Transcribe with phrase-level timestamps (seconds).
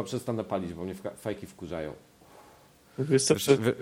[0.00, 1.92] Chyba przestanę palić, bo mnie fajki wkurzają.
[2.98, 3.74] Wiesz co, to wy-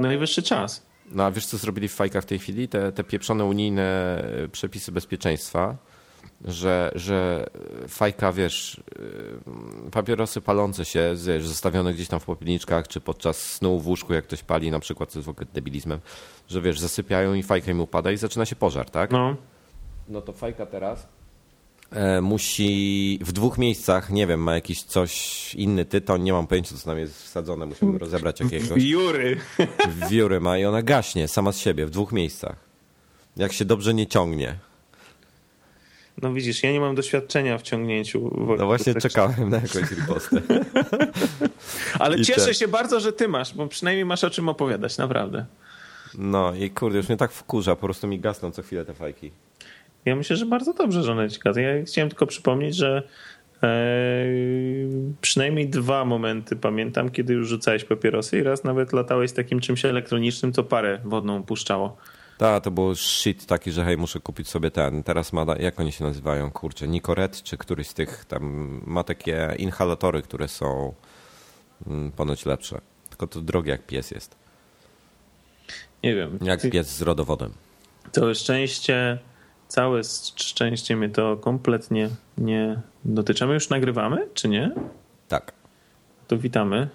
[0.00, 0.86] najwyższy czas.
[1.10, 2.68] No a wiesz co zrobili w fajkach w tej chwili?
[2.68, 3.82] Te, te pieprzone unijne
[4.44, 5.76] e, przepisy bezpieczeństwa,
[6.44, 7.46] że, że
[7.88, 8.82] fajka, wiesz,
[9.86, 14.12] e, papierosy palące się, wiesz, zostawione gdzieś tam w popielniczkach, czy podczas snu w łóżku,
[14.14, 16.00] jak ktoś pali na przykład, co jest w ogóle debilizmem,
[16.48, 19.10] że wiesz, zasypiają i fajka im upada i zaczyna się pożar, tak?
[19.10, 19.36] No,
[20.08, 21.08] No to fajka teraz
[22.22, 26.84] musi w dwóch miejscach, nie wiem, ma jakiś coś, inny tytoń, nie mam pojęcia, co
[26.84, 28.82] tam jest wsadzone, musimy rozebrać jakiegoś.
[28.82, 29.36] Jury.
[30.10, 32.56] wióry ma i ona gaśnie sama z siebie w dwóch miejscach.
[33.36, 34.58] Jak się dobrze nie ciągnie.
[36.22, 38.46] No widzisz, ja nie mam doświadczenia w ciągnięciu.
[38.58, 40.42] No właśnie czekałem na jakąś ripostę.
[41.98, 44.98] Ale I cieszę te- się bardzo, że ty masz, bo przynajmniej masz o czym opowiadać,
[44.98, 45.46] naprawdę.
[46.14, 49.30] No i kurde, już mnie tak wkurza, po prostu mi gasną co chwilę te fajki.
[50.04, 51.60] Ja myślę, że bardzo dobrze, że one ci gadzą.
[51.60, 53.02] Ja chciałem tylko przypomnieć, że
[53.62, 53.68] e,
[55.20, 59.84] przynajmniej dwa momenty pamiętam, kiedy już rzucałeś papierosy i raz nawet latałeś z takim czymś
[59.84, 61.96] elektronicznym, co parę wodną puszczało.
[62.38, 65.02] Tak, to był shit taki, że hej, muszę kupić sobie ten.
[65.02, 69.54] Teraz ma, jak oni się nazywają, kurczę, Nicoret czy któryś z tych tam, ma takie
[69.58, 70.94] inhalatory, które są
[71.86, 72.80] mm, ponoć lepsze.
[73.08, 74.36] Tylko to drogie jak pies jest.
[76.02, 76.38] Nie wiem.
[76.42, 77.52] Jak pies z rodowodem.
[78.12, 79.18] To szczęście,
[79.68, 80.04] całe
[80.36, 82.08] szczęście mnie to kompletnie
[82.38, 83.46] nie dotyczy.
[83.46, 84.70] My już nagrywamy, czy nie?
[85.28, 85.52] Tak.
[86.28, 86.88] To witamy.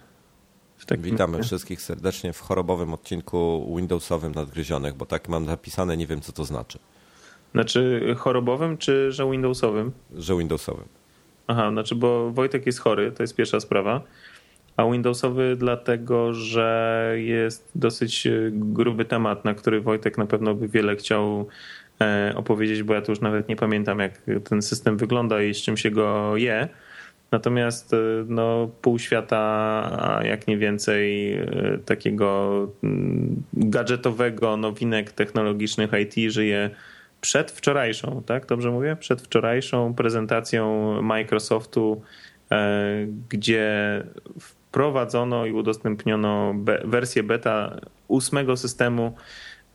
[0.98, 1.48] Witamy razie.
[1.48, 6.46] wszystkich serdecznie w chorobowym odcinku Windowsowym Nadgryzionych, bo tak mam napisane, nie wiem co to
[6.46, 6.80] znaczy,
[7.52, 9.92] Znaczy chorobowym, czy że Windowsowym?
[10.18, 10.86] że Windowsowym.
[11.48, 14.02] Aha, znaczy, bo Wojtek jest chory, to jest pierwsza sprawa.
[14.78, 20.96] A Windowsowy dlatego, że jest dosyć gruby temat, na który Wojtek na pewno by wiele
[20.96, 21.48] chciał
[22.36, 25.78] opowiedzieć, bo ja to już nawet nie pamiętam, jak ten system wygląda i z czym
[25.78, 26.70] się go je.
[27.32, 29.38] Natomiast e, no, pół świata,
[30.00, 31.46] a jak nie więcej, e,
[31.86, 36.70] takiego mm, gadżetowego, nowinek technologicznych IT żyje
[37.22, 38.46] przed wczorajszą, tak?
[38.46, 38.98] Dobrze mówię?
[39.00, 42.02] Przed wczorajszą prezentacją Microsoftu,
[42.52, 44.04] e, gdzie
[44.40, 49.16] wprowadzono i udostępniono wersję beta ósmego systemu.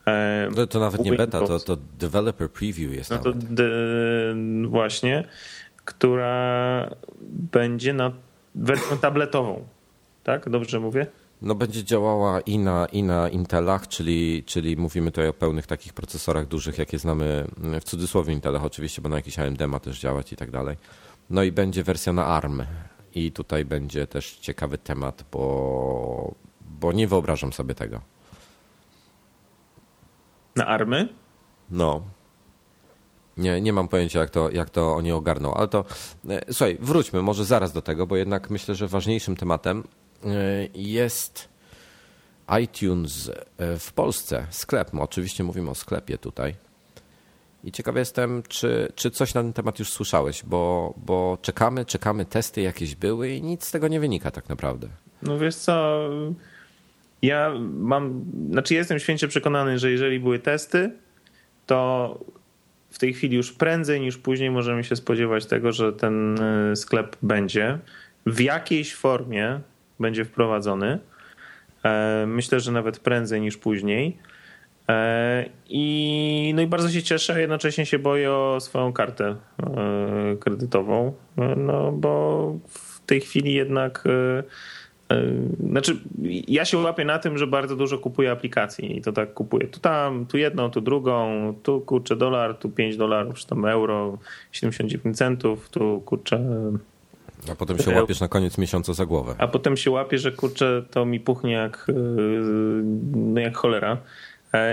[0.07, 4.71] E, To, to nawet nie beta, to, to developer preview jest No to nawet.
[4.71, 5.25] właśnie,
[5.85, 6.91] która
[7.31, 8.13] będzie na
[8.55, 9.65] wersją tabletową.
[10.25, 10.49] Tak?
[10.49, 11.07] Dobrze mówię?
[11.43, 15.93] No będzie działała i na, i na Intelach, czyli, czyli mówimy tutaj o pełnych takich
[15.93, 17.47] procesorach dużych, jakie znamy
[17.81, 20.77] w cudzysłowie Intelach oczywiście, bo na jakiś AMD ma też działać i tak dalej.
[21.31, 22.63] No i będzie wersja na ARM
[23.15, 26.35] i tutaj będzie też ciekawy temat, bo,
[26.81, 28.01] bo nie wyobrażam sobie tego.
[30.57, 31.09] Na army?
[31.71, 32.03] No.
[33.37, 35.85] Nie, nie mam pojęcia, jak to, jak to oni ogarną, ale to
[36.29, 39.85] e, słuchaj, wróćmy może zaraz do tego, bo jednak myślę, że ważniejszym tematem
[40.25, 40.29] e,
[40.75, 41.49] jest
[42.63, 44.93] iTunes e, w Polsce, sklep.
[44.93, 46.55] No, oczywiście mówimy o sklepie tutaj.
[47.65, 52.25] I ciekaw jestem, czy, czy coś na ten temat już słyszałeś, bo, bo czekamy, czekamy,
[52.25, 54.89] testy jakieś były i nic z tego nie wynika tak naprawdę.
[55.23, 56.09] No wiesz co,
[57.23, 60.91] ja mam, znaczy jestem święcie przekonany, że jeżeli były testy,
[61.67, 62.21] to
[62.91, 67.17] w tej chwili już prędzej niż później możemy się spodziewać tego, że ten y, sklep
[67.23, 67.79] będzie
[68.27, 69.61] w jakiejś formie
[70.01, 70.99] będzie wprowadzony.
[71.85, 74.19] E, Myślę, że nawet prędzej niż później.
[74.89, 80.37] E, I, no i bardzo się cieszę, a jednocześnie się boję o swoją kartę e,
[80.41, 84.45] kredytową, e, no bo w tej chwili jednak e, e,
[85.71, 85.97] znaczy
[86.49, 89.81] ja się łapię na tym, że bardzo dużo kupuję aplikacji i to tak kupuję tu
[89.81, 94.19] tam, tu jedną, tu drugą, tu kurczę dolar, tu 5 dolarów, czy tam euro,
[94.53, 96.41] 79 centów, tu kurczę
[97.53, 99.35] A potem się łapiesz na koniec miesiąca za głowę.
[99.39, 101.87] A potem się łapię, że kurczę, to mi puchnie jak,
[103.15, 103.97] no jak cholera.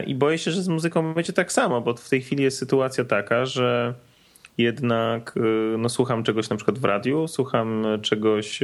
[0.07, 3.05] I boję się, że z muzyką będzie tak samo, bo w tej chwili jest sytuacja
[3.05, 3.93] taka, że
[4.57, 5.35] jednak
[5.77, 8.59] no, słucham czegoś na przykład w radiu, słucham czegoś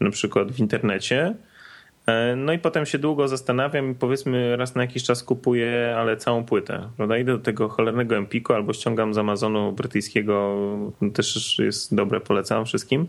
[0.00, 1.34] na przykład w internecie.
[2.36, 6.44] No i potem się długo zastanawiam i powiedzmy raz na jakiś czas kupuję, ale całą
[6.44, 6.88] płytę.
[6.96, 7.18] Prawda?
[7.18, 10.56] Idę do tego cholernego Empiku albo ściągam z Amazonu brytyjskiego,
[11.14, 13.06] też jest dobre, polecam wszystkim.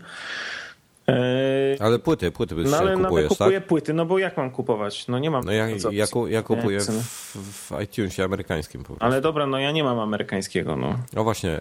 [1.80, 3.68] Ale płyty, płyty byś no, ale kupujesz, kupuję tak?
[3.68, 5.08] płyty, no bo jak mam kupować?
[5.08, 5.44] No nie mam.
[5.44, 9.04] No ja, ja, ja kupuję w, w iTunesie amerykańskim po prostu.
[9.04, 10.98] Ale dobra, no ja nie mam amerykańskiego, no.
[11.16, 11.60] O właśnie,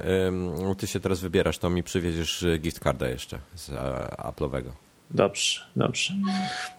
[0.77, 3.73] ty się teraz wybierasz, to mi przywieziesz gift carda jeszcze z e,
[4.17, 4.69] Apple'owego.
[5.11, 6.13] Dobrze, dobrze.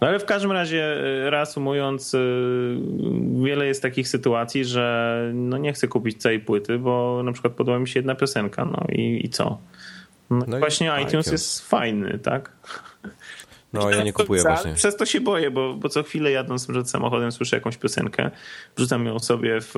[0.00, 0.94] No ale w każdym razie,
[1.30, 2.16] reasumując,
[3.44, 7.78] wiele jest takich sytuacji, że no nie chcę kupić całej płyty, bo na przykład podoba
[7.78, 9.58] mi się jedna piosenka, no i, i co?
[10.30, 11.26] No, No właśnie iTunes, iTunes.
[11.26, 12.52] jest fajny, tak?
[13.72, 14.74] No ja nie kupuję Ale właśnie.
[14.74, 18.30] Przez to się boję, bo, bo co chwilę jadąc przed samochodem słyszę jakąś piosenkę,
[18.76, 19.74] wrzucam ją sobie w...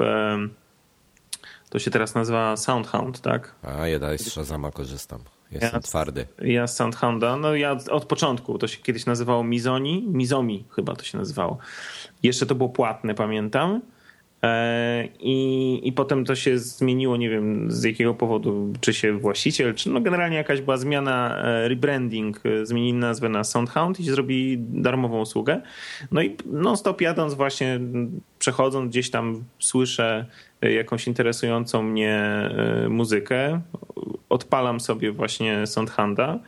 [1.70, 3.54] To się teraz nazywa Soundhound, tak?
[3.62, 5.20] A ja dalej z Shazama korzystam.
[5.50, 6.26] Jestem Ja- twardy.
[6.42, 11.04] Ja z Soundhounda, no ja od początku, to się kiedyś nazywało Mizoni, Mizomi chyba to
[11.04, 11.58] się nazywało.
[12.22, 13.80] Jeszcze to było płatne, pamiętam.
[14.42, 19.74] E, I, I potem to się zmieniło, nie wiem z jakiego powodu, czy się właściciel,
[19.74, 24.58] czy no generalnie jakaś była zmiana, e, rebranding, e, zmienili nazwę na Soundhound i zrobili
[24.58, 25.62] darmową usługę.
[26.12, 27.80] No i non-stop jadąc właśnie,
[28.38, 30.26] przechodząc gdzieś tam słyszę
[30.62, 32.50] jakąś interesującą mnie
[32.88, 33.60] muzykę,
[34.28, 36.38] odpalam sobie właśnie Soundhounda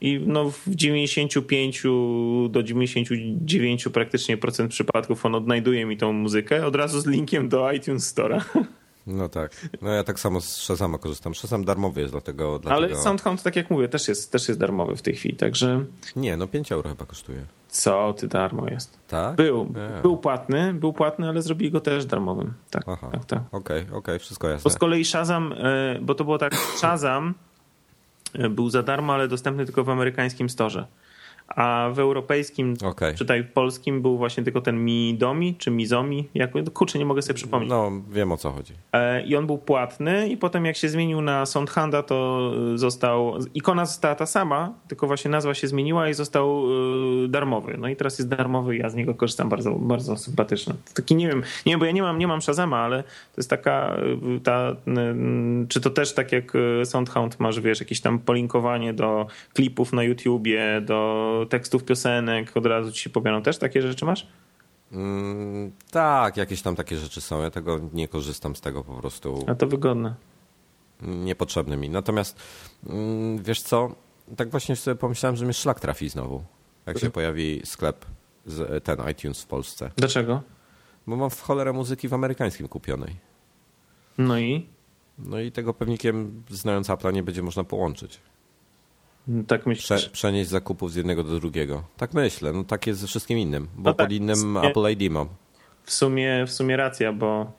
[0.00, 1.82] i no w 95
[2.50, 7.72] do 99 praktycznie procent przypadków on odnajduje mi tą muzykę od razu z linkiem do
[7.72, 8.40] iTunes Store'a.
[9.06, 9.66] No tak.
[9.82, 11.34] No ja tak samo z Shazama korzystam.
[11.34, 12.58] Shazam darmowy jest, dlatego...
[12.58, 12.86] dlatego...
[12.86, 15.84] Ale Soundhound, tak jak mówię, też jest, też jest darmowy w tej chwili, także
[16.16, 17.44] Nie, no 5 euro chyba kosztuje.
[17.68, 18.98] co ty darmo jest.
[19.08, 19.36] Tak?
[19.36, 20.02] Był, Nie.
[20.02, 22.52] był płatny, był płatny, ale zrobili go też darmowym.
[22.70, 23.08] Tak, Aha.
[23.12, 23.42] tak, tak.
[23.52, 24.70] Okej, okej, wszystko Bo jasne.
[24.70, 27.34] z kolei Shazam, e, bo to było tak, Shazam
[28.50, 30.86] był za darmo, ale dostępny tylko w amerykańskim storze.
[31.56, 33.14] A w europejskim, Okej.
[33.14, 37.70] czytaj polskim, był właśnie tylko ten Midomi, czy Mizomi, jak, kurczę, nie mogę sobie przypomnieć.
[37.70, 38.74] No, wiem o co chodzi.
[38.92, 43.34] E, I on był płatny i potem jak się zmienił na Soundhanda, to e, został,
[43.54, 46.64] ikona została ta sama, tylko właśnie nazwa się zmieniła i został
[47.24, 47.76] e, darmowy.
[47.78, 50.74] No i teraz jest darmowy ja z niego korzystam bardzo, bardzo sympatyczny.
[50.94, 53.50] Taki nie wiem, nie wiem, bo ja nie mam, nie mam Shazama, ale to jest
[53.50, 53.96] taka,
[54.44, 54.76] ta,
[55.68, 56.52] czy to też tak jak
[56.84, 62.92] Soundhound masz, wiesz, jakieś tam polinkowanie do klipów na YouTubie, do tekstów piosenek, od razu
[62.92, 63.42] ci się pobiorą.
[63.42, 64.26] Też takie rzeczy masz?
[64.92, 67.42] Mm, tak, jakieś tam takie rzeczy są.
[67.42, 69.44] Ja tego nie korzystam z tego po prostu.
[69.46, 70.14] A to wygodne.
[71.02, 71.90] Niepotrzebne mi.
[71.90, 72.40] Natomiast
[72.86, 73.94] mm, wiesz co?
[74.36, 76.44] Tak właśnie sobie pomyślałem, że mnie szlak trafi znowu.
[76.86, 78.06] Jak się pojawi sklep,
[78.46, 79.90] z, ten iTunes w Polsce.
[79.96, 80.42] Dlaczego?
[81.06, 83.16] Bo mam w cholerę muzyki w amerykańskim kupionej.
[84.18, 84.66] No i?
[85.18, 88.20] No i tego pewnikiem, znając Apple'a, nie będzie można połączyć.
[89.46, 89.86] Tak myślisz?
[90.00, 91.84] Prze, przenieść zakupów z jednego do drugiego.
[91.96, 92.52] Tak myślę.
[92.52, 93.68] No tak jest ze wszystkim innym.
[93.76, 95.28] Bo No tak, pod innym nie- Apple ID mam.
[95.84, 97.52] W sumie, w sumie racja, bo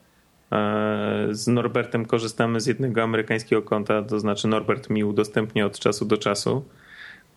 [0.52, 6.04] e, z Norbertem korzystamy z jednego amerykańskiego konta, to znaczy Norbert mi udostępnia od czasu
[6.04, 6.64] do czasu.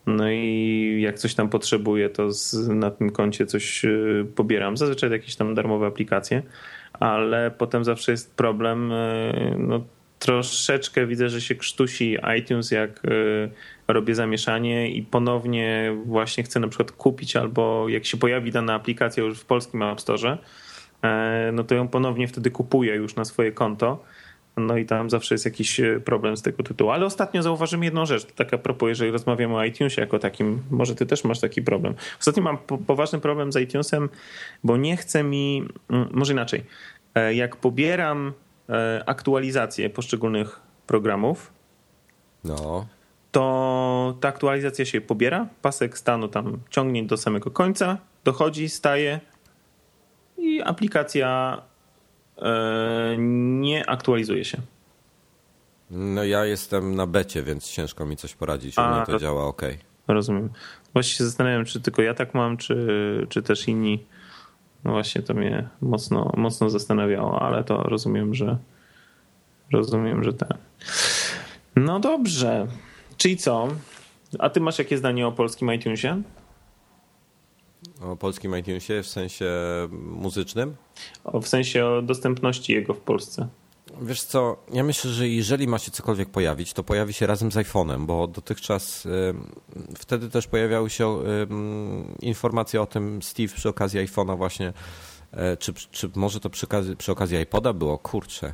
[0.05, 3.89] No i jak coś tam potrzebuję, to z, na tym koncie coś e,
[4.35, 4.77] pobieram.
[4.77, 6.43] Zazwyczaj jakieś tam darmowe aplikacje,
[6.93, 8.91] ale potem zawsze jest problem.
[8.91, 9.81] e, No,
[10.19, 13.01] troszeczkę widzę, że się krztusi iTunes, jak
[13.87, 19.23] robię zamieszanie i ponownie właśnie chcę na przykład kupić, albo jak się pojawi dana aplikacja
[19.23, 20.37] już w polskim App Store,
[21.03, 24.03] e, no to ją ponownie wtedy kupuję już na swoje konto.
[24.57, 26.91] No i tam zawsze jest jakiś e, problem z tego tytułu.
[26.91, 30.61] Ale ostatnio zauważyłem jedną rzecz, to tak a propos, jeżeli rozmawiamy o iTunesie jako takim,
[30.71, 31.93] może ty też masz taki problem.
[32.19, 34.09] Ostatnio mam po, poważny problem z iTunesem,
[34.63, 36.63] bo nie chce mi, mm, może inaczej,
[37.15, 38.33] E, jak pobieram
[39.05, 41.51] aktualizacje poszczególnych programów,
[42.43, 42.85] No.
[43.35, 49.19] To ta aktualizacja się pobiera, pasek stanu tam ciągnie do samego końca, dochodzi, staje
[50.37, 51.61] i aplikacja
[52.37, 54.57] e, nie aktualizuje się.
[55.91, 58.77] No ja jestem na becie, więc ciężko mi coś poradzić.
[58.77, 59.61] U A, mnie to to- działa ok.
[60.07, 60.49] Rozumiem.
[60.93, 64.03] Właśnie się zastanawiam, czy tylko ja tak mam, czy, czy też inni.
[64.83, 68.57] No właśnie to mnie mocno, mocno zastanawiało, ale to rozumiem, że
[69.71, 70.57] rozumiem, że ten.
[71.75, 72.67] No dobrze.
[73.17, 73.67] Czyli co?
[74.39, 76.21] A ty masz jakie zdanie o polskim iTunesie?
[78.01, 79.45] O polskim iTunesie w sensie
[79.91, 80.75] muzycznym?
[81.23, 83.47] O, w sensie o dostępności jego w Polsce.
[84.01, 87.55] Wiesz co, ja myślę, że jeżeli ma się cokolwiek pojawić, to pojawi się razem z
[87.55, 89.09] iPhone'em, bo dotychczas y,
[89.97, 91.25] wtedy też pojawiały się y,
[92.21, 94.73] informacje o tym, Steve przy okazji iPhone'a właśnie,
[95.53, 97.97] y, czy, czy może to przy okazji, przy okazji iPoda było?
[97.97, 98.53] Kurczę,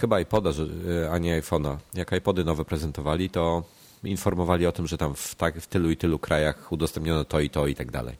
[0.00, 0.66] chyba iPoda, że,
[1.12, 1.76] a nie iPhone'a.
[1.94, 3.62] Jak iPody nowe prezentowali, to
[4.04, 7.50] informowali o tym, że tam w, tak, w tylu i tylu krajach udostępniono to i
[7.50, 8.16] to i tak dalej.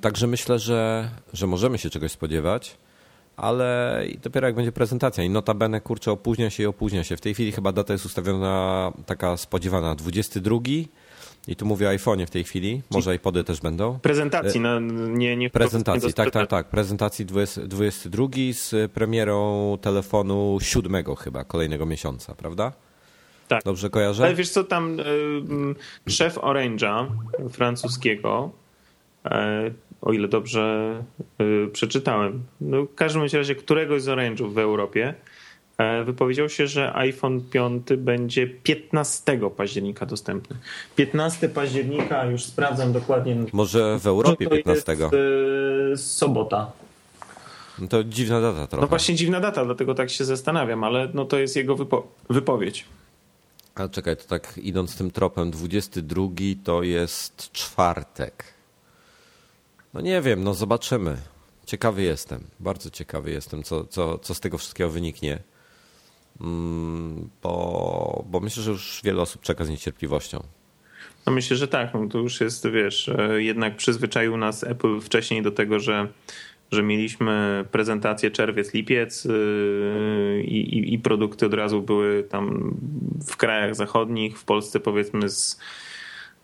[0.00, 2.76] Także myślę, że, że możemy się czegoś spodziewać
[3.40, 5.24] ale dopiero jak będzie prezentacja.
[5.24, 7.16] I notabene, kurczę, opóźnia się i opóźnia się.
[7.16, 10.58] W tej chwili chyba data jest ustawiona taka spodziewana 22.
[11.48, 13.98] I tu mówię o iPhone'ie w tej chwili, może iPody też będą.
[13.98, 16.68] Prezentacji, no, nie, nie Prezentacji, tak, tak, tak.
[16.68, 22.72] Prezentacji 20, 22 z premierą telefonu 7 chyba, kolejnego miesiąca, prawda?
[23.48, 23.62] Tak.
[23.64, 24.24] Dobrze kojarzę?
[24.24, 27.06] Ale wiesz co, tam y, szef Orange'a
[27.50, 28.50] francuskiego
[29.26, 29.30] y,
[30.00, 30.94] o ile dobrze
[31.40, 32.42] y, przeczytałem.
[32.60, 35.29] No, w każdym razie któregoś z Orange'ów w Europie e,
[36.04, 40.56] wypowiedział się, że iPhone 5 będzie 15 października dostępny.
[40.96, 43.36] 15 października, już sprawdzam dokładnie.
[43.52, 44.92] Może w Europie to 15.
[44.92, 46.72] Jest, y, sobota.
[47.78, 48.82] No to dziwna data trochę.
[48.82, 52.84] No właśnie dziwna data, dlatego tak się zastanawiam, ale no to jest jego wypo wypowiedź.
[53.74, 56.28] Ale czekaj, to tak idąc tym tropem, 22
[56.64, 58.44] to jest czwartek.
[59.94, 61.16] No nie wiem, no zobaczymy.
[61.66, 65.38] Ciekawy jestem, bardzo ciekawy jestem, co, co, co z tego wszystkiego wyniknie.
[66.40, 70.42] Mm, bo, bo myślę, że już wiele osób czeka z niecierpliwością.
[71.26, 71.94] No myślę, że tak.
[71.94, 76.08] No to już jest, wiesz, e, jednak przyzwyczaił nas Apple wcześniej do tego, że,
[76.70, 79.30] że mieliśmy prezentację czerwiec, lipiec e,
[80.40, 82.74] i, i, produkty od razu były tam
[83.26, 85.60] w krajach zachodnich, w Polsce powiedzmy z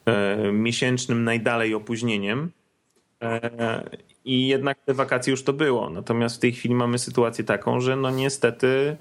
[0.05, 2.51] e, miesięcznym najdalej opóźnieniem.
[4.25, 5.91] I jednak te wakacje już to było.
[5.91, 8.97] Natomiast w tej chwili mamy sytuację taką, że no niestety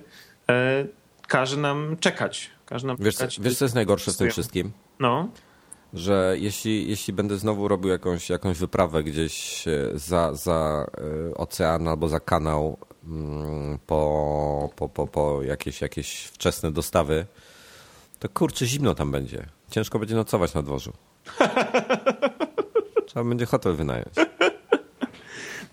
[1.27, 2.49] każe nam czekać.
[2.65, 3.39] Każe nam wiesz, czekać.
[3.39, 4.71] wiesz, co jest najgorsze w tym wszystkim?
[4.99, 5.29] No.
[5.93, 10.85] Że jeśli, jeśli będę znowu robił jakąś, jakąś wyprawę gdzieś e, za, za
[11.35, 17.25] ocean albo za kanał mm, po, po, po, po jakieś, jakieś wczesne dostawy,
[18.19, 19.45] to kurczę zimno tam będzie.
[19.71, 20.93] Ciężko będzie nocować na dworzu.
[23.07, 24.15] Trzeba będzie hotel wynająć.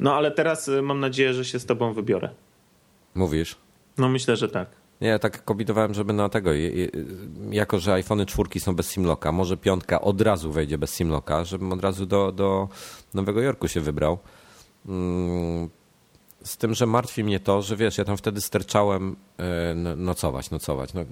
[0.00, 2.28] No ale teraz mam nadzieję, że się z tobą wybiorę.
[3.14, 3.56] Mówisz?
[3.98, 4.68] No myślę, że tak.
[5.00, 6.50] Ja tak kombinowałem, żeby na tego,
[7.50, 11.72] jako że iPhony czwórki są bez simlocka, może piątka od razu wejdzie bez simlocka, żebym
[11.72, 12.68] od razu do, do
[13.14, 14.18] Nowego Jorku się wybrał.
[14.86, 15.70] Mm,
[16.44, 20.94] z tym, że martwi mnie to, że wiesz, ja tam wtedy sterczałem e, nocować, nocować.
[20.94, 21.04] No,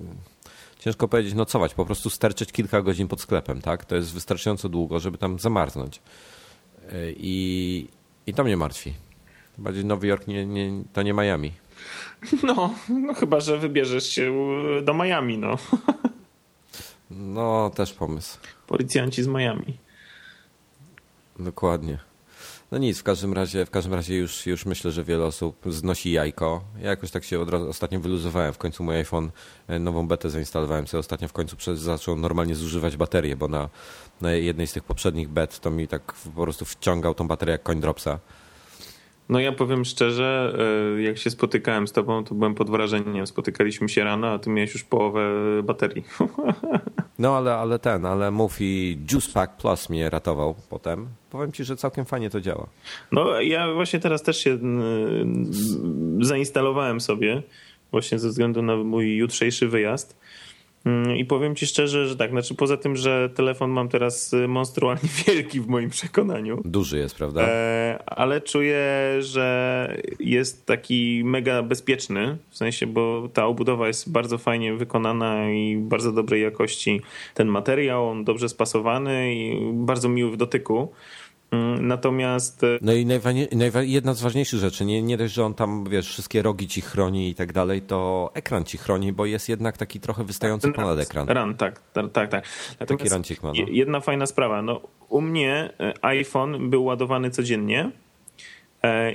[0.78, 3.84] ciężko powiedzieć nocować, po prostu sterczyć kilka godzin pod sklepem, tak?
[3.84, 6.02] To jest wystarczająco długo, żeby tam zamarznąć.
[6.92, 7.88] E, I,
[8.26, 8.92] i to mnie martwi.
[9.58, 11.52] Bardziej Nowy Jork nie, nie, to nie Miami.
[12.42, 14.34] No, no chyba, że wybierzesz się
[14.82, 15.58] do Miami, no.
[17.10, 18.38] No, też pomysł.
[18.66, 19.78] Policjanci z Miami.
[21.38, 21.98] Dokładnie.
[22.70, 26.12] No nic, w każdym razie, w każdym razie już, już myślę, że wiele osób znosi
[26.12, 26.64] jajko.
[26.82, 28.52] Ja jakoś tak się od razu, ostatnio wyluzowałem.
[28.52, 29.30] W końcu mój iPhone,
[29.68, 33.68] e, nową betę zainstalowałem sobie ostatnio, w końcu przez, zaczął normalnie zużywać baterię, bo na,
[34.20, 37.62] na jednej z tych poprzednich bet to mi tak po prostu wciągał tą baterię jak
[37.62, 38.18] koń dropsa.
[39.30, 40.56] No ja powiem szczerze,
[40.96, 43.26] e, jak się spotykałem z tobą, to byłem pod wrażeniem.
[43.26, 45.22] Spotykaliśmy się rano, a ty miałeś już połowę
[45.62, 46.04] baterii.
[47.18, 51.08] No ale, ale ten, ale Mufi Juice Pack Plus mnie ratował potem.
[51.30, 52.66] Powiem ci, że całkiem fajnie to działa.
[53.12, 54.58] No ja właśnie teraz też się
[56.20, 57.42] zainstalowałem sobie,
[57.90, 60.19] właśnie ze względu na mój jutrzejszy wyjazd.
[60.84, 64.48] Mm, I powiem ci szczerze, że tak, znaczy poza tym, że telefon mam teraz y,
[64.48, 66.60] monstrualnie wielki w moim przekonaniu.
[66.64, 67.42] Duży jest, prawda?
[67.42, 68.86] E, ale czuję,
[69.18, 75.76] że jest taki mega bezpieczny, w sensie, bo ta obudowa jest bardzo fajnie wykonana i
[75.76, 77.00] bardzo dobrej jakości
[77.34, 80.92] ten materiał, on dobrze spasowany i bardzo miły w dotyku.
[81.50, 82.64] Mm, natomiast.
[82.64, 83.06] E, no i
[83.92, 87.28] jedna z ważniejszych rzeczy, nie, nie dość, że on tam, wiesz, wszystkie rogi ci chroni
[87.28, 91.28] i tak dalej, to ekran ci chroni, bo jest jednak taki trochę wystający ponad ekran.
[91.28, 92.30] Ran, tak, tak, tak.
[92.30, 92.44] tak.
[92.88, 93.48] Taki rancik ma.
[93.48, 93.64] No.
[93.68, 94.62] Jedna fajna sprawa.
[94.62, 97.90] No, u mnie e, iPhone był ładowany codziennie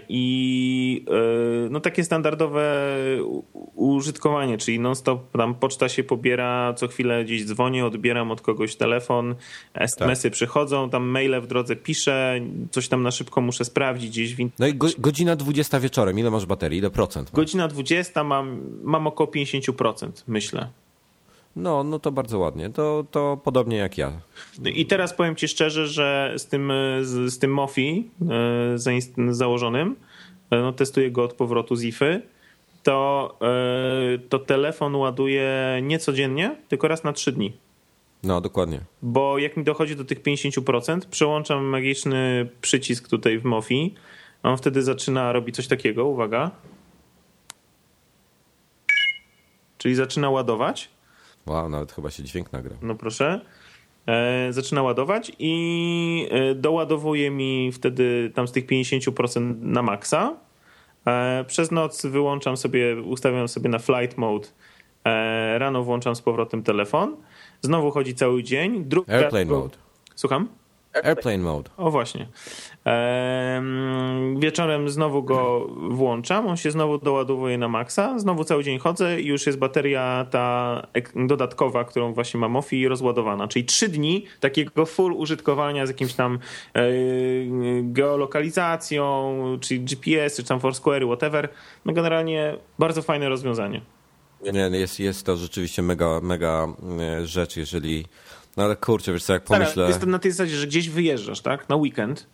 [0.09, 2.87] I e, no takie standardowe
[3.75, 9.35] użytkowanie, czyli non-stop tam poczta się pobiera, co chwilę gdzieś dzwonię, odbieram od kogoś telefon,
[9.73, 10.33] SMS-y tak.
[10.33, 12.39] przychodzą, tam maile w drodze piszę,
[12.71, 16.31] coś tam na szybko muszę sprawdzić gdzieś w No i go, godzina 20 wieczorem, ile
[16.31, 17.33] masz baterii, ile procent?
[17.33, 17.35] Masz?
[17.35, 20.69] Godzina 20 mam, mam około 50%, myślę.
[21.55, 22.69] No, no to bardzo ładnie.
[22.69, 24.11] To, to podobnie jak ja.
[24.65, 26.71] I teraz powiem ci szczerze, że z tym,
[27.01, 28.09] z, z tym Mofi
[29.27, 29.95] e, założonym,
[30.51, 32.21] e, no testuję go od powrotu z IFy,
[32.83, 37.57] to, e, to telefon ładuje nie codziennie, tylko raz na trzy dni.
[38.23, 38.81] No, dokładnie.
[39.01, 43.93] Bo jak mi dochodzi do tych 50%, przełączam magiczny przycisk tutaj w Mofi.
[44.43, 46.51] On wtedy zaczyna robić coś takiego, uwaga.
[49.77, 50.94] Czyli zaczyna ładować.
[51.45, 52.75] Wow, nawet chyba się dźwięk nagra.
[52.81, 53.41] No proszę.
[54.07, 60.35] E, zaczyna ładować i e, doładowuje mi wtedy tam z tych 50% na maksa.
[61.07, 64.47] E, przez noc wyłączam sobie, ustawiam sobie na flight mode.
[65.05, 67.15] E, rano włączam z powrotem telefon.
[67.61, 68.85] Znowu chodzi cały dzień.
[68.85, 69.77] Druga, Airplane mode.
[70.15, 70.47] Słucham?
[71.03, 71.69] Airplane mode.
[71.77, 72.27] O właśnie.
[74.37, 79.25] wieczorem znowu go włączam, on się znowu doładowuje na maksa, znowu cały dzień chodzę i
[79.25, 85.13] już jest bateria ta dodatkowa, którą właśnie mam OFI rozładowana, czyli trzy dni takiego full
[85.13, 86.39] użytkowania z jakimś tam
[86.73, 86.81] e,
[87.81, 91.49] geolokalizacją, czyli GPS, czy tam Foursquare, whatever.
[91.85, 93.81] No generalnie bardzo fajne rozwiązanie.
[94.53, 96.67] Nie, jest, jest to rzeczywiście mega, mega
[96.99, 98.05] e, rzecz, jeżeli
[98.57, 99.87] no ale kurczę, wiesz co, jak pomyślę...
[99.87, 102.27] jest to na tej zasadzie, że gdzieś wyjeżdżasz, tak, na weekend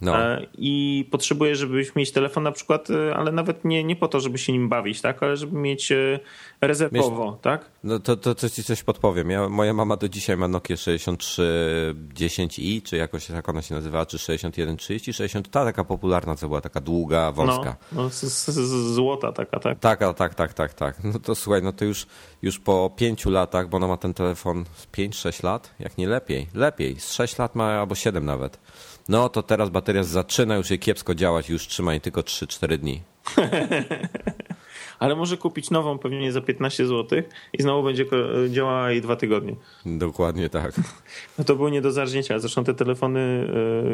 [0.00, 0.18] no.
[0.18, 4.20] E, i potrzebujesz, żebyś mieć telefon na przykład, e, ale nawet nie, nie po to,
[4.20, 6.20] żeby się nim bawić, tak, ale żeby mieć e,
[6.60, 7.40] rezerwowo, mieć...
[7.40, 7.70] tak?
[7.84, 9.30] No to, to, to ci coś podpowiem.
[9.30, 14.18] Ja, moja mama do dzisiaj ma Nokia 6310i, czy jakoś tak ona się nazywała, czy
[14.18, 17.76] 6130, 60, ta taka popularna, co była taka długa, wąska.
[17.92, 19.78] No, no z, z, złota taka, tak?
[19.78, 21.04] Tak, tak, tak, tak, tak.
[21.04, 22.06] No to słuchaj, no to już,
[22.42, 27.00] już po pięciu latach, bo ona ma ten telefon 5-6 lat, jak nie lepiej, lepiej,
[27.00, 28.58] z 6 lat ma albo 7 nawet.
[29.08, 32.78] No to teraz bateria zaczyna już jej kiepsko działać i już trzyma jej tylko 3-4
[32.78, 33.02] dni.
[34.98, 38.06] Ale może kupić nową pewnie za 15 zł i znowu będzie
[38.48, 39.56] działała jej dwa tygodnie.
[39.86, 40.74] Dokładnie tak.
[41.38, 42.38] No to było nie do zarżnięcia.
[42.38, 43.20] Zresztą te telefony,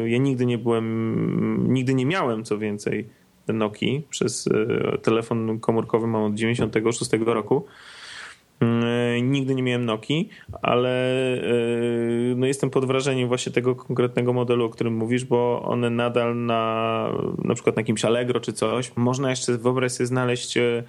[0.03, 3.09] e, ja nigdy nie byłem, nigdy nie miałem co więcej
[3.47, 7.65] Nokii przez e, telefon komórkowy mam od 96 roku.
[8.61, 10.29] Mm, nigdy nie miałem Nokii,
[10.61, 15.89] ale y, no jestem pod wrażeniem właśnie tego konkretnego modelu, o którym mówisz, bo one
[15.89, 17.11] nadal na
[17.43, 20.57] na przykład na jakimś Allegro czy coś, można jeszcze wyobraź sobie znaleźć...
[20.57, 20.83] E,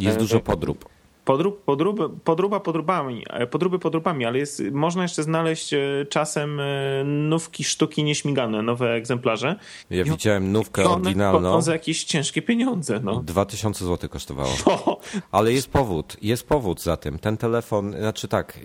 [0.00, 0.93] Jest dużo podrób
[1.24, 6.64] podrób, podróby, podróba podróbami, e, podróby podróbami, ale jest, można jeszcze znaleźć e, czasem e,
[7.04, 9.56] nówki sztuki nieśmigane, nowe egzemplarze.
[9.90, 11.62] Ja I widziałem nówkę oryginalną.
[11.62, 13.00] za jakieś ciężkie pieniądze.
[13.02, 13.22] No.
[13.22, 14.50] 2000 zł kosztowało.
[14.66, 14.98] No.
[15.32, 17.18] Ale jest powód, jest powód za tym.
[17.18, 18.60] Ten telefon, znaczy tak,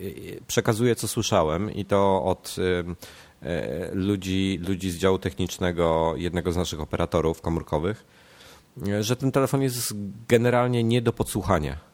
[0.48, 2.56] przekazuję co słyszałem i to od
[3.94, 8.06] ludzi, ludzi z działu technicznego jednego z naszych operatorów komórkowych,
[9.02, 9.94] że ten telefon jest
[10.28, 11.89] generalnie nie do podsłuchania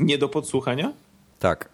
[0.00, 0.92] nie do podsłuchania?
[1.38, 1.68] Tak.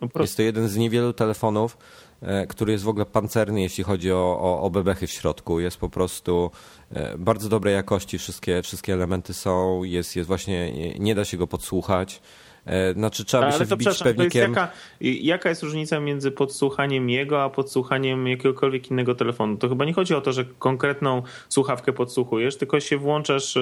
[0.00, 1.78] No jest to jeden z niewielu telefonów,
[2.22, 5.60] e, który jest w ogóle pancerny, jeśli chodzi o, o, o bebechy w środku.
[5.60, 6.50] Jest po prostu
[6.92, 11.46] e, bardzo dobrej jakości, wszystkie, wszystkie elementy są, jest, jest właśnie, nie da się go
[11.46, 12.20] podsłuchać.
[12.66, 14.42] E, znaczy trzeba by się to wbić pewnikiem.
[14.42, 19.56] Jest jaka, jaka jest różnica między podsłuchaniem jego, a podsłuchaniem jakiegokolwiek innego telefonu?
[19.56, 23.58] To chyba nie chodzi o to, że konkretną słuchawkę podsłuchujesz, tylko się włączasz...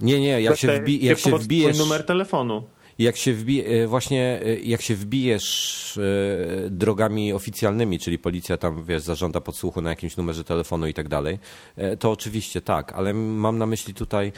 [0.00, 1.78] Nie, nie, jak się, wbi jak się wbijesz...
[1.78, 2.62] numer telefonu
[2.98, 9.02] jak się wbije, właśnie e, jak się wbijesz e, drogami oficjalnymi, czyli policja tam wiesz,
[9.02, 11.38] zażąda podsłuchu na jakimś numerze telefonu i tak dalej,
[11.76, 14.32] e, to oczywiście tak, ale mam na myśli tutaj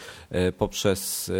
[0.58, 1.30] poprzez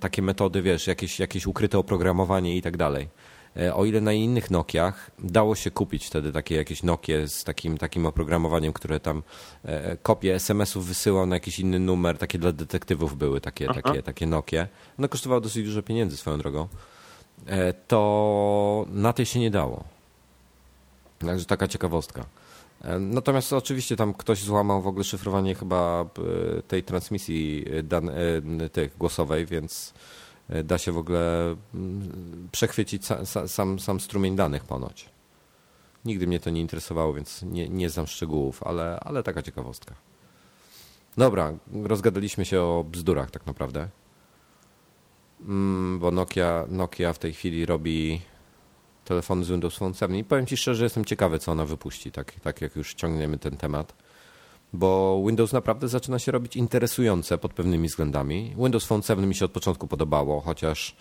[0.00, 3.08] takie metody, wiesz, jakieś, jakieś ukryte oprogramowanie i tak dalej.
[3.56, 7.78] E, o ile na innych Nokiach dało się kupić wtedy takie jakieś Nokie z takim,
[7.78, 9.22] takim oprogramowaniem, które tam
[9.64, 14.26] e, kopie SMS-ów wysyłał na jakiś inny numer, takie dla detektywów były takie, takie, takie
[14.26, 14.68] Nokie.
[14.98, 16.68] No kosztowało dosyć dużo pieniędzy swoją drogą.
[17.46, 19.84] E, to na tej się nie dało.
[21.18, 22.24] Także taka ciekawostka.
[23.00, 26.04] Natomiast oczywiście tam ktoś złamał w ogóle szyfrowanie chyba
[26.68, 28.10] tej transmisji dan,
[28.72, 30.33] tych głosowej, więc E,
[30.64, 35.08] da się w ogóle mm, przechwycić sam, sam, sam strumień danych ponoć.
[36.04, 39.94] Nigdy mnie to nie interesowało, więc nie, nie znam szczegółów, ale, ale taka ciekawostka.
[41.16, 43.88] Dobra, rozgadaliśmy się o bzdurach tak naprawdę.
[45.40, 48.20] Mm, bo Nokia, Nokia w tej chwili robi
[49.04, 52.32] telefony z Windows Phone 7 i powiem Ci szczerze, jestem ciekawy, co ona wypuści, tak,
[52.32, 54.03] tak jak już ciągniemy ten temat
[54.74, 58.54] bo Windows naprawdę zaczyna się robić interesujące pod pewnymi względami.
[58.58, 60.96] Windows Phone 7 mi się od początku podobało, chociaż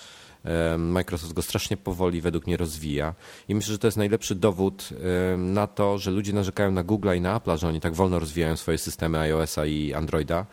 [0.78, 3.14] Microsoft go strasznie powoli według mnie rozwija
[3.48, 4.90] i myślę, że to jest najlepszy dowód
[5.38, 8.56] na to, że ludzie narzekają na Google i na Apple, że oni tak wolno rozwijają
[8.56, 10.46] swoje systemy iOS-a i Androida,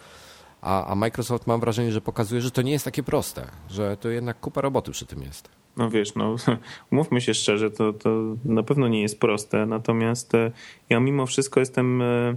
[0.61, 4.09] a, a Microsoft mam wrażenie, że pokazuje, że to nie jest takie proste, że to
[4.09, 5.48] jednak kupa roboty przy tym jest.
[5.76, 6.37] No wiesz, no
[6.90, 8.11] mówmy się szczerze, to, to
[8.44, 10.50] na pewno nie jest proste, natomiast e,
[10.90, 12.37] ja mimo wszystko jestem e,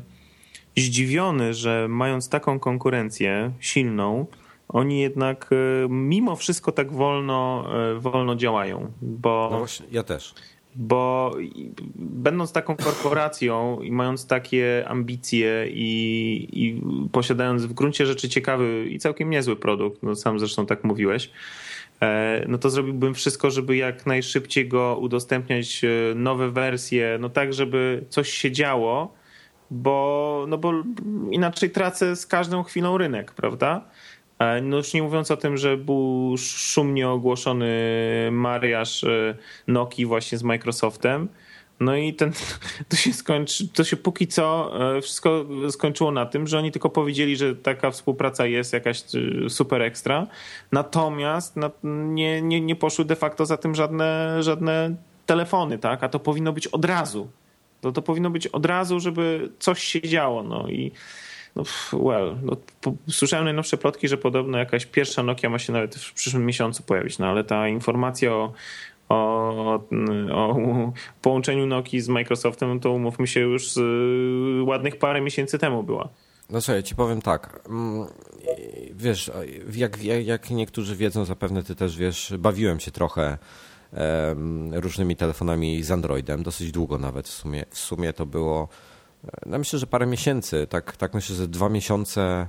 [0.78, 4.26] zdziwiony, że mając taką konkurencję silną,
[4.70, 5.50] oni jednak
[5.90, 7.68] mimo wszystko tak wolno,
[8.00, 8.92] wolno działają.
[9.02, 9.50] Bo...
[9.52, 10.34] No właśnie, ja też
[10.76, 11.36] bo
[11.96, 16.82] będąc taką korporacją i mając takie ambicje i, i,
[17.12, 21.30] posiadając w gruncie rzeczy ciekawy i całkiem niezły produkt, no sam zresztą tak mówiłeś,
[22.02, 27.54] e, no to zrobiłbym wszystko, żeby jak najszybciej go udostępniać, e, nowe wersje, no tak,
[27.54, 29.14] żeby coś się działo,
[29.72, 30.74] bo, no bo
[31.32, 33.82] inaczej tracę z każdą chwilą rynek, prawda?
[34.40, 37.70] E, no już nie mówiąc o tym, że był szumnie ogłoszony
[38.32, 39.36] mariaż e,
[39.68, 41.28] Noki właśnie z Microsoftem.
[41.80, 42.32] No i ten,
[42.90, 46.90] to się skończy, to się póki co e, wszystko skończyło na tym, że oni tylko
[46.90, 49.04] powiedzieli, że taka współpraca jest jakaś
[49.50, 50.28] super ekstra,
[50.72, 54.96] natomiast nie, nie, nie poszły de facto za tym żadne, żadne
[55.26, 56.04] telefony, tak?
[56.04, 57.30] A to powinno być od razu.
[57.84, 60.44] To, to powinno być od razu, żeby coś się działo.
[60.44, 60.92] No i
[61.56, 65.96] no, well, no, po, słyszałem najnowsze plotki, że podobno jakaś pierwsza Nokia ma się nawet
[65.96, 68.54] w przyszłym miesiącu pojawić, no ale ta informacja o,
[69.10, 69.80] o,
[70.32, 73.80] o połączeniu Nokii z Microsoftem, no to umówmy się już z
[74.68, 76.10] ładnych parę miesięcy temu była.
[76.50, 77.60] No ja ci powiem tak.
[77.70, 78.08] Mm,
[78.92, 79.32] wiesz,
[79.76, 83.38] jak, jak niektórzy wiedzą, zapewne ty też wiesz, bawiłem się trochę
[84.72, 87.66] różnymi telefonami z Androidem, dosyć długo nawet w sumie.
[87.70, 88.70] W sumie to było
[89.46, 92.48] no myślę, że parę miesięcy, tak, tak myślę, że dwa miesiące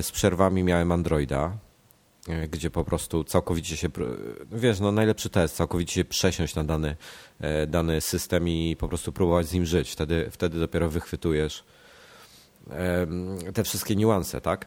[0.00, 1.56] z przerwami miałem Androida,
[2.28, 3.88] e, gdzie po prostu całkowicie się,
[4.52, 6.96] wiesz, no najlepszy test, całkowicie się przesiąść na dany,
[7.40, 9.92] e, dany system i po prostu próbować z nim żyć.
[9.92, 11.64] Wtedy, wtedy dopiero wychwytujesz
[13.54, 14.66] te wszystkie niuanse, tak?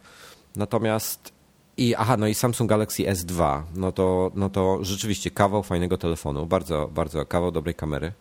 [0.55, 1.34] Natomiast
[1.77, 6.45] i aha, no i Samsung Galaxy S2, no to, no to rzeczywiście kawał fajnego telefonu,
[6.45, 8.13] bardzo, bardzo kawał dobrej kamery.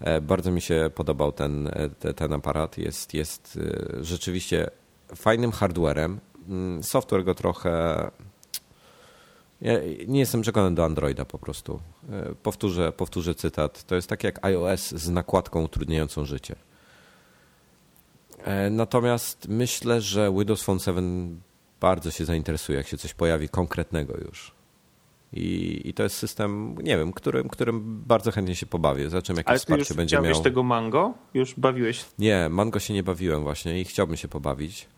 [0.00, 1.68] E, bardzo mi się podobał ten,
[2.04, 2.78] e, ten aparat.
[2.78, 4.70] Jest, jest e, rzeczywiście
[5.16, 6.20] fajnym hardwarem.
[6.48, 7.70] Mm, software go trochę.
[9.60, 9.72] Ja
[10.08, 11.80] nie jestem przekonany do Androida po prostu.
[12.42, 13.84] Powtórzę, powtórzę cytat.
[13.84, 16.56] To jest tak jak iOS z nakładką utrudniającą życie.
[18.70, 21.40] Natomiast myślę, że Windows Phone 7
[21.80, 24.52] bardzo się zainteresuje, jak się coś pojawi konkretnego już.
[25.32, 29.10] I, I to jest system, nie wiem, którym, którym bardzo chętnie się pobawię.
[29.10, 30.42] Zobaczymy, jakie Ale wsparcie już będzie miał.
[30.42, 31.14] tego Mango?
[31.34, 32.04] Już bawiłeś?
[32.18, 34.88] Nie, Mango się nie bawiłem właśnie i chciałbym się pobawić.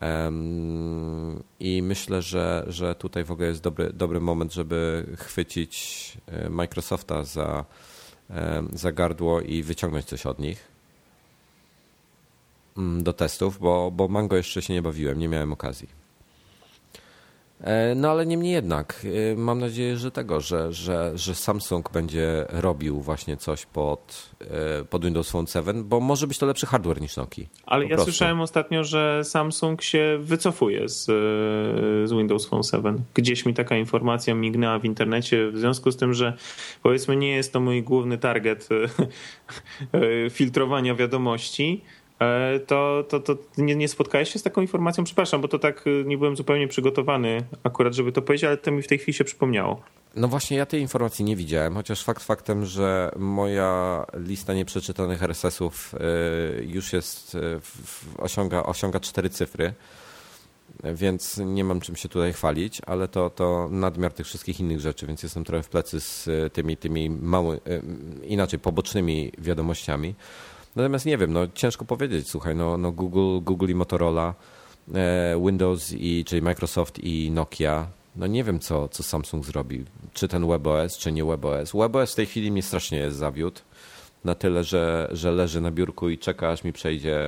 [0.00, 6.50] Um, I myślę, że, że tutaj w ogóle jest dobry, dobry moment, żeby chwycić e,
[6.50, 7.64] Microsofta za,
[8.72, 10.68] za gardło i wyciągnąć coś od nich
[12.78, 16.03] mm, do testów, bo, bo Mango jeszcze się nie bawiłem, nie miałem okazji.
[17.64, 22.46] E, no ale niemniej jednak, e, mam nadzieję, że tego, że, że, że Samsung będzie
[22.48, 27.00] robił właśnie coś pod, e, pod Windows Phone 7, bo może być to lepszy hardware
[27.00, 27.44] niż Nokia.
[27.66, 28.04] Ale ja prostu.
[28.04, 31.04] słyszałem ostatnio, że Samsung się wycofuje z,
[32.08, 33.04] z Windows Phone 7.
[33.14, 36.36] Gdzieś mi taka informacja mignęła w internecie, w związku z tym, że
[36.82, 38.68] powiedzmy nie jest to mój główny target
[40.30, 41.84] filtrowania wiadomości,
[42.66, 45.04] to, to, to nie, nie spotkałeś się z taką informacją?
[45.04, 48.70] Przepraszam, bo to tak y, nie byłem zupełnie przygotowany akurat, żeby to powiedzieć, ale to
[48.70, 49.80] mi w tej chwili się przypomniało.
[50.16, 55.94] No właśnie, ja tej informacji nie widziałem, chociaż fakt faktem, że moja lista nieprzeczytanych RSS-ów
[56.60, 57.60] y, już jest, y,
[58.18, 59.74] osiąga, osiąga cztery cyfry,
[60.94, 65.06] więc nie mam czym się tutaj chwalić, ale to, to nadmiar tych wszystkich innych rzeczy,
[65.06, 67.60] więc jestem trochę w plecy z tymi, tymi mały,
[68.22, 70.14] inaczej pobocznymi wiadomościami.
[70.76, 74.34] Natomiast nie wiem, no ciężko powiedzieć, słuchaj, no, no Google, Google i Motorola,
[74.94, 79.84] e, Windows, i, czyli Microsoft i Nokia, no nie wiem, co, co Samsung zrobi.
[80.12, 81.72] Czy ten WebOS, czy nie WebOS.
[81.72, 83.60] WebOS w tej chwili mnie strasznie jest zawiódł.
[84.24, 87.20] Na tyle, że, że leży na biurku i czeka, aż mi przejdzie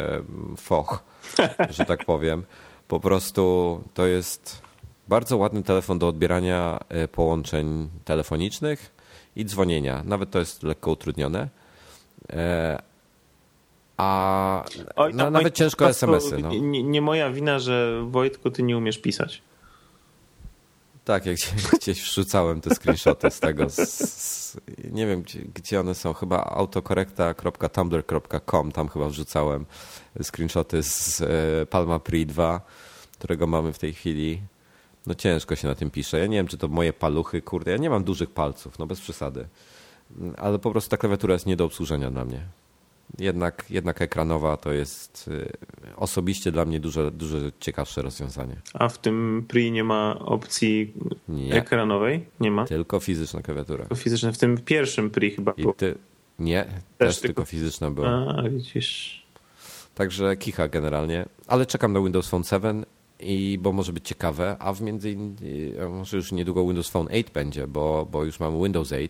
[0.57, 1.03] foch,
[1.77, 2.45] że tak powiem.
[2.89, 4.63] Po prostu to jest
[5.09, 8.95] bardzo ładny telefon do odbierania e, połączeń telefonicznych
[9.37, 10.03] i dzwonienia.
[10.05, 11.49] Nawet to jest lekko utrudnione.
[13.97, 14.65] A
[14.97, 16.39] oj, no, nawet ciężko SMS-y.
[16.39, 16.51] No.
[16.51, 19.43] Nie, nie, moja wina, że Wojtku, ty nie umiesz pisać.
[21.05, 21.37] Tak, jak
[21.81, 23.71] gdzieś wrzucałem te screenshoty z tego.
[23.71, 24.57] Z, z,
[24.91, 26.13] nie wiem, gdzie, gdzie, one są.
[26.13, 28.73] Chyba autokorekta.tumblr.com.
[28.73, 29.67] Tam chyba wrzucałem
[30.23, 31.27] screenshoty z e,
[31.67, 32.61] Palma Pre 2,
[33.19, 34.43] którego mamy w tej chwili.
[35.07, 36.19] No ciężko się na tym pisze.
[36.19, 37.71] Ja nie wiem, czy to moje paluchy, kurde.
[37.71, 39.49] Ja nie mam dużych palców, no bez przesady.
[40.37, 42.47] Ale po prostu ta klawiatura jest nie do obsłużenia dla mnie
[43.19, 45.53] jednak, jednak ekranowa to jest y,
[45.97, 48.57] osobiście dla mnie dużo, dużo ciekawsze rozwiązanie.
[48.75, 50.93] A w tym PRI nie ma opcji
[51.29, 51.55] nie.
[51.55, 52.27] ekranowej?
[52.41, 52.65] Nie ma?
[52.65, 53.79] Tylko fizyczna klawiatura.
[53.79, 54.33] Tylko fizyczna.
[54.33, 55.95] W tym pierwszym PRI chyba I ty...
[56.39, 57.27] Nie, też, też tylko...
[57.27, 58.09] tylko fizyczna była.
[58.09, 59.23] A, widzisz.
[59.95, 61.27] Także kicha generalnie.
[61.47, 62.85] Ale czekam na Windows Phone 7
[63.21, 67.25] i bo może być ciekawe, a w między innymi, może już niedługo Windows Phone 8
[67.35, 69.09] będzie, bo, bo już mamy Windows 8,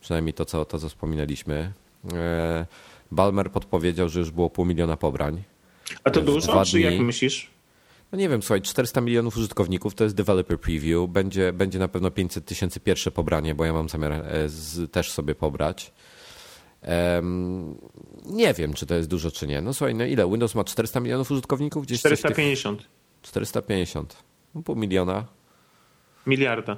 [0.00, 1.72] przynajmniej to, co, to, co wspominaliśmy.
[2.12, 2.66] E,
[3.10, 5.42] Balmer podpowiedział, że już było pół miliona pobrań.
[6.04, 7.50] A to dużo, czy jak myślisz?
[8.12, 11.08] No nie wiem, słuchaj, 400 milionów użytkowników to jest developer preview.
[11.08, 15.10] Będzie, będzie na pewno 500 tysięcy pierwsze pobranie, bo ja mam zamiar e, z, też
[15.10, 15.92] sobie pobrać.
[17.14, 17.78] Um,
[18.26, 19.60] nie wiem, czy to jest dużo, czy nie.
[19.60, 20.30] No słuchaj, no ile?
[20.30, 21.86] Windows ma 400 milionów użytkowników?
[21.86, 22.78] Gdzieś 450.
[22.78, 22.88] Tych...
[23.22, 24.16] 450.
[24.54, 25.24] No pół miliona.
[26.26, 26.76] Miliarda.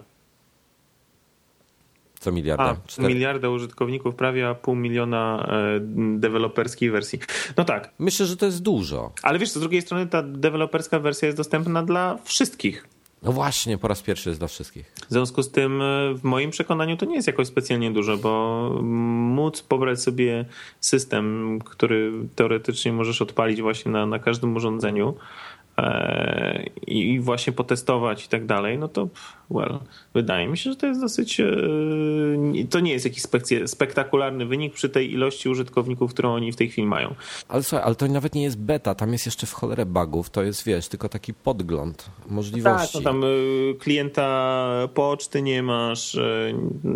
[2.22, 2.64] Co miliarda?
[2.64, 3.08] A, Cztery...
[3.08, 5.80] miliarda użytkowników, prawie a pół miliona e,
[6.18, 7.18] deweloperskiej wersji.
[7.56, 7.90] No tak.
[7.98, 9.12] Myślę, że to jest dużo.
[9.22, 12.86] Ale wiesz, z drugiej strony ta deweloperska wersja jest dostępna dla wszystkich.
[13.22, 14.92] No właśnie, po raz pierwszy jest dla wszystkich.
[15.08, 18.70] W związku z tym, e, w moim przekonaniu, to nie jest jakoś specjalnie dużo, bo
[18.82, 20.44] móc pobrać sobie
[20.80, 25.14] system, który teoretycznie możesz odpalić właśnie na, na każdym urządzeniu,
[26.86, 29.08] i właśnie potestować i tak dalej, no to
[29.50, 29.78] well,
[30.14, 31.46] wydaje mi się, że to jest dosyć e,
[32.70, 33.22] to nie jest jakiś
[33.66, 37.14] spektakularny wynik przy tej ilości użytkowników, którą oni w tej chwili mają.
[37.48, 40.42] Ale słuchaj, ale to nawet nie jest beta, tam jest jeszcze w cholerę bugów, to
[40.42, 42.92] jest wiesz, tylko taki podgląd możliwości.
[42.92, 43.26] Tak, no tam e,
[43.78, 46.18] klienta poczty nie masz,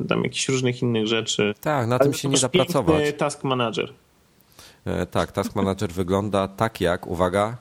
[0.08, 1.54] tam jakichś różnych innych rzeczy.
[1.60, 3.14] Tak, na tym się nie da pracować.
[3.18, 3.92] Task Manager.
[5.10, 7.56] Tak, Task Manager wygląda tak jak, uwaga,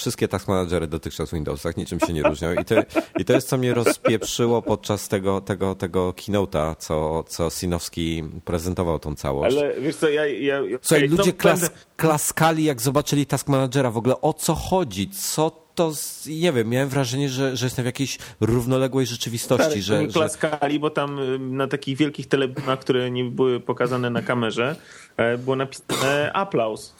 [0.00, 2.52] wszystkie task managery dotychczas w Windowsach niczym się nie różnią.
[2.52, 2.74] I to,
[3.18, 8.98] i to jest co mnie rozpieprzyło podczas tego, tego, tego keynote'a, co, co Sinowski prezentował
[8.98, 9.56] tą całość.
[9.56, 10.26] Ale wiesz co, ja...
[10.26, 11.76] ja Słuchaj, ja ludzie klas, będę...
[11.96, 13.90] klaskali jak zobaczyli task managera.
[13.90, 15.92] W ogóle o co chodzi, co to,
[16.26, 19.72] nie wiem, miałem wrażenie, że, że jestem w jakiejś równoległej rzeczywistości.
[19.72, 20.80] Tak, że, klaskali, że...
[20.80, 24.76] bo tam y, na takich wielkich telebimach, które nie były pokazane na kamerze,
[25.16, 26.94] e, było napisane aplauz.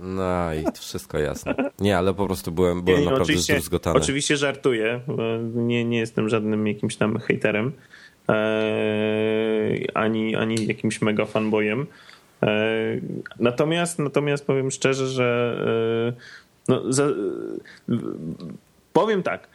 [0.00, 1.54] No i wszystko jasne.
[1.80, 3.96] Nie, ale po prostu byłem, byłem nie, nie, naprawdę oczywiście, zdruzgotany.
[3.96, 5.00] Oczywiście żartuję.
[5.54, 7.72] Nie, nie jestem żadnym jakimś tam hejterem.
[8.28, 11.86] E, ani, ani jakimś mega fanboyem.
[12.42, 12.46] E,
[13.38, 15.56] natomiast, natomiast powiem szczerze, że
[16.68, 17.04] no, za,
[18.92, 19.48] powiem tak.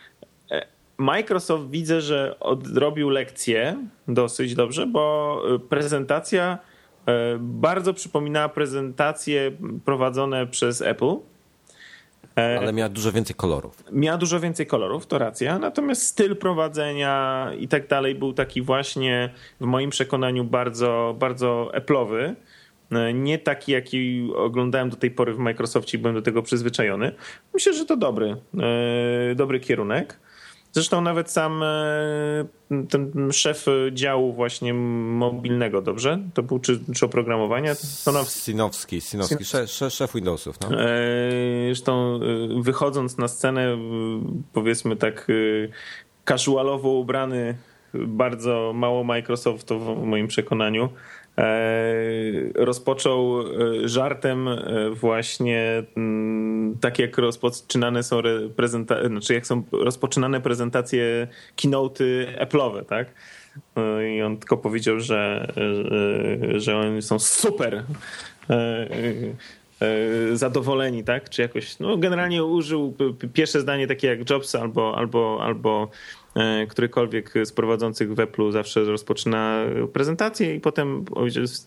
[0.52, 0.66] E,
[0.98, 6.58] Microsoft widzę, że odrobił lekcję dosyć dobrze, bo prezentacja
[7.06, 9.52] e, bardzo przypominała prezentacje
[9.86, 11.16] prowadzone przez Apple.
[12.38, 13.84] E, Ale miała dużo więcej kolorów.
[13.92, 15.60] Miała dużo więcej kolorów, to racja.
[15.60, 19.30] Natomiast styl prowadzenia i tak dalej był taki właśnie
[19.62, 22.34] w moim przekonaniu bardzo, bardzo Apple'owy.
[22.96, 27.12] E, nie taki, jaki oglądałem do tej pory w Microsoftie i byłem do tego przyzwyczajony.
[27.54, 28.36] Myślę, że to dobry,
[29.32, 30.20] e, dobry kierunek.
[30.72, 32.46] Zresztą nawet sam e,
[32.90, 36.20] ten szef działu właśnie mobilnego, dobrze?
[36.34, 37.76] To był czy, czy oprogramowania?
[37.76, 40.56] To Sinowski, Sinowski, szef, szef Windowsów.
[40.62, 40.70] No.
[41.68, 42.20] Zresztą
[42.62, 43.78] wychodząc na scenę,
[44.54, 45.28] powiedzmy tak
[46.26, 47.56] casualowo ubrany,
[47.94, 50.90] bardzo mało Microsoftowo w moim przekonaniu,
[52.56, 58.22] rozpoczął e, żartem e, właśnie mm, tak jak rozpoczynane są
[58.56, 63.08] prezentacje, znaczy jak są rozpoczynane prezentacje keynote'y Apple'owe, tak?
[64.16, 65.48] I on tylko powiedział, że,
[66.56, 67.84] że, oni są super
[70.34, 71.30] zadowoleni, tak?
[71.30, 72.94] Czy jakoś, no generalnie użył
[73.34, 75.90] pierwsze zdanie takie jak Jobs albo, albo, albo
[76.23, 76.23] E,
[76.70, 81.06] którykolwiek z prowadzących w zawsze rozpoczyna prezentację i potem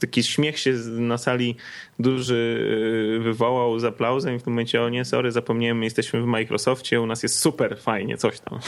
[0.00, 1.56] taki śmiech się na sali
[1.98, 2.68] duży
[3.16, 7.00] e, wywołał z aplauzem i w tym momencie o nie, sorry, zapomniałem, jesteśmy w Microsoftie,
[7.00, 8.58] u nas jest super, fajnie, coś tam.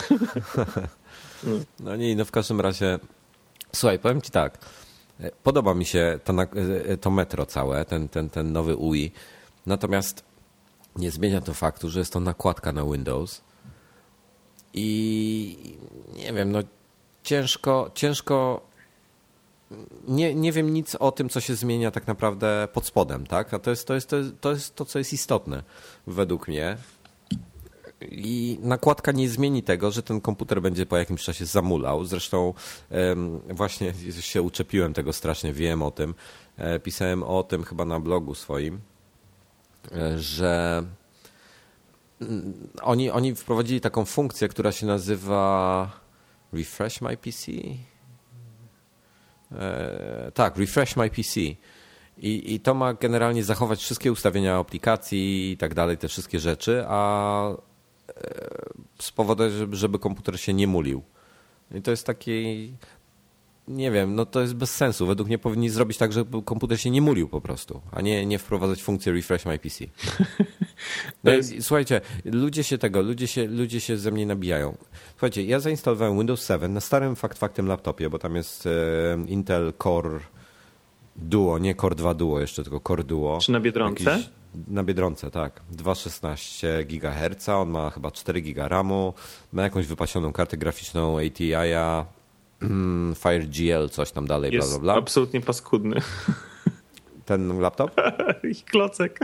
[1.80, 2.98] No nie, no w każdym razie
[3.72, 4.58] słuchaj, powiem ci tak,
[5.42, 6.32] podoba mi się to,
[6.86, 9.12] e, to metro całe, ten, ten, ten nowy UI,
[9.66, 10.24] natomiast
[10.96, 13.42] nie zmienia to faktu, że jest to nakładka na Windows,
[14.78, 15.76] i
[16.16, 16.58] nie wiem, no
[17.22, 18.60] ciężko, ciężko.
[20.08, 23.54] Nie, nie wiem nic o tym, co się zmienia tak naprawdę pod spodem, tak?
[23.54, 25.62] A to jest to, jest, to, jest, to, jest to co jest istotne
[26.06, 26.76] według mnie.
[28.00, 32.04] I nakładka nie zmieni tego, że ten komputer będzie po jakimś czasie zamulał.
[32.04, 32.54] Zresztą
[33.50, 36.14] właśnie się uczepiłem tego strasznie, wiem o tym.
[36.56, 38.80] E, pisałem o tym chyba na blogu swoim,
[39.92, 40.82] e, że
[42.82, 45.90] oni, oni wprowadzili taką funkcję, która się nazywa
[46.52, 47.52] Refresh My PC.
[49.52, 51.40] E, tak, Refresh My PC.
[52.20, 56.84] I, I to ma generalnie zachować wszystkie ustawienia aplikacji i tak dalej, te wszystkie rzeczy,
[56.88, 57.54] a e,
[58.98, 61.02] spowodować, żeby, żeby komputer się nie mulił.
[61.74, 62.72] I to jest taki,
[63.68, 65.06] nie wiem, no to jest bez sensu.
[65.06, 68.38] Według mnie powinni zrobić tak, żeby komputer się nie mulił po prostu, a nie, nie
[68.38, 69.84] wprowadzać funkcję refresh my PC.
[71.24, 71.54] No, jest...
[71.60, 74.76] Słuchajcie, ludzie się tego, ludzie się, ludzie się ze mnie nabijają.
[75.10, 78.70] Słuchajcie, ja zainstalowałem Windows 7 na starym fakt faktem laptopie, bo tam jest e,
[79.26, 80.20] Intel Core
[81.16, 83.38] Duo, nie Core 2 Duo jeszcze, tylko Core Duo.
[83.42, 84.10] Czy na Biedronce?
[84.10, 84.30] Jakiś,
[84.68, 85.60] na Biedronce, tak.
[85.76, 89.14] 2,16 GHz, on ma chyba 4 GB RAMu,
[89.52, 92.06] ma jakąś wypasioną kartę graficzną ATI-a,
[93.22, 95.02] FireGL, coś tam dalej, jest bla, bla, bla.
[95.02, 96.00] absolutnie paskudny.
[97.24, 97.90] Ten laptop?
[98.50, 99.18] Ich klocek.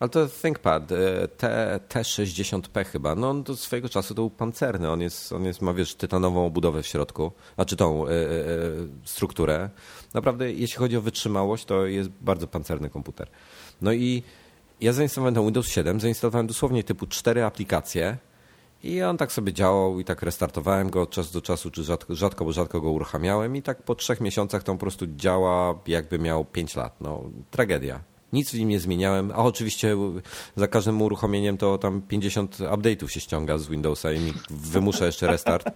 [0.00, 3.14] Ale to ThinkPad e, T, T60P chyba.
[3.14, 4.90] No on do swojego czasu to był pancerny.
[4.90, 9.70] On, jest, on jest, ma wiesz, tytanową obudowę w środku, znaczy tą y, y, strukturę.
[10.14, 13.28] Naprawdę, jeśli chodzi o wytrzymałość, to jest bardzo pancerny komputer.
[13.82, 14.22] No i
[14.80, 18.16] ja zainstalowałem ten Windows 7, zainstalowałem dosłownie typu cztery aplikacje
[18.82, 22.14] i on tak sobie działał i tak restartowałem go od czasu do czasu, czy rzadko,
[22.14, 26.18] rzadko, bo rzadko go uruchamiałem i tak po trzech miesiącach to po prostu działa jakby
[26.18, 27.00] miał 5 lat.
[27.00, 28.13] No, tragedia.
[28.34, 29.96] Nic w nim nie zmieniałem, a oczywiście
[30.56, 35.70] za każdym uruchomieniem to tam 50 update'ów się ściąga z Windowsa i wymusza jeszcze restart.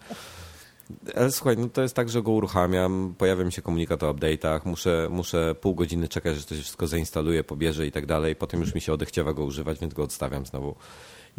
[1.17, 4.61] Ale słuchaj, no to jest tak, że go uruchamiam, pojawia mi się komunikat o update'ach,
[4.65, 8.37] muszę, muszę pół godziny czekać, że to się wszystko zainstaluje, pobierze i tak dalej.
[8.37, 10.75] Potem już mi się odechciewa go używać, więc go odstawiam znowu.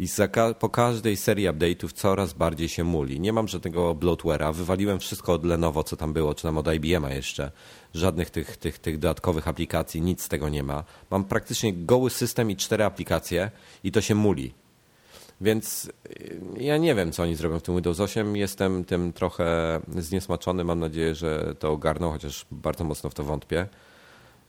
[0.00, 3.20] I ka po każdej serii update'ów coraz bardziej się muli.
[3.20, 7.14] Nie mam żadnego bloatware'a, wywaliłem wszystko od Lenovo, co tam było, czy tam od IBM'a
[7.14, 7.50] jeszcze.
[7.94, 10.84] Żadnych tych, tych, tych dodatkowych aplikacji, nic z tego nie ma.
[11.10, 13.50] Mam praktycznie goły system i cztery aplikacje
[13.84, 14.54] i to się muli.
[15.40, 18.36] Więc y, ja nie wiem, co oni zrobią w tym Windows 8.
[18.36, 20.64] Jestem tym trochę zniesmaczony.
[20.64, 23.66] Mam nadzieję, że to ogarną, chociaż bardzo mocno w to wątpię.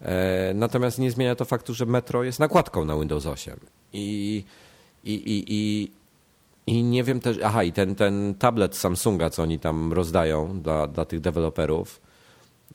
[0.01, 3.59] E, natomiast nie zmienia to faktu, że Metro jest nakładką na Windows 8.
[3.93, 4.43] I,
[5.03, 5.91] i, i, i,
[6.67, 7.37] i nie wiem też.
[7.43, 12.01] Aha, i ten, ten tablet Samsunga, co oni tam rozdają dla, dla tych deweloperów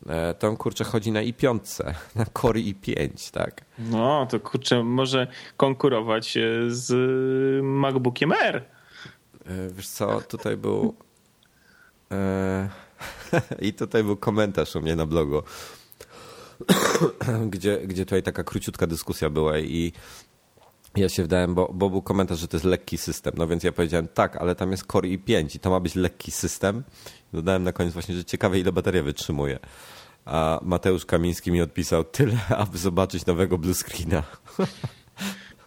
[0.05, 1.83] E, to on kurczę chodzi na i5,
[2.15, 3.61] na Core i5, tak?
[3.79, 6.93] No, to kurczę może konkurować e, z
[7.63, 8.55] MacBookiem Air.
[8.55, 8.63] E,
[9.69, 10.95] wiesz co, tutaj był
[13.61, 15.41] i tutaj był komentarz u mnie na blogu,
[17.51, 19.93] gdzie, gdzie tutaj taka króciutka dyskusja była i
[20.95, 23.33] ja się wdałem, bo, bo był komentarz, że to jest lekki system.
[23.37, 26.31] No więc ja powiedziałem tak, ale tam jest Core i5 i to ma być lekki
[26.31, 26.83] system.
[27.33, 29.59] Dodałem na koniec właśnie, że ciekawe ile bateria wytrzymuje.
[30.25, 34.23] A Mateusz Kamiński mi odpisał tyle, aby zobaczyć nowego blue screena.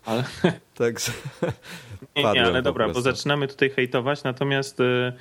[0.07, 0.25] Ale...
[0.75, 1.13] Także
[2.17, 5.13] nie, nie, ale dobra, bo zaczynamy tutaj hejtować, natomiast e,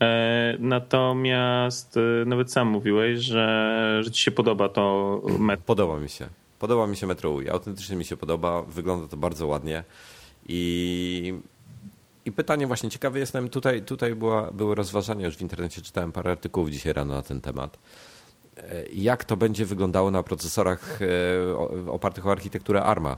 [0.00, 5.64] e natomiast e, nawet sam mówiłeś, że, że ci się podoba to metro.
[5.66, 6.28] Podoba mi się.
[6.58, 7.48] Podoba mi się Metro UI.
[7.48, 8.62] Autentycznie mi się podoba.
[8.62, 9.84] Wygląda to bardzo ładnie.
[10.48, 11.34] I,
[12.24, 16.30] i pytanie właśnie, ciekawy jestem, tutaj, tutaj była, były rozważania, już w internecie czytałem parę
[16.30, 17.78] artykułów dzisiaj rano na ten temat.
[18.62, 23.16] E, jak to będzie wyglądało na procesorach e, opartych o architekturę ARMA,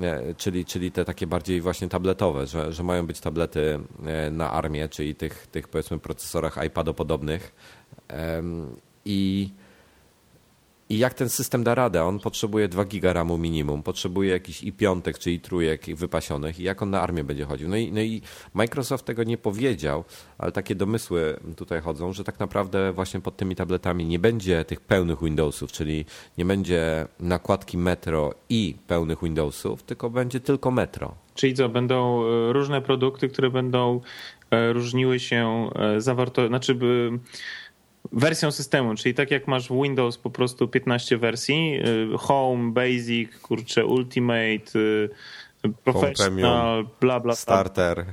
[0.00, 3.78] e, czyli, czyli te takie bardziej właśnie tabletowe, że, że mają być tablety
[4.30, 7.54] na ARMie, czyli tych, tych powiedzmy procesorach iPadopodobnych.
[9.04, 9.50] I
[10.88, 12.04] i jak ten system da radę?
[12.04, 16.82] On potrzebuje 2 giga RAMu minimum, potrzebuje jakichś i piątek, czyli trójek wypasionych i jak
[16.82, 17.68] on na armię będzie chodził?
[17.68, 18.22] No i, no i
[18.54, 20.04] Microsoft tego nie powiedział,
[20.38, 24.80] ale takie domysły tutaj chodzą, że tak naprawdę właśnie pod tymi tabletami nie będzie tych
[24.80, 26.04] pełnych Windowsów, czyli
[26.38, 31.14] nie będzie nakładki Metro i pełnych Windowsów, tylko będzie tylko Metro.
[31.34, 34.00] Czyli co, będą e, różne produkty, które będą
[34.50, 37.18] e, różniły się e, zawartością, znaczy by
[38.12, 41.80] wersją systemu, czyli tak jak masz Windows po prostu 15 wersji,
[42.14, 45.08] y, Home, Basic, kurczę, Ultimate, y,
[45.84, 47.34] Professional, bla, bla.
[47.34, 48.04] Starter.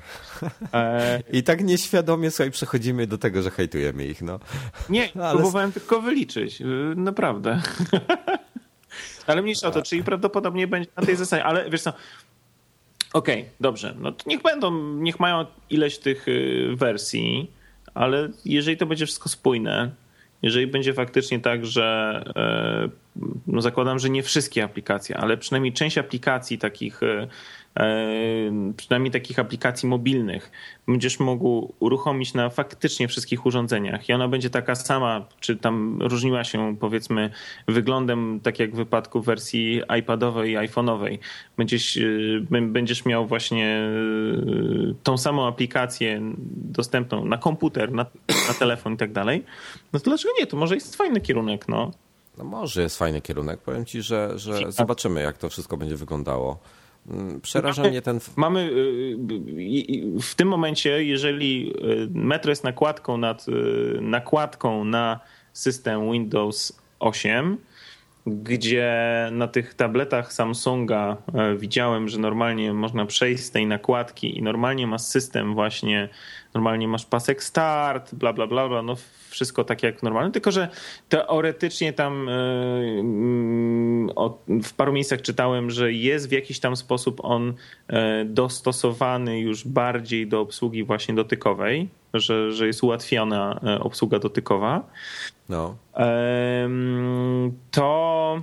[0.74, 1.24] E...
[1.32, 4.22] I tak nieświadomie sobie przechodzimy do tego, że hejtujemy ich.
[4.22, 4.40] No.
[4.90, 5.34] Nie, Ale...
[5.34, 6.62] próbowałem tylko wyliczyć.
[6.62, 7.62] Y, naprawdę.
[9.28, 11.44] Ale mniejsza o to, czyli prawdopodobnie będzie na tej zasadzie.
[11.44, 11.94] Ale wiesz co,
[13.14, 13.96] okej, okay, dobrze.
[14.00, 16.26] No to niech będą, niech mają ileś tych
[16.74, 17.52] wersji
[17.94, 19.92] ale jeżeli to będzie wszystko spójne,
[20.42, 22.90] jeżeli będzie faktycznie tak, że e,
[23.48, 27.28] no zakładam, że nie wszystkie aplikacje, ale przynajmniej część aplikacji takich e,
[28.78, 30.52] przynajmniej takich aplikacji mobilnych,
[30.88, 36.44] będziesz mógł uruchomić na faktycznie wszystkich urządzeniach i ona będzie taka sama, czy tam różniła
[36.44, 37.30] się powiedzmy
[37.68, 41.18] wyglądem, tak jak w wypadku wersji iPadowej i iPhone'owej.
[41.58, 41.98] Będziesz,
[42.52, 46.22] e, będziesz miał właśnie e, tą samą aplikację
[46.56, 48.06] dostępną na komputer, na,
[48.48, 49.44] na telefon i tak dalej.
[49.94, 50.48] No to dlaczego nie?
[50.48, 51.92] To może jest fajny kierunek, no.
[52.38, 53.60] No może jest fajny kierunek.
[53.60, 56.60] Powiem ci, że, że zobaczymy, jak to wszystko będzie wyglądało.
[57.10, 58.20] Mm, przeraża mamy, mnie ten.
[58.36, 59.18] Mamy y,
[60.18, 63.46] y, w tym momencie, jeżeli y, Metro jest nakładką nad
[64.02, 65.20] nakładką na
[65.54, 67.58] system Windows 8,
[68.28, 68.94] gdzie
[69.32, 71.18] na tych tabletach Samsunga
[71.58, 76.10] widziałem, że normalnie można przejść z tej nakładki i normalnie ma system właśnie,
[76.54, 78.96] normalnie masz pasek start, bla bla bla, bla no
[79.30, 80.70] wszystko tak jak normalnie, tylko że
[81.10, 82.32] teoretycznie tam e,
[83.00, 84.10] mm,
[84.64, 87.54] w paru miejscach czytałem, że jest w jakiś tam sposób on
[87.88, 94.84] e, dostosowany już bardziej do obsługi właśnie dotykowej, że, że jest ułatwiona obsługa dotykowa.
[95.50, 95.76] No.
[97.72, 98.42] To.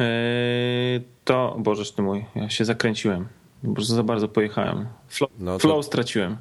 [0.00, 1.56] E, to.
[1.58, 3.28] Bożeż ty mój, ja się zakręciłem.
[3.74, 4.86] Prostu za bardzo pojechałem.
[5.08, 6.36] Flow, no flow straciłem.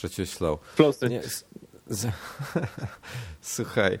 [0.00, 0.60] Straciłeś flow.
[0.74, 1.24] Flow straciłem.
[3.40, 3.98] Słuchaj.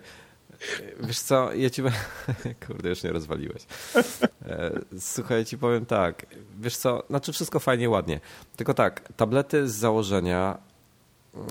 [1.00, 1.82] Wiesz co, ja ci...
[2.66, 3.66] Kurde, już nie rozwaliłeś.
[4.46, 6.26] E, słuchaj, ja ci powiem tak.
[6.60, 8.20] Wiesz co, znaczy wszystko fajnie, ładnie.
[8.56, 10.58] Tylko tak, tablety z założenia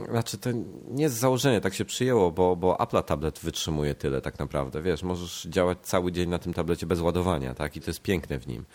[0.09, 0.49] znaczy, to
[0.87, 4.81] nie jest założenie, tak się przyjęło, bo, bo Apple tablet wytrzymuje tyle tak naprawdę.
[4.81, 7.75] Wiesz, możesz działać cały dzień na tym tablecie bez ładowania, tak?
[7.75, 8.65] I to jest piękne w nim.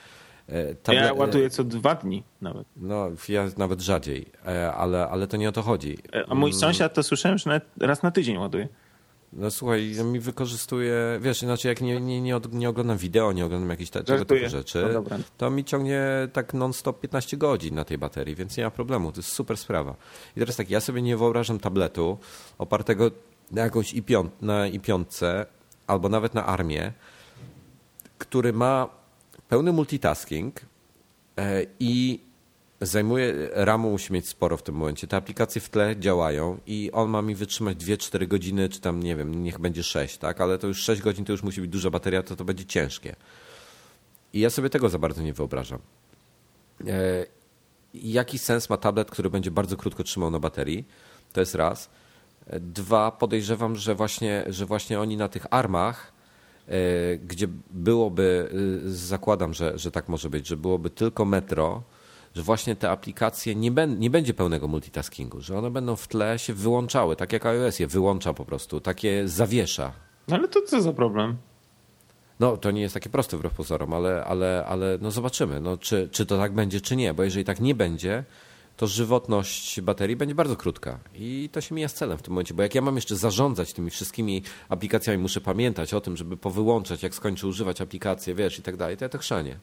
[0.49, 1.01] E, Table...
[1.01, 2.67] Ja ładuję co dwa dni nawet.
[2.77, 5.99] No, ja nawet rzadziej, e, ale, ale to nie o to chodzi.
[6.13, 6.61] E, a mój mm.
[6.61, 8.69] sąsiad to słyszałem, że raz na tydzień ładuje.
[9.37, 13.71] No słuchaj, mi wykorzystuje, wiesz, inaczej jak nie, nie, nie, nie oglądam wideo, nie oglądam
[13.71, 18.35] jakichś tego typu rzeczy, no to mi ciągnie tak non-stop 15 godzin na tej baterii,
[18.35, 19.95] więc nie ma problemu, to jest super sprawa.
[20.37, 22.19] I teraz tak, ja sobie nie wyobrażam tabletu
[22.59, 23.11] opartego
[23.51, 25.05] na jakąś i5, na i5
[25.87, 26.93] albo nawet na armię,
[28.19, 28.89] który ma
[29.55, 30.61] pełny multitasking
[31.39, 32.21] e, i
[32.81, 35.07] zajmuje, RAMu musi mieć sporo w tym momencie.
[35.07, 39.17] Te aplikacje w tle działają i on ma mi wytrzymać 2-4 godziny, czy tam nie
[39.17, 40.41] wiem, niech będzie 6, tak?
[40.41, 43.17] Ale to już 6 godzin to już musi być duża bateria, to to będzie ciężkie.
[44.33, 45.79] I ja sobie tego za bardzo nie wyobrażam.
[46.87, 47.27] E,
[47.95, 50.85] jaki sens ma tablet, który będzie bardzo krótko trzymał na baterii?
[51.33, 51.91] To jest raz.
[52.47, 56.14] E, dwa, podejrzewam, że właśnie, że właśnie oni na tych armach,
[57.25, 58.49] gdzie byłoby,
[58.85, 61.83] zakładam, że, że tak może być, że byłoby tylko metro,
[62.35, 66.55] że właśnie te aplikacje nie, nie będzie pełnego multitaskingu, że one będą w tle się
[66.55, 69.93] wyłączały, tak jak iOS je wyłącza po prostu, takie zawiesza.
[70.29, 71.37] No ale to co za problem?
[72.41, 76.09] No, to nie jest takie proste wbrew pozorom, ale, ale, ale no zobaczymy, no, czy,
[76.13, 78.25] czy to tak będzie, czy nie, bo jeżeli tak nie będzie,
[78.77, 82.55] to żywotność baterii będzie bardzo krótka i to się mija z celem w tym momencie,
[82.55, 87.03] bo jak ja mam jeszcze zarządzać tymi wszystkimi aplikacjami, muszę pamiętać o tym, żeby powyłączać,
[87.03, 89.57] jak skończę używać aplikacji, wiesz, i tak dalej, to ja to chrzanie.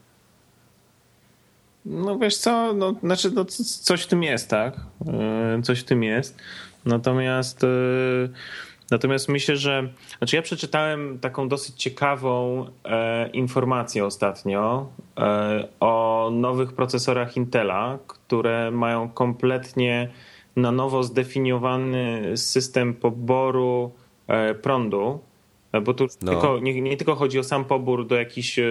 [1.85, 3.45] No wiesz co, no, znaczy no,
[3.81, 4.75] coś w tym jest, tak?
[5.07, 6.37] E, coś w tym jest.
[6.85, 7.67] Natomiast e,
[8.91, 16.73] natomiast myślę, że znaczy ja przeczytałem taką dosyć ciekawą e, informację ostatnio e, o nowych
[16.73, 20.09] procesorach Intela, które mają kompletnie
[20.55, 23.91] na nowo zdefiniowany system poboru
[24.27, 25.19] e, prądu
[25.71, 26.31] E, bo tu no.
[26.31, 28.63] tylko, nie, nie, tylko chodzi o sam pobór do jakichś e,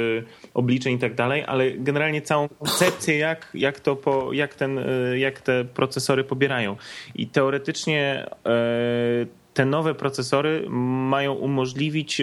[0.54, 5.18] obliczeń i tak dalej, ale generalnie całą koncepcję, jak, jak, to po, jak, ten, e,
[5.18, 6.76] jak te procesory pobierają.
[7.14, 8.26] I teoretycznie
[9.60, 12.22] te nowe procesory mają umożliwić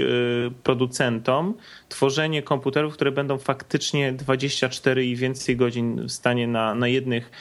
[0.64, 1.54] producentom
[1.90, 7.32] tworzenie komputerów, które będą faktycznie 24 i więcej godzin w stanie na, na jednych,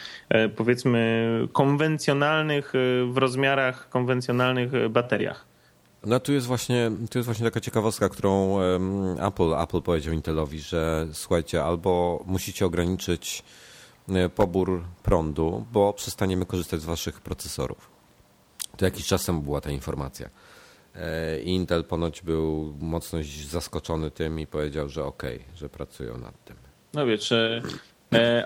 [0.56, 2.72] powiedzmy, konwencjonalnych,
[3.12, 5.46] w rozmiarach konwencjonalnych bateriach.
[6.06, 8.60] No tu jest właśnie, tu jest właśnie taka ciekawostka, którą
[9.28, 13.42] Apple, Apple powiedział Intelowi, że słuchajcie, albo musicie ograniczyć
[14.08, 17.95] e, pobór prądu, bo przestaniemy korzystać z waszych procesorów.
[18.76, 20.30] To jakiś czas temu była ta informacja.
[20.94, 23.18] E, Intel ponoć był mocno
[23.48, 26.56] zaskoczony tym i powiedział, że okej, okay, że pracują nad tym.
[26.94, 27.62] No wiecie,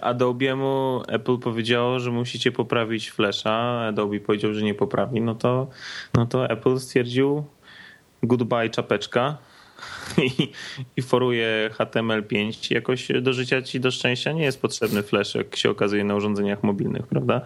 [0.02, 5.66] Adobe'emu Apple powiedziało, że musicie poprawić Flasha, Adobe powiedział, że nie poprawi, no to,
[6.14, 7.44] no to Apple stwierdził
[8.22, 9.38] goodbye czapeczka
[10.38, 10.52] i,
[10.96, 12.74] i foruje HTML5.
[12.74, 16.62] Jakoś do życia ci do szczęścia nie jest potrzebny Flash, jak się okazuje na urządzeniach
[16.62, 17.40] mobilnych, prawda?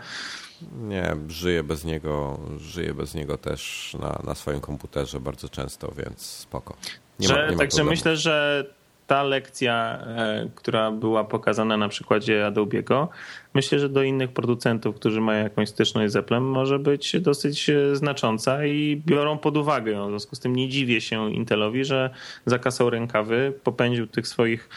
[0.73, 6.21] Nie, żyję bez niego, żyję bez niego też na, na swoim komputerze bardzo często, więc
[6.21, 6.77] spoko.
[7.19, 8.65] Nie że, ma, nie także myślę, że
[9.07, 13.09] ta lekcja, e, która była pokazana na przykładzie Adobe'ego,
[13.55, 17.97] myślę, że do innych producentów, którzy mają jakąś styczność z Applem, może być dosyć e,
[17.97, 20.07] znacząca i biorą pod uwagę.
[20.07, 22.11] W związku z tym nie dziwię się Intelowi, że
[22.47, 24.69] zakasał rękawy, popędził tych swoich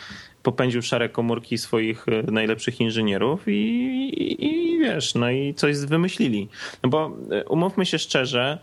[0.48, 6.48] popędził szare komórki swoich e, najlepszych inżynierów i, i, i, wiesz, no i coś wymyślili.
[6.84, 7.12] No bo
[7.50, 8.58] umówmy się szczerze,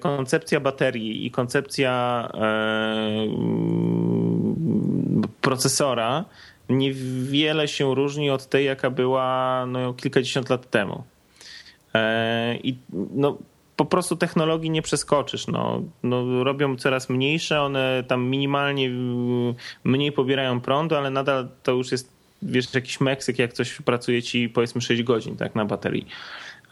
[0.00, 2.28] koncepcja baterii i koncepcja
[5.40, 6.24] procesora
[6.68, 11.04] niewiele się różni od tej, jaka była no, kilkadziesiąt lat temu.
[11.94, 12.76] E, I
[13.14, 13.38] no,
[13.80, 15.46] po prostu technologii nie przeskoczysz.
[15.46, 19.54] No, no, robią coraz mniejsze, one tam minimalnie y,
[19.84, 22.12] mniej pobierają prądu, ale nadal to już jest
[22.42, 26.06] wiesz, jakiś Meksyk, jak coś pracuje ci powiedzmy 6 godzin tak, na baterii.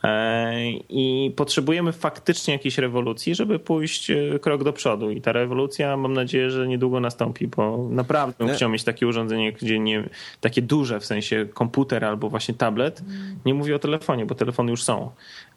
[0.05, 5.11] E, I potrzebujemy faktycznie jakiejś rewolucji, żeby pójść e, krok do przodu.
[5.11, 9.53] I ta rewolucja mam nadzieję, że niedługo nastąpi, bo naprawdę bym chciał mieć takie urządzenie,
[9.53, 10.09] gdzie nie,
[10.41, 13.03] takie duże, w sensie komputer albo właśnie tablet.
[13.47, 15.11] Nie mówię o telefonie, bo telefony już są.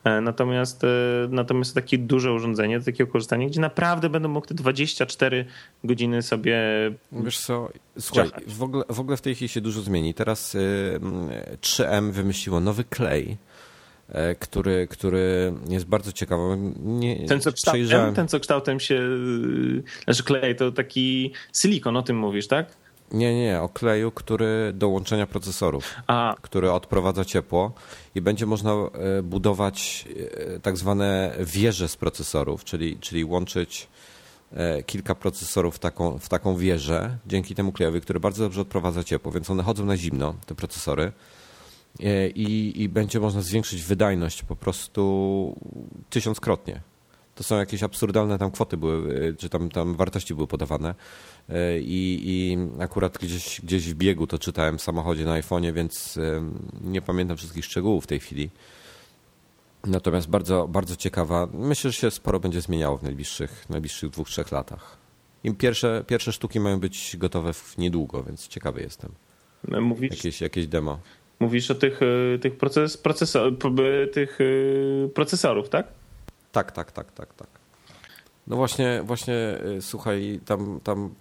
[0.03, 0.81] E, natomiast,
[1.29, 5.45] natomiast takie duże urządzenie, do takiego korzystania, gdzie naprawdę będę mógł te 24
[5.83, 6.57] godziny sobie.
[7.11, 10.13] Wiesz co, słuchaj, w ogóle, w ogóle w tej chwili się dużo zmieni.
[10.13, 10.55] Teraz
[11.61, 13.37] 3M wymyśliło nowy klej
[14.11, 16.57] E, który, który jest bardzo ciekawy.
[16.79, 22.01] Nie, ten, co kształtem, ten, co kształtem się, y, znaczy klej, to taki silikon, o
[22.01, 22.77] tym mówisz, tak?
[23.11, 26.35] Nie, nie, o kleju, który do łączenia procesorów, A.
[26.41, 27.71] który odprowadza ciepło
[28.15, 30.07] i będzie można e, budować
[30.55, 33.87] e, tak zwane wieże z procesorów, czyli, czyli łączyć
[34.85, 39.31] kilka procesorów w taką, w taką wieżę dzięki temu klejowi, który bardzo dobrze odprowadza ciepło,
[39.31, 41.11] więc one chodzą na zimno, te procesory
[41.99, 45.55] E, i, i będzie można zwiększyć wydajność po prostu
[46.09, 46.81] tysiąckrotnie.
[47.35, 50.95] To są jakieś absurdalne tam kwoty były, e, czy tam, tam wartości były podawane.
[51.49, 56.19] E, I, I akurat gdzieś, gdzieś w biegu to czytałem w samochodzie na iPhone'ie, więc
[56.81, 58.49] nie pamiętam wszystkich szczegółów w tej chwili.
[59.85, 61.47] Natomiast bardzo, bardzo ciekawa.
[61.53, 64.97] Myślę, że się sporo będzie zmieniało w najbliższych, najbliższych dwóch, trzech latach.
[65.43, 69.11] I pierwsze, pierwsze sztuki mają być gotowe niedługo, więc ciekawy jestem.
[69.81, 70.99] Mówisz, jakieś, jakieś demo.
[71.39, 71.99] Mówisz o tych,
[72.35, 73.01] e, tych, proces,
[74.13, 75.87] tych e, procesorów, tak?
[76.51, 77.47] Tak, tak, tak, tak, tak.
[78.47, 81.15] No właśnie, właśnie e, słuchaj, tam, tam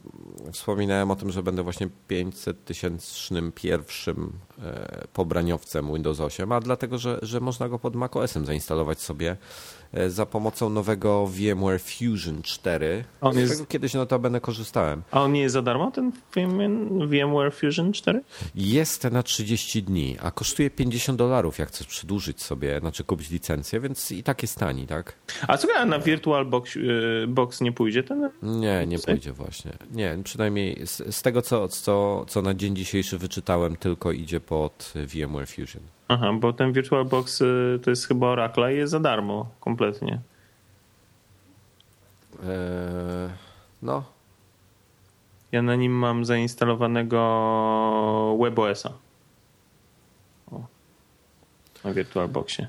[0.53, 4.33] wspominałem o tym, że będę właśnie 500 tysięcznym pierwszym
[5.12, 9.37] pobraniowcem Windows 8, a dlatego, że, że można go pod macOSem zainstalować sobie E,
[10.09, 13.05] za pomocą nowego VMware Fusion 4.
[13.20, 13.53] On z jest...
[13.53, 15.03] tego kiedyś notabene korzystałem.
[15.11, 16.12] A on nie jest za darmo, ten
[17.07, 18.22] VMware Fusion 4?
[18.55, 23.80] Jest na 30 dni, a kosztuje 50 dolarów, jak chcesz przedłużyć sobie, znaczy kupić licencję,
[23.80, 25.14] więc i tak jest tani, tak?
[25.49, 26.80] A co na VirtualBox e,
[27.26, 28.30] Box nie pójdzie ten?
[28.43, 29.72] Nie, nie pójdzie właśnie.
[29.91, 34.93] Nie, przynajmniej z, z tego, co, co, co na dzień dzisiejszy wyczytałem, tylko idzie pod
[34.95, 35.82] VMware Fusion.
[36.11, 40.21] Aha, bo ten VirtualBox y, to jest chyba Oracle i jest za darmo kompletnie.
[42.43, 43.31] Eee,
[43.83, 44.05] no.
[45.53, 47.19] Ja na nim mam zainstalowanego
[48.41, 48.93] WebOS-a.
[50.53, 50.63] O.
[51.85, 52.69] Na VirtualBoxie.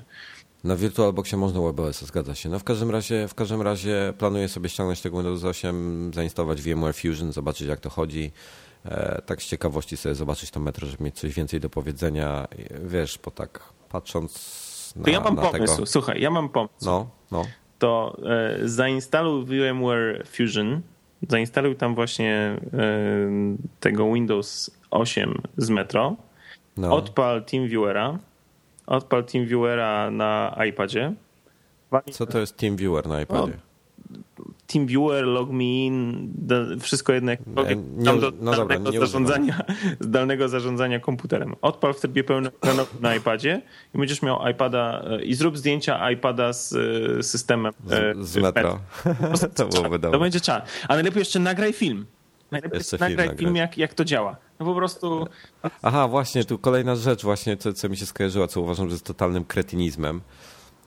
[0.64, 2.48] Na VirtualBoxie można WebOS, zgadza się.
[2.48, 6.94] No w każdym razie, w każdym razie planuję sobie ściągnąć tego Windows 8, zainstalować VMware
[6.94, 8.32] Fusion, zobaczyć jak to chodzi.
[8.84, 12.48] E, tak z ciekawości sobie zobaczyć to metro, żeby mieć coś więcej do powiedzenia.
[12.84, 14.62] Wiesz, bo tak patrząc
[14.96, 15.86] na, to ja mam pomysł, tego...
[15.86, 16.74] słuchaj, ja mam pomysł.
[16.82, 17.44] No, no.
[17.78, 20.80] To e, zainstaluj VMware Fusion,
[21.28, 22.58] zainstaluj tam właśnie e,
[23.80, 26.16] tego Windows 8 z Metro,
[26.76, 26.96] no.
[26.96, 28.18] odpal TeamViewera,
[28.86, 31.12] odpal TeamViewera na iPadzie.
[32.12, 33.52] Co to jest TeamViewer na iPadzie?
[33.52, 33.71] No,
[34.72, 36.32] TeamViewer, LogMeIn,
[36.80, 39.60] wszystko jednak nie, nie, do no zdalnego, dobra, zarządzania,
[40.00, 41.54] zdalnego zarządzania komputerem.
[41.62, 42.52] Odpal w trybie pełnym
[43.00, 43.62] na iPadzie
[43.94, 46.72] i będziesz miał iPada e, i zrób zdjęcia iPada z
[47.18, 47.72] e, systemem.
[47.86, 48.78] Z, z metro.
[49.56, 50.18] to byłoby dobre.
[50.18, 50.62] To będzie czas.
[50.88, 52.06] A najlepiej jeszcze nagraj film.
[52.50, 54.36] Najlepiej jeszcze nagraj film, film jak, jak to działa.
[54.60, 55.26] No po prostu...
[55.82, 59.04] Aha, właśnie, tu kolejna rzecz właśnie, co, co mi się skojarzyła, co uważam, że jest
[59.04, 60.20] totalnym kretynizmem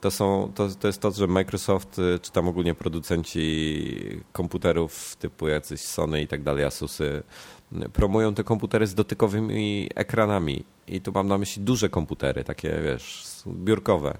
[0.00, 5.48] to, są, to, to jest to, że Microsoft, y, czy tam ogólnie producenci komputerów typu
[5.48, 7.22] jacyś Sony i tak dalej, Asusy,
[7.72, 10.64] y, promują te komputery z dotykowymi ekranami.
[10.88, 14.18] I tu mam na myśli duże komputery, takie wiesz, biurkowe.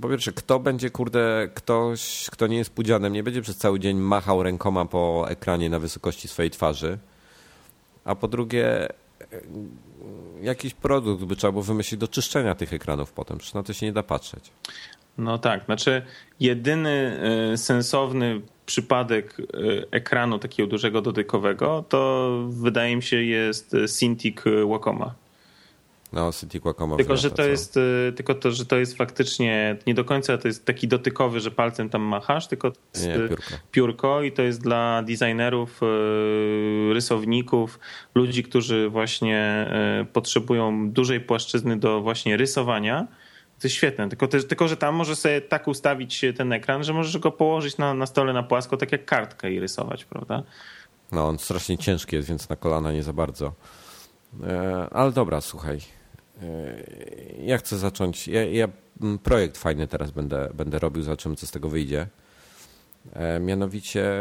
[0.00, 3.96] Po pierwsze, kto będzie, kurde, ktoś, kto nie jest pudzianem, nie będzie przez cały dzień
[3.96, 6.98] machał rękoma po ekranie na wysokości swojej twarzy.
[8.04, 8.88] A po drugie,
[10.42, 13.86] jakiś produkt by trzeba było wymyślić do czyszczenia tych ekranów potem, przecież na to się
[13.86, 14.50] nie da patrzeć.
[15.18, 16.02] No tak, znaczy
[16.40, 17.20] jedyny
[17.52, 19.44] e, sensowny przypadek e,
[19.90, 25.14] ekranu takiego dużego dotykowego to wydaje mi się jest Cintiq Wacoma.
[26.12, 29.94] No, City Quacoma Tylko, że to jest, y, tylko to, że to jest faktycznie nie
[29.94, 33.44] do końca to jest taki dotykowy, że palcem tam machasz, tylko to jest nie, piórko.
[33.70, 34.22] piórko.
[34.22, 37.78] i to jest dla designerów, y, rysowników,
[38.14, 39.70] ludzi, którzy właśnie
[40.02, 43.06] y, potrzebują dużej płaszczyzny do właśnie rysowania.
[43.60, 47.18] To jest świetne, tylko, tylko że tam możesz sobie tak ustawić ten ekran, że możesz
[47.18, 50.42] go położyć na, na stole na płasko, tak jak kartkę i rysować, prawda?
[51.12, 53.52] No, on strasznie ciężki jest, więc na kolana nie za bardzo.
[54.42, 56.01] E, ale dobra, słuchaj.
[56.42, 58.28] E, ja chcę zacząć.
[58.28, 58.68] Ja, ja
[59.22, 62.06] projekt fajny teraz będę, będę robił, zobaczymy co z tego wyjdzie.
[63.12, 64.12] E, mianowicie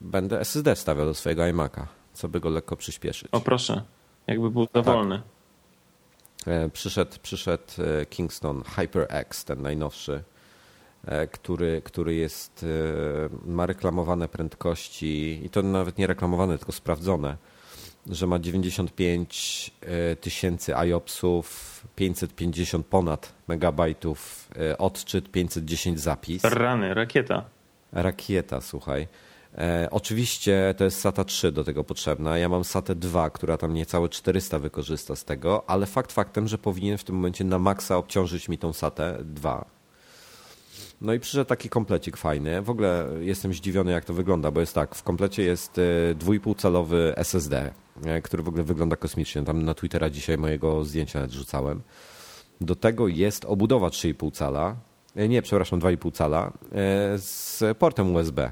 [0.00, 3.28] będę SSD stawiał do swojego iMac'a, co by go lekko przyspieszyć.
[3.32, 3.82] O proszę,
[4.26, 5.16] jakby był dowolny.
[6.44, 6.72] Tak.
[6.72, 7.64] Przyszedł, przyszedł
[8.10, 10.22] Kingston HyperX, ten najnowszy,
[11.32, 12.66] który, który jest,
[13.46, 17.36] ma reklamowane prędkości i to nawet nie reklamowane, tylko sprawdzone
[18.06, 26.44] że ma 95 e, tysięcy IOPSów, 550 ponad megabajtów e, odczyt, 510 zapis.
[26.44, 27.44] Rany, rakieta.
[27.92, 29.08] Rakieta, słuchaj.
[29.58, 32.38] E, oczywiście to jest SATA 3 do tego potrzebna.
[32.38, 36.58] Ja mam SATA 2, która tam niecałe 400 wykorzysta z tego, ale fakt faktem, że
[36.58, 39.79] powinien w tym momencie na maksa obciążyć mi tą SATA 2
[41.00, 42.62] no i przyszedł taki komplecik fajny.
[42.62, 46.54] W ogóle jestem zdziwiony, jak to wygląda, bo jest tak, w komplecie jest 2,5 e,
[46.54, 47.72] calowy SSD,
[48.04, 49.42] e, który w ogóle wygląda kosmicznie.
[49.44, 51.82] Tam na Twittera dzisiaj mojego zdjęcia rzucałem.
[52.60, 54.76] Do tego jest obudowa 3,5 cala,
[55.16, 56.52] e, nie, przepraszam, 2,5 cala
[57.16, 58.50] z portem USB,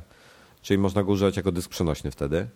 [0.62, 2.48] czyli można go używać jako dysk przenośny wtedy.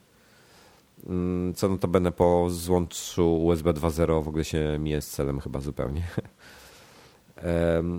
[1.07, 5.41] Mm, co no to będę po złączu USB 2.0 w ogóle się mije z celem
[5.41, 6.03] chyba zupełnie.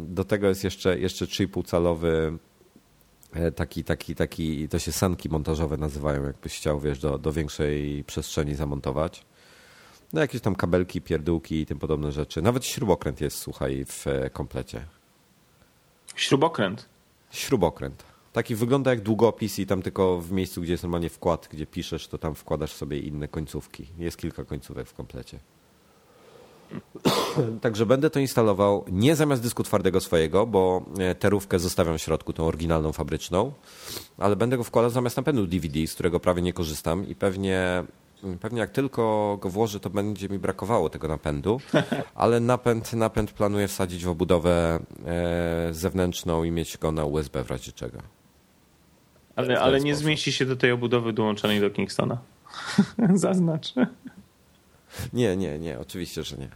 [0.08, 2.38] Do tego jest jeszcze, jeszcze 3,5 calowy
[3.34, 8.04] e, taki, taki, taki, to się sanki montażowe nazywają, jakbyś chciał, wiesz, do, do większej
[8.04, 9.26] przestrzeni zamontować.
[10.14, 12.42] No jakieś tam kabelki, pierdółki i tym podobne rzeczy.
[12.42, 14.86] Nawet śrubokręt jest, słuchaj, w e, komplecie.
[16.16, 16.90] Śrubokręt?
[17.32, 18.04] Śrubokręt.
[18.34, 22.08] Taki wygląda jak długopis i tam tylko w miejscu, gdzie jest normalnie wkład, gdzie piszesz,
[22.08, 23.88] to tam wkładasz sobie inne końcówki.
[23.98, 25.40] Jest kilka końcówek w komplecie.
[27.62, 32.34] Także będę to instalował nie zamiast dysku twardego swojego, bo e, terówkę zostawiam w środku,
[32.34, 33.52] tą oryginalną fabryczną,
[34.18, 37.84] ale będę go wkładał zamiast napędu DVD, z którego prawie nie korzystam i pewnie
[38.24, 41.60] mm, Pewnie jak tylko go włożę, to będzie mi brakowało tego napędu,
[42.16, 47.50] ale napęd, napęd planuję wsadzić w obudowę e, zewnętrzną i mieć go na USB w
[47.50, 47.98] razie czego.
[49.36, 52.18] Ale, ale nie zmieści się do tej obudowy dołączonej do Kingstona.
[53.14, 53.74] Zaznacz.
[55.14, 56.50] Nie, nie, nie, oczywiście, że nie.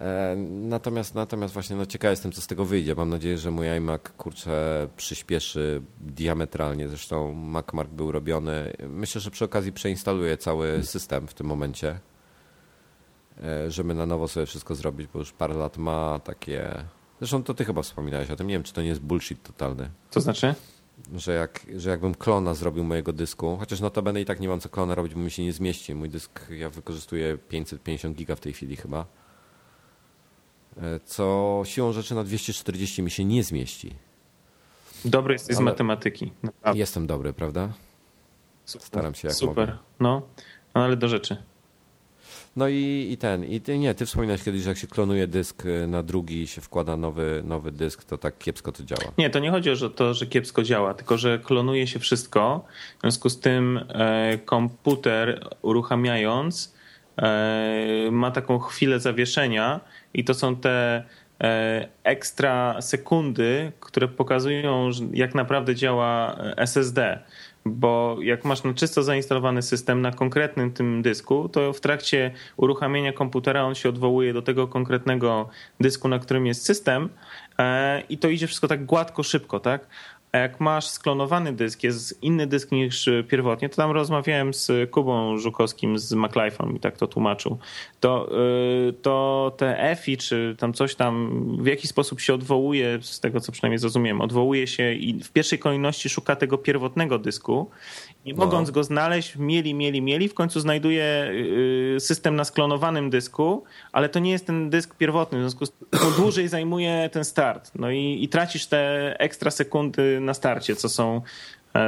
[0.00, 2.94] E, natomiast, natomiast właśnie no ciekaw jestem, co z tego wyjdzie.
[2.94, 6.88] Mam nadzieję, że mój iMac kurczę przyspieszy diametralnie.
[6.88, 8.72] Zresztą MacMark był robiony.
[8.88, 12.00] Myślę, że przy okazji przeinstaluję cały system w tym momencie,
[13.42, 16.84] e, żeby na nowo sobie wszystko zrobić, bo już parę lat ma takie.
[17.18, 18.46] Zresztą to ty chyba wspominałeś o tym.
[18.46, 19.90] Nie wiem, czy to nie jest bullshit totalny.
[20.10, 20.54] To znaczy?
[21.14, 24.68] Że, jak, że jakbym klona zrobił mojego dysku, chociaż notabene i tak nie mam co
[24.68, 25.94] klona robić, bo mi się nie zmieści.
[25.94, 29.06] Mój dysk, ja wykorzystuję 550 giga w tej chwili chyba
[31.04, 33.90] co siłą rzeczy na 240 mi się nie zmieści.
[35.04, 36.32] Dobry jesteś z matematyki.
[36.42, 36.78] Naprawdę.
[36.78, 37.72] Jestem dobry, prawda?
[38.64, 38.86] Super.
[38.86, 39.68] Staram się jak Super.
[39.68, 39.78] Mogę.
[40.00, 40.22] No,
[40.74, 41.36] no ale do rzeczy.
[42.56, 45.66] No i, i ten, i ty, nie, ty wspominałeś kiedyś, że jak się klonuje dysk
[45.66, 49.12] y, na drugi i się wkłada nowy, nowy dysk, to tak kiepsko to działa.
[49.18, 52.64] Nie, to nie chodzi o to, że kiepsko działa, tylko że klonuje się wszystko.
[52.98, 56.75] W związku z tym e, komputer uruchamiając
[58.10, 59.80] ma taką chwilę zawieszenia
[60.14, 61.04] i to są te
[61.40, 67.18] e, ekstra sekundy, które pokazują, jak naprawdę działa e, SSD.
[67.68, 73.12] Bo jak masz na czysto zainstalowany system na konkretnym tym dysku, to w trakcie uruchamiania
[73.12, 75.48] komputera on się odwołuje do tego konkretnego
[75.80, 77.08] dysku, na którym jest system
[77.58, 79.86] e, i to idzie wszystko tak gładko, szybko, tak?
[80.36, 85.38] A jak masz sklonowany dysk, jest inny dysk niż pierwotnie, to tam rozmawiałem z Kubą
[85.38, 87.58] Żukowskim z MacLife'em i tak to tłumaczył,
[88.06, 88.28] to,
[88.88, 93.40] y, to te EFI czy tam coś tam w jakiś sposób się odwołuje, z tego
[93.40, 97.70] co przynajmniej zrozumiem, odwołuje się i w pierwszej kolejności szuka tego pierwotnego dysku
[98.26, 98.44] nie no.
[98.44, 101.30] mogąc go znaleźć, mieli, mieli, mieli, w końcu znajduje
[101.96, 105.70] y, system na sklonowanym dysku, ale to nie jest ten dysk pierwotny, w związku z
[105.70, 107.70] tym dłużej zajmuje ten start.
[107.74, 111.22] No i, i tracisz te ekstra sekundy na starcie, co są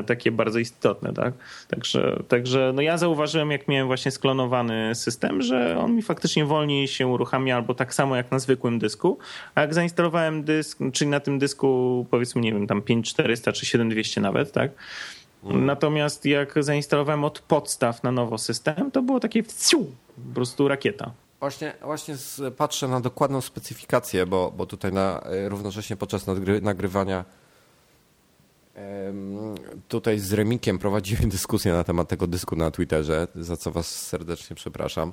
[0.07, 1.35] takie bardzo istotne, tak?
[1.69, 6.89] Także, także no ja zauważyłem, jak miałem właśnie sklonowany system, że on mi faktycznie wolniej
[6.89, 9.19] się uruchamia, albo tak samo jak na zwykłym dysku,
[9.55, 14.21] a jak zainstalowałem dysk, czyli na tym dysku powiedzmy, nie wiem, tam 5400 czy 7200
[14.21, 14.71] nawet, tak?
[15.43, 21.11] Natomiast jak zainstalowałem od podstaw na nowo system, to było takie po prostu rakieta.
[21.41, 22.15] Właśnie, właśnie
[22.57, 27.25] patrzę na dokładną specyfikację, bo, bo tutaj na, e, równocześnie podczas nagry, nagrywania
[29.89, 34.57] tutaj z Remikiem prowadziłem dyskusję na temat tego dysku na Twitterze, za co was serdecznie
[34.57, 35.13] przepraszam.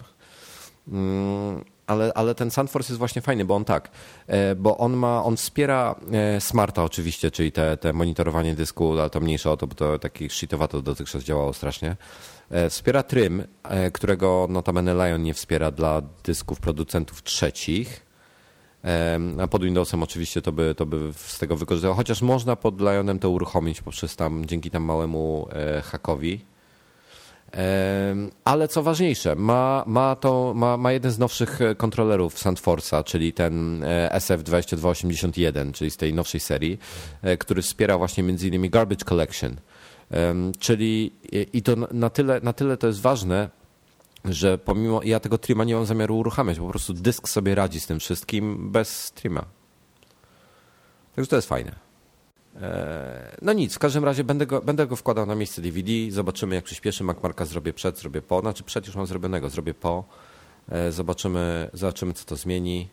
[0.88, 3.91] Mm, ale, ale ten Sandforce jest właśnie fajny, bo on tak,
[4.28, 9.09] e, bo on ma, on wspiera e, smarta oczywiście, czyli te, te monitorowanie dysku, ale
[9.09, 11.95] to mniejsze o to, bo to taki shitowato dotychczas działało strasznie.
[12.49, 13.43] E, wspiera Trym,
[13.93, 18.04] którego notabene Lion nie wspiera dla dysków producentów trzecich.
[19.41, 23.19] A pod Windowsem oczywiście to by, to by z tego wykorzystało, chociaż można pod Lionem
[23.19, 25.47] to uruchomić poprzez tam, dzięki tam małemu
[25.83, 26.45] hakowi.
[28.43, 33.86] Ale co ważniejsze, ma, ma, to, ma, ma jeden z nowszych kontrolerów SandForce'a, czyli ten
[34.09, 36.79] SF2281, czyli z tej nowszej serii,
[37.39, 39.55] który wspiera właśnie innymi Garbage Collection.
[40.59, 41.11] Czyli
[41.53, 43.49] i to na tyle, na tyle to jest ważne,
[44.30, 47.88] że pomimo, ja tego trima nie mam zamiaru uruchamiać, po prostu dysk sobie radzi z
[47.88, 49.45] tym wszystkim bez streama.
[51.15, 51.76] Także to jest fajne.
[52.61, 56.55] E, no nic, w każdym razie będę go, będę go wkładał na miejsce DVD, zobaczymy
[56.55, 60.03] jak przyspieszy, MacMarka zrobię przed, zrobię po, znaczy przed już mam zrobionego, zrobię po,
[60.69, 62.89] e, zobaczymy, zobaczymy co to zmieni.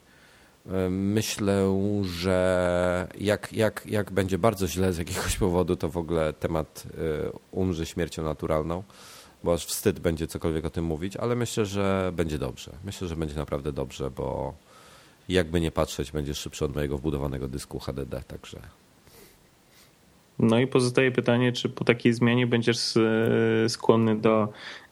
[0.66, 6.32] E, myślę, że jak, jak, jak będzie bardzo źle z jakiegoś powodu, to w ogóle
[6.32, 6.82] temat
[7.50, 8.82] umrze śmiercią naturalną
[9.44, 12.72] bo aż wstyd będzie cokolwiek o tym mówić, ale myślę, że będzie dobrze.
[12.84, 14.54] Myślę, że będzie naprawdę dobrze, bo
[15.28, 18.60] jakby nie patrzeć, będzie szybszy od mojego wbudowanego dysku HDD, także...
[20.38, 24.48] No i pozostaje pytanie, czy po takiej zmianie będziesz e, skłonny do,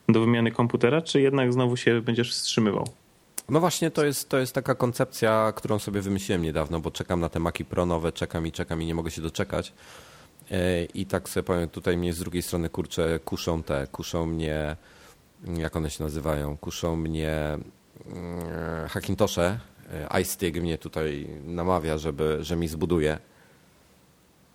[0.09, 2.89] do wymiany komputera, czy jednak znowu się będziesz wstrzymywał?
[3.49, 7.29] No właśnie, to jest, to jest taka koncepcja, którą sobie wymyśliłem niedawno, bo czekam na
[7.29, 9.73] te Maki Pro nowe, czekam i czekam i nie mogę się doczekać.
[10.51, 14.77] E, I tak sobie powiem, tutaj mnie z drugiej strony kurczę, kuszą te, kuszą mnie,
[15.57, 17.59] jak one się nazywają, kuszą mnie
[18.07, 19.59] mm, Hackintosze.
[19.93, 23.19] E, iStick mnie tutaj namawia, żeby, że mi zbuduje.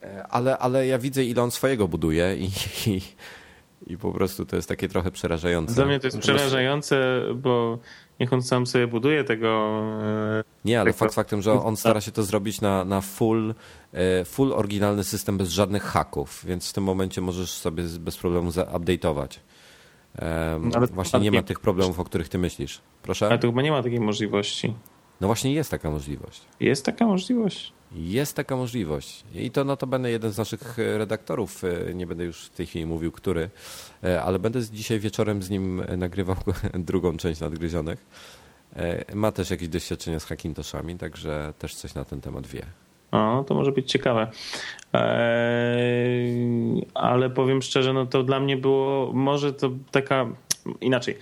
[0.04, 2.50] E, ale, ale ja widzę, ile on swojego buduje i,
[2.89, 3.02] i,
[3.88, 5.74] i po prostu to jest takie trochę przerażające.
[5.74, 7.80] Dla mnie to jest przerażające, bo
[8.20, 9.82] niech on sam sobie buduje tego.
[10.66, 10.97] Nie, ale tego...
[10.97, 13.53] fakt faktem, że on stara się to zrobić na, na full,
[13.93, 18.49] e, full oryginalny system bez żadnych haków, więc w tym momencie możesz sobie bez problemu
[18.49, 19.39] zaupdate'ować.
[20.22, 22.82] Um, właśnie nie ma tych problemów, o których ty myślisz.
[23.03, 23.28] Proszę?
[23.28, 24.74] Ale to chyba nie ma takiej możliwości.
[25.22, 26.41] No właśnie jest taka możliwość.
[26.59, 27.75] Jest taka możliwość?
[27.92, 29.24] Jest taka możliwość.
[29.36, 33.12] I to notabene jeden z naszych redaktorów, e, nie będę już w tej chwili mówił,
[33.12, 33.50] który,
[34.04, 36.36] e, ale będę dzisiaj wieczorem z nim nagrywał
[36.74, 38.06] drugą część nadgryzionych.
[38.76, 42.66] E, ma też jakieś doświadczenia z Hackintoshami, także też coś na ten temat wie.
[43.12, 44.28] O, to może być ciekawe.
[44.94, 50.28] Eee, ale powiem szczerze, no to dla mnie było może to taka
[50.82, 51.18] inaczej.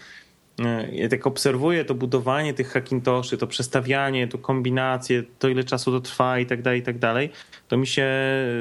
[0.59, 5.91] E, ja tak obserwuję to budowanie tych Hackintoszy, to przestawianie, to kombinacje, to ile czasu
[5.91, 7.29] to trwa i tak dalej, i tak dalej,
[7.67, 8.07] to mi się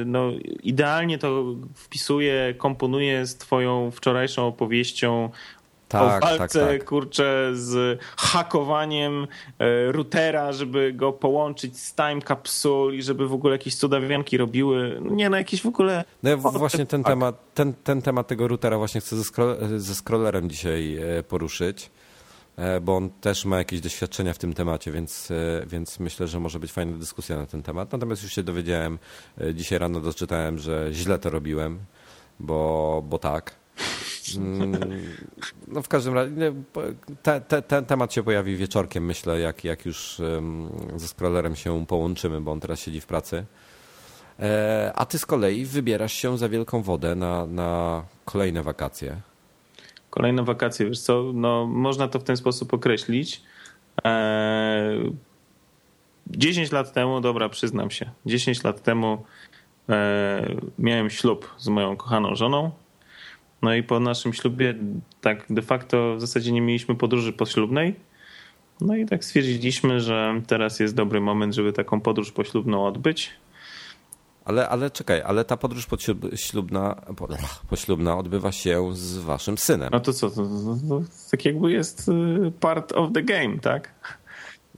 [0.06, 0.32] no,
[0.62, 5.30] idealnie to wpisuje, komponuje z twoją wczorajszą opowieścią
[5.92, 6.84] tak, o tak, walce, tak, tak.
[6.84, 9.26] kurczę, z hakowaniem
[9.58, 14.98] e, routera, żeby go połączyć z time capsule i żeby w ogóle jakieś cudawianki robiły.
[15.00, 16.04] No nie, no jakieś w ogóle...
[16.22, 19.94] No ja właśnie ten temat, ten, ten temat tego routera właśnie chcę ze, scroll, ze
[19.94, 21.90] scrollerem dzisiaj e, poruszyć
[22.56, 25.28] e, bo on też ma jakieś doświadczenia w tym temacie, więc,
[25.66, 27.92] więc myślę, że może być fajna dyskusja na ten temat.
[27.92, 28.98] Natomiast już się dowiedziałem,
[29.54, 31.78] dzisiaj rano doczytałem, że źle to robiłem,
[32.40, 33.61] bo, bo tak.
[34.36, 34.90] Mm,
[35.68, 36.52] no w każdym razie
[37.22, 40.20] te, te, ten temat się pojawi wieczorkiem, myślę, jak, jak już
[40.96, 43.44] ze scrollerem się połączymy, bo on teraz siedzi w pracy.
[44.40, 49.20] E, a ty z kolei wybierasz się za wielką wodę na, na kolejne wakacje.
[50.10, 53.42] Kolejne wakacje, wiesz co, no, można to w ten sposób określić.
[54.04, 55.12] Eee,
[56.26, 59.24] 10 lat temu, dobra, przyznam się, 10 lat temu
[59.88, 62.70] e, miałem ślub z moją kochaną żoną.
[63.62, 64.74] No i po naszym ślubie
[65.20, 67.94] tak de facto w zasadzie nie mieliśmy podróży poślubnej.
[68.80, 73.30] No i tak stwierdziliśmy, że teraz jest dobry moment, żeby taką podróż poślubną odbyć.
[74.44, 77.02] Ale, ale czekaj, ale ta podróż poślubna,
[77.70, 79.88] poślubna odbywa się z waszym synem.
[79.92, 83.94] No to co, to, to, to tak jakby jest y, part of the game, tak?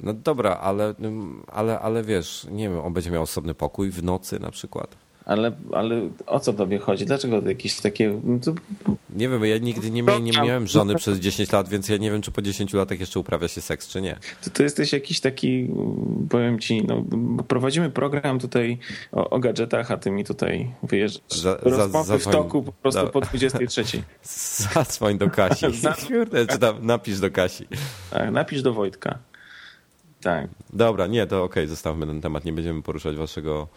[0.01, 0.95] No dobra, ale,
[1.47, 4.97] ale, ale wiesz, nie wiem, on będzie miał osobny pokój w nocy na przykład.
[5.27, 7.07] Ale, ale o co tobie chodzi?
[7.07, 8.21] Dlaczego jakieś takie...
[9.11, 12.11] Nie wiem, ja nigdy nie, mia nie miałem żony przez 10 lat, więc ja nie
[12.11, 14.17] wiem, czy po 10 latach jeszcze uprawia się seks, czy nie.
[14.45, 15.69] To, to jesteś jakiś taki,
[16.31, 17.05] powiem ci, no,
[17.49, 18.79] prowadzimy program tutaj
[19.13, 23.03] o, o gadżetach, a ty mi tutaj wyjeżdżasz za, rozmowy za, w toku po prostu
[23.03, 23.85] do, po 23.
[24.75, 25.67] Zadzwoń do Kasi.
[26.09, 27.67] Kurde, czy tam napisz do Kasi.
[28.11, 29.19] Tak, napisz do Wojtka.
[30.21, 30.49] Tak.
[30.73, 33.69] Dobra, nie, to okej, okay, zostawmy ten temat, nie będziemy poruszać waszego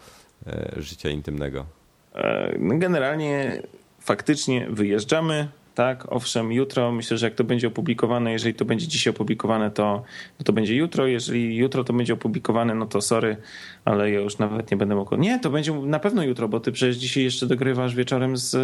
[0.76, 1.66] życia intymnego?
[2.14, 3.62] E, generalnie
[4.00, 9.10] faktycznie wyjeżdżamy, tak, owszem, jutro, myślę, że jak to będzie opublikowane, jeżeli to będzie dzisiaj
[9.10, 10.02] opublikowane, to,
[10.38, 13.36] no to będzie jutro, jeżeli jutro to będzie opublikowane, no to sorry,
[13.84, 15.16] ale ja już nawet nie będę mógł.
[15.16, 18.58] Nie, to będzie na pewno jutro, bo ty przecież dzisiaj jeszcze dogrywasz wieczorem z e,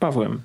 [0.00, 0.40] Pawłem.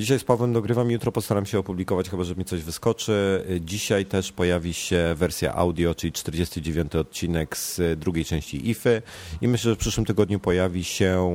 [0.00, 3.44] Dzisiaj z Pawłem dogrywam, jutro postaram się opublikować, chyba że mi coś wyskoczy.
[3.60, 9.02] Dzisiaj też pojawi się wersja audio, czyli 49 odcinek z drugiej części IFY
[9.40, 11.30] i myślę, że w przyszłym tygodniu pojawi się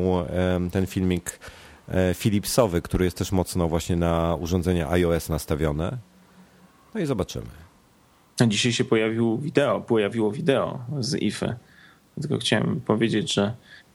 [0.72, 1.39] ten filmik
[1.88, 5.97] e, Philipsowy, który jest też mocno właśnie na urządzenia iOS nastawione.
[6.93, 7.47] No i zobaczymy.
[8.47, 11.55] Dzisiaj się pojawił wideo, pojawiło wideo z IFY.
[12.22, 13.53] Tylko chciałem powiedzieć, że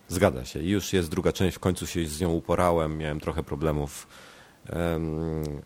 [0.09, 0.63] Zgadza się.
[0.63, 4.07] Już jest druga część, w końcu się z nią uporałem, miałem trochę problemów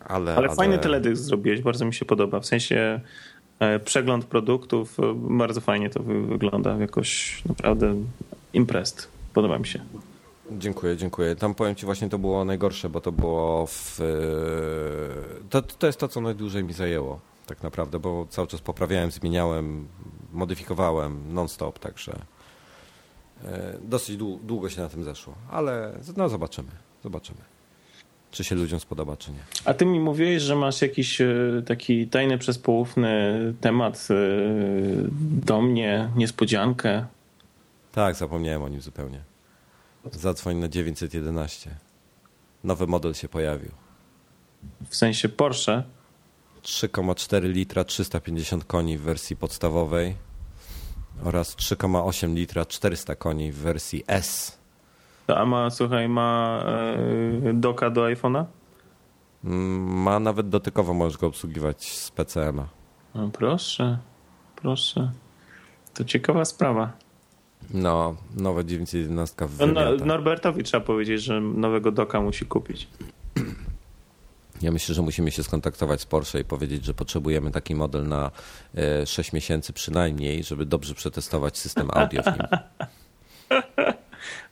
[0.05, 2.39] ale, ale fajny teledysk zrobiłeś, bardzo mi się podoba.
[2.39, 2.99] W sensie
[3.59, 7.95] e, przegląd produktów, e, bardzo fajnie to wygląda, jakoś naprawdę
[8.53, 9.07] imprest.
[9.33, 9.79] Podoba mi się.
[10.51, 11.35] Dziękuję, dziękuję.
[11.35, 14.01] Tam powiem Ci właśnie to było najgorsze, bo to było w...
[14.01, 19.11] E, to, to jest to, co najdłużej mi zajęło tak naprawdę, bo cały czas poprawiałem,
[19.11, 19.87] zmieniałem,
[20.33, 22.19] modyfikowałem non-stop, także
[23.81, 26.69] dosyć długo się na tym zeszło, ale no zobaczymy,
[27.03, 27.54] zobaczymy
[28.35, 29.39] czy się ludziom spodoba, czy nie.
[29.65, 31.27] A ty mi mówiłeś, że masz jakiś e,
[31.65, 34.15] taki tajny, przezpołówny temat e,
[35.45, 37.05] do mnie, niespodziankę.
[37.91, 39.21] Tak, zapomniałem o nim zupełnie.
[40.11, 41.75] Zadzwoń na 911.
[42.63, 43.71] Nowy model się pojawił.
[44.89, 45.83] W sensie Porsche?
[46.63, 50.15] 3,4 litra, 350 koni w wersji podstawowej
[51.23, 54.57] oraz 3,8 litra, 400 koni w wersji S.
[55.27, 58.45] A ma, słuchaj, ma e, doka do iPhone'a?
[59.43, 62.67] Ma nawet dotykowo, możesz go obsługiwać z PCM-a.
[63.15, 63.97] No proszę,
[64.55, 65.11] proszę.
[65.93, 66.91] To ciekawa sprawa.
[67.73, 72.87] No, nowe 911 w no, Norbertowi trzeba powiedzieć, że nowego doka musi kupić.
[74.61, 78.31] Ja myślę, że musimy się skontaktować z Porsche i powiedzieć, że potrzebujemy taki model na
[79.05, 82.47] 6 e, miesięcy przynajmniej, żeby dobrze przetestować system audio w nim.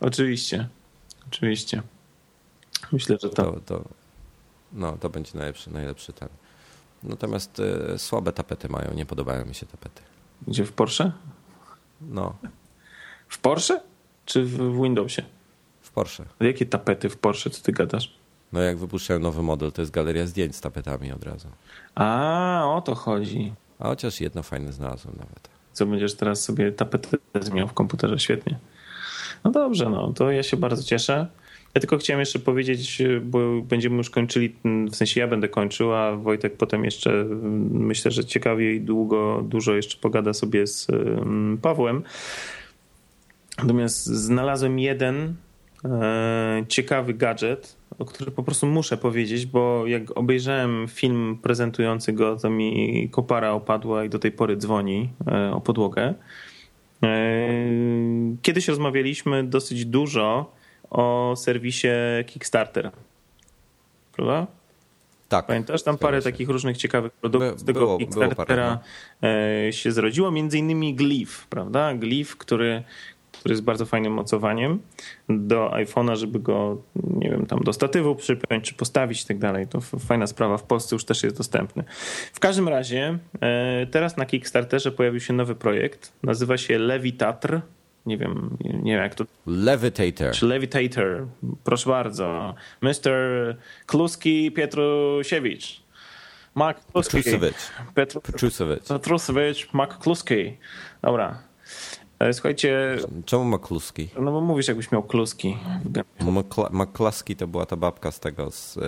[0.03, 0.67] Oczywiście.
[1.27, 1.81] Oczywiście.
[2.91, 3.43] Myślę, że to.
[3.43, 3.83] to, to
[4.73, 6.29] no, to będzie najlepszy, najlepszy ten.
[7.03, 10.01] Natomiast y, słabe tapety mają, nie podobają mi się tapety.
[10.47, 11.11] Gdzie w Porsche?
[12.01, 12.35] No.
[13.27, 13.79] W Porsche?
[14.25, 15.23] Czy w Windowsie?
[15.81, 16.25] W Porsche.
[16.39, 18.13] A jakie tapety w Porsche, co ty gadasz?
[18.53, 21.47] No jak wypuszczają nowy model, to jest galeria zdjęć z tapetami od razu.
[21.95, 23.53] A, o to chodzi.
[23.79, 25.49] A chociaż jedno fajne znalazłem nawet.
[25.73, 28.19] Co będziesz teraz sobie tapetę zmieniał w komputerze?
[28.19, 28.59] Świetnie.
[29.43, 31.27] No dobrze, no to ja się bardzo cieszę.
[31.75, 34.55] Ja tylko chciałem jeszcze powiedzieć, bo będziemy już kończyli,
[34.91, 37.25] w sensie ja będę kończył, a Wojtek potem jeszcze
[37.71, 40.87] myślę, że ciekawie i długo, dużo jeszcze pogada sobie z
[41.61, 42.03] Pawłem.
[43.57, 45.35] Natomiast znalazłem jeden
[45.85, 52.35] e, ciekawy gadżet, o którym po prostu muszę powiedzieć, bo jak obejrzałem film prezentujący go,
[52.35, 56.13] to mi kopara opadła i do tej pory dzwoni e, o podłogę.
[57.03, 57.07] E,
[58.41, 60.51] kiedyś rozmawialiśmy dosyć dużo
[60.89, 61.87] o serwisie
[62.27, 62.91] Kickstarter.
[64.15, 64.47] Prawda?
[65.29, 65.45] Tak.
[65.45, 68.79] Pamiętasz, tam parę takich różnych ciekawych produktów z tego było, Kickstartera
[69.21, 69.33] było
[69.67, 71.93] e, się zrodziło, między innymi Glyph, prawda?
[71.93, 72.83] Glyph, który
[73.39, 74.79] który jest bardzo fajnym mocowaniem
[75.29, 79.67] do iPhone'a, żeby go, nie wiem, tam do statywu przypiąć czy postawić i tak dalej.
[79.67, 80.57] To fajna sprawa.
[80.57, 81.83] W Polsce już też jest dostępny.
[82.33, 86.13] W każdym razie e, teraz na Kickstarterze pojawił się nowy projekt.
[86.23, 87.61] Nazywa się Levitatr.
[88.05, 89.25] Nie wiem, nie wiem jak to.
[89.47, 90.31] Levitator.
[90.31, 91.27] Czy Levitator.
[91.63, 92.55] Proszę bardzo.
[92.81, 93.11] Mr.
[93.85, 95.83] Kluski Pietrusiewicz.
[96.55, 97.17] Mark Kluski.
[97.17, 97.71] Petrusewicz.
[97.95, 98.87] Petrusewicz.
[98.87, 100.57] Petrusewicz, Mark Kluski.
[101.01, 101.52] Dobra.
[102.31, 102.97] Słuchajcie.
[103.25, 104.09] Czemu ma kluski?
[104.19, 105.57] No bo mówisz, jakbyś miał kluski.
[106.71, 108.81] McCluskey to była ta babka z tego, z, e,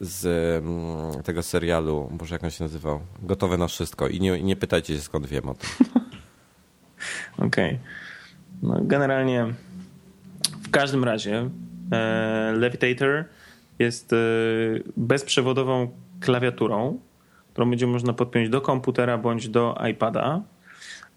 [0.00, 0.26] z
[0.64, 3.00] mm, tego serialu, boże jak on się nazywał?
[3.22, 4.08] Gotowe na wszystko.
[4.08, 5.70] I nie, nie pytajcie się skąd wiem o tym.
[7.46, 7.46] Okej.
[7.46, 7.78] Okay.
[8.62, 9.54] No, generalnie
[10.62, 11.50] w każdym razie
[11.92, 13.24] e, Levitator
[13.78, 14.16] jest e,
[14.96, 15.88] bezprzewodową
[16.20, 16.98] klawiaturą,
[17.52, 20.42] którą będzie można podpiąć do komputera bądź do iPada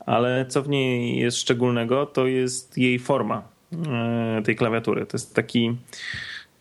[0.07, 3.47] ale co w niej jest szczególnego, to jest jej forma
[3.87, 5.05] e, tej klawiatury.
[5.05, 5.77] To jest taki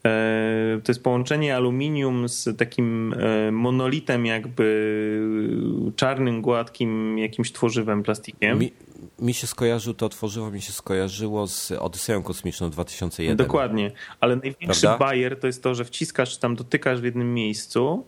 [0.04, 5.20] e, to jest połączenie aluminium z takim e, monolitem, jakby
[5.96, 8.58] czarnym, gładkim jakimś tworzywem, plastikiem.
[8.58, 8.72] Mi,
[9.18, 13.36] mi się skojarzył to tworzywo, mi się skojarzyło z Odyseją Kosmiczną 2001.
[13.36, 13.90] Dokładnie,
[14.20, 14.98] ale największy Prawda?
[14.98, 18.04] bajer to jest to, że wciskasz, tam dotykasz w jednym miejscu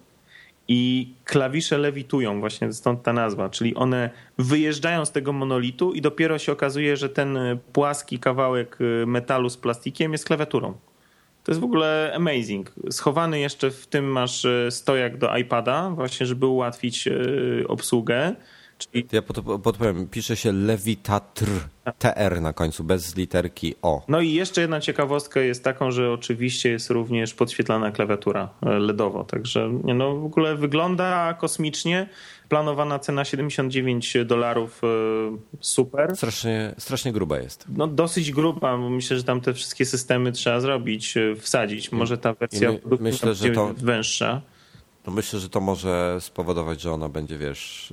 [0.68, 6.38] i klawisze lewitują, właśnie stąd ta nazwa, czyli one wyjeżdżają z tego monolitu i dopiero
[6.38, 7.38] się okazuje, że ten
[7.72, 10.74] płaski kawałek y, metalu z plastikiem jest klawiaturą.
[11.44, 12.72] To jest w ogóle amazing.
[12.90, 17.08] Schowany jeszcze w tym masz y, stojak do iPada, właśnie żeby ułatwić
[17.68, 18.34] obsługę.
[18.78, 19.06] Czyli...
[19.12, 19.22] Ja
[19.62, 21.46] podpowiem, pisze się Levitatr,
[21.98, 24.02] TR na końcu, bez literki O.
[24.08, 29.24] No i jeszcze jedna ciekawostka jest taką, że oczywiście jest również podświetlana klawiatura e, LEDowo,
[29.24, 32.08] także no, w ogóle wygląda kosmicznie.
[32.48, 34.86] Planowana cena 79 dolarów, e,
[35.60, 36.16] super.
[36.16, 37.64] Strasznie, strasznie gruba jest.
[37.76, 41.92] No dosyć gruba, myślę, że tam te wszystkie systemy trzeba zrobić, e, wsadzić.
[41.92, 44.42] Może ta wersja my, myślę, że to węższa.
[45.06, 47.92] No myślę, że to może spowodować, że ona będzie, wiesz,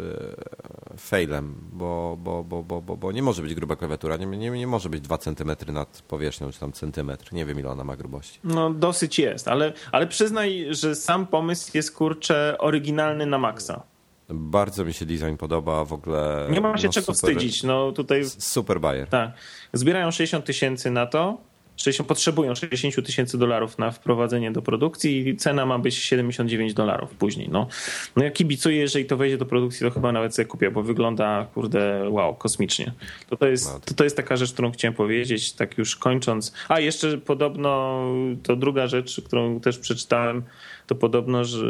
[0.93, 4.49] e, failem, bo, bo, bo, bo, bo, bo nie może być gruba klawiatura, nie, nie,
[4.49, 7.33] nie może być 2 cm nad powierzchnią, czy tam centymetr.
[7.33, 8.39] Nie wiem, ile ona ma grubości.
[8.43, 13.83] No dosyć jest, ale, ale przyznaj, że sam pomysł jest, kurczę, oryginalny na maksa.
[14.29, 16.47] Bardzo mi się design podoba, w ogóle...
[16.51, 17.63] Nie ma się no, czego super, wstydzić.
[17.63, 18.25] No tutaj...
[18.25, 19.07] Super bajer.
[19.07, 19.31] Tak.
[19.73, 21.37] Zbierają 60 tysięcy na to,
[21.77, 27.15] 60, potrzebują 60 tysięcy dolarów na wprowadzenie do produkcji i cena ma być 79 dolarów
[27.15, 27.49] później.
[27.49, 27.67] No,
[28.15, 31.47] no ja kibicuję, jeżeli to wejdzie do produkcji, to chyba nawet sobie kupię, bo wygląda,
[31.53, 32.91] kurde, wow, kosmicznie.
[33.29, 36.53] To, to, jest, no, to, to jest taka rzecz, którą chciałem powiedzieć, tak już kończąc.
[36.69, 38.03] A, jeszcze podobno,
[38.43, 40.43] to druga rzecz, którą też przeczytałem,
[40.87, 41.67] to podobno, że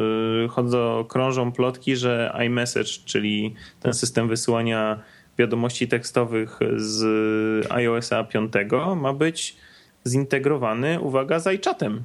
[0.50, 5.00] chodzą, krążą plotki, że iMessage, czyli ten system wysyłania
[5.38, 8.52] wiadomości tekstowych z iOSa 5
[8.96, 9.56] ma być
[10.08, 12.04] zintegrowany, uwaga, z iChatem.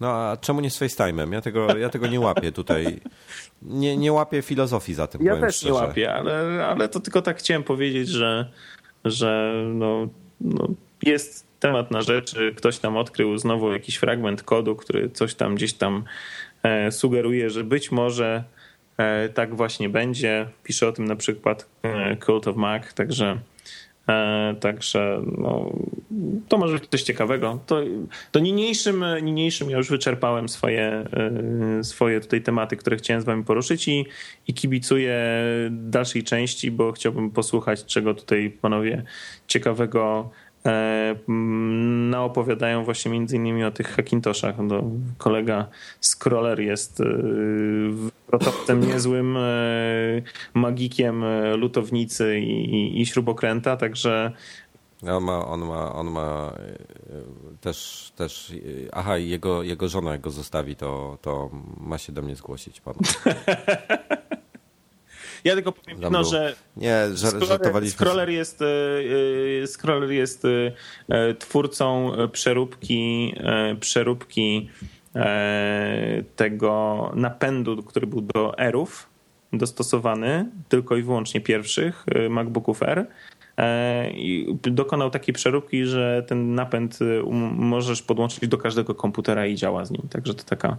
[0.00, 1.32] No a czemu nie z FaceTime'em?
[1.32, 3.00] Ja tego, ja tego nie łapię tutaj.
[3.62, 5.24] Nie, nie łapię filozofii za tym.
[5.24, 5.74] Ja też szczerze.
[5.74, 8.50] nie łapię, ale, ale to tylko tak chciałem powiedzieć, że,
[9.04, 10.08] że no,
[10.40, 10.68] no
[11.02, 12.54] jest temat na rzeczy.
[12.56, 16.04] Ktoś tam odkrył znowu jakiś fragment kodu, który coś tam gdzieś tam
[16.62, 18.44] e, sugeruje, że być może
[18.96, 20.48] e, tak właśnie będzie.
[20.64, 23.38] Pisze o tym na przykład e, Cult of Mac, także
[24.60, 25.72] także no,
[26.48, 27.60] to może być coś ciekawego.
[27.66, 27.80] To,
[28.32, 31.04] to niniejszym, niniejszym ja już wyczerpałem swoje,
[31.80, 34.06] e, swoje tutaj tematy, które chciałem z wami poruszyć i,
[34.48, 35.20] i kibicuję
[35.70, 39.02] dalszej części, bo chciałbym posłuchać, czego tutaj panowie
[39.46, 40.30] ciekawego
[40.66, 41.14] E,
[42.10, 44.58] naopowiadają właśnie między innymi o tych Hackintoshach.
[44.58, 44.82] No,
[45.18, 45.68] kolega
[46.00, 47.04] Scroller jest e,
[48.26, 49.42] protowcem niezłym, e,
[50.54, 51.24] magikiem
[51.56, 54.32] lutownicy i, i, i śrubokręta, także
[55.10, 56.52] on ma, on ma, on ma
[57.60, 58.54] też, też
[58.92, 61.50] aha, jego, jego żona jak go zostawi, to, to
[61.80, 62.94] ma się do mnie zgłosić pan.
[65.44, 68.66] Ja tylko powiem no, że nie, Scroller, Scroller jest, e,
[69.62, 70.44] e, Scroller jest
[71.08, 73.34] e, twórcą przeróbki,
[73.80, 74.68] przeróbki
[76.36, 79.08] tego napędu, który był do Airów
[79.52, 83.06] dostosowany, tylko i wyłącznie pierwszych MacBooków R
[84.14, 86.98] i dokonał takiej przeróbki, że ten napęd
[87.52, 90.02] możesz podłączyć do każdego komputera i działa z nim.
[90.10, 90.76] Także to taka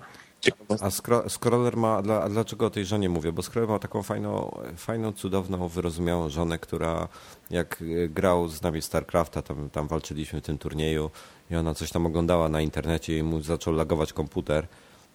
[0.82, 3.32] a skro, Scroller ma, dla, dlaczego o tej żonie mówię?
[3.32, 7.08] Bo Scroller ma taką fajną, fajną, cudowną, wyrozumiałą żonę, która
[7.50, 11.12] jak grał z nami StarCrafta, tam, tam walczyliśmy w tym turnieju
[11.52, 14.68] i ona coś tam oglądała na internecie i mu zaczął lagować komputer,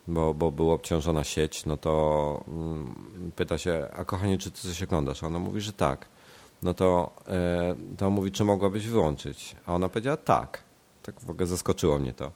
[0.09, 2.95] bo, bo była obciążona sieć, no to mm,
[3.37, 5.23] pyta się, a kochanie, czy ty coś oglądasz?
[5.23, 6.09] A ona mówi, że tak.
[6.63, 9.57] No to, e, to mówi, czy mogłabyś wyłączyć?
[9.67, 10.63] A ona powiedziała tak.
[11.03, 12.33] Tak w ogóle zaskoczyło mnie to.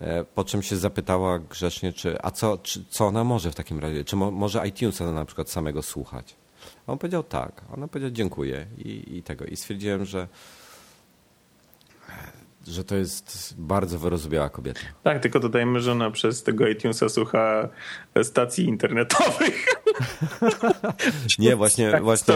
[0.00, 3.78] E, po czym się zapytała grzecznie, czy, a co, czy, co ona może w takim
[3.78, 4.04] razie?
[4.04, 6.36] Czy mo, może iTunesa na przykład samego słuchać?
[6.86, 7.62] A on powiedział tak.
[7.74, 9.44] Ona powiedziała dziękuję i, i tego.
[9.44, 10.28] I stwierdziłem, że
[12.66, 14.80] że to jest bardzo wyrozumiała kobieta.
[15.02, 17.68] Tak, tylko dodajmy, że ona przez tego iTunesa słucha
[18.22, 19.66] stacji internetowych.
[21.38, 22.34] Nie, właśnie, tak właśnie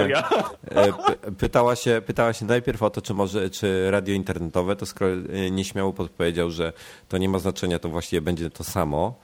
[0.70, 0.92] e,
[1.38, 5.50] pytała się, pytała się najpierw o to, czy może, czy radio internetowe, to skoro e,
[5.50, 6.72] nieśmiało podpowiedział, że
[7.08, 9.14] to nie ma znaczenia, to właściwie będzie to samo.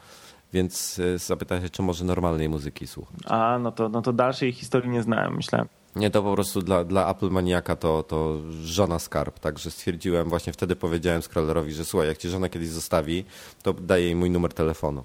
[0.53, 3.13] Więc e, zapytała się, czy może normalnej muzyki słucha.
[3.27, 5.69] A, no to, no to dalszej historii nie znałem, myślałem.
[5.97, 10.53] Nie, to po prostu dla, dla Apple maniaka to, to żona skarb, także stwierdziłem, właśnie
[10.53, 13.25] wtedy powiedziałem scrollerowi, że słuchaj, jak ci żona kiedyś zostawi,
[13.63, 15.05] to daję jej mój numer telefonu.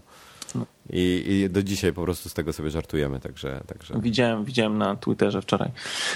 [0.89, 3.93] I, I, do dzisiaj po prostu z tego sobie żartujemy, także, także.
[3.99, 5.71] Widziałem, widziałem na Twitterze wczoraj.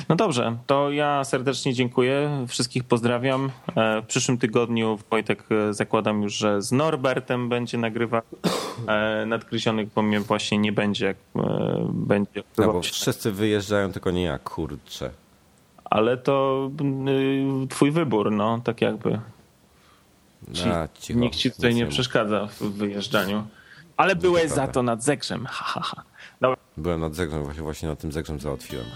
[0.09, 3.51] No dobrze, to ja serdecznie dziękuję, wszystkich pozdrawiam.
[3.75, 8.21] E, w przyszłym tygodniu Wojtek e, zakładam już, że z Norbertem będzie nagrywał.
[8.87, 11.15] E, nadgryzionych, bo mnie właśnie nie będzie.
[11.89, 15.09] będzie no, bo wszyscy wyjeżdżają, tylko nie ja, kurczę.
[15.93, 16.69] Ale to
[17.63, 19.19] y, twój wybór, no, tak jakby.
[20.53, 23.43] Ci, A, cicho, nikt ci tutaj nie przeszkadza w wyjeżdżaniu.
[24.03, 25.45] Ale byłeś za to nad zegrzem.
[25.45, 26.03] Ha, ha, ha.
[26.41, 26.57] Dobra.
[26.77, 28.85] Byłem nad zegrzem, właśnie, właśnie nad tym zegrzem załatwiłem.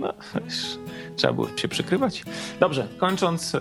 [0.00, 0.12] No,
[1.16, 2.24] trzeba było się przykrywać.
[2.60, 3.60] Dobrze, kończąc, e,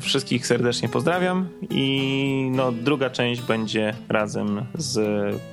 [0.00, 4.98] wszystkich serdecznie pozdrawiam i no, druga część będzie razem z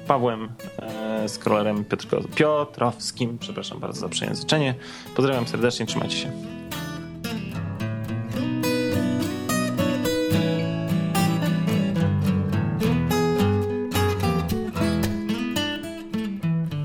[0.07, 3.37] Pawłem, e, z Krollerem Piotrko, Piotrowskim.
[3.37, 4.75] Przepraszam bardzo za przejęzyczenie.
[5.15, 6.60] Pozdrawiam serdecznie, trzymajcie się.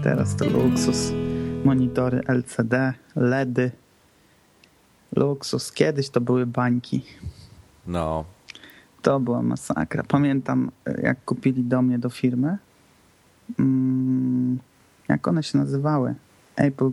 [0.07, 1.13] Teraz to luksus.
[1.65, 3.71] Monitory LCD, LEDy.
[5.17, 5.73] Luksus.
[5.73, 7.03] Kiedyś to były bańki.
[7.87, 8.25] No,
[9.03, 10.03] To była masakra.
[10.09, 10.71] Pamiętam,
[11.03, 12.59] jak kupili do mnie do firmy.
[13.59, 14.59] Mm,
[15.09, 16.15] jak one się nazywały?
[16.57, 16.91] Apple,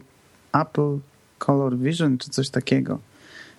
[0.54, 0.98] Apple
[1.38, 3.00] Color Vision czy coś takiego.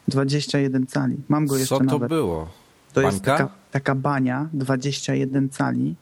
[0.09, 1.17] 21 cali.
[1.29, 2.09] Mam go jeszcze co to nawet.
[2.09, 2.49] było?
[2.93, 5.95] To jest taka, taka bania 21 cali.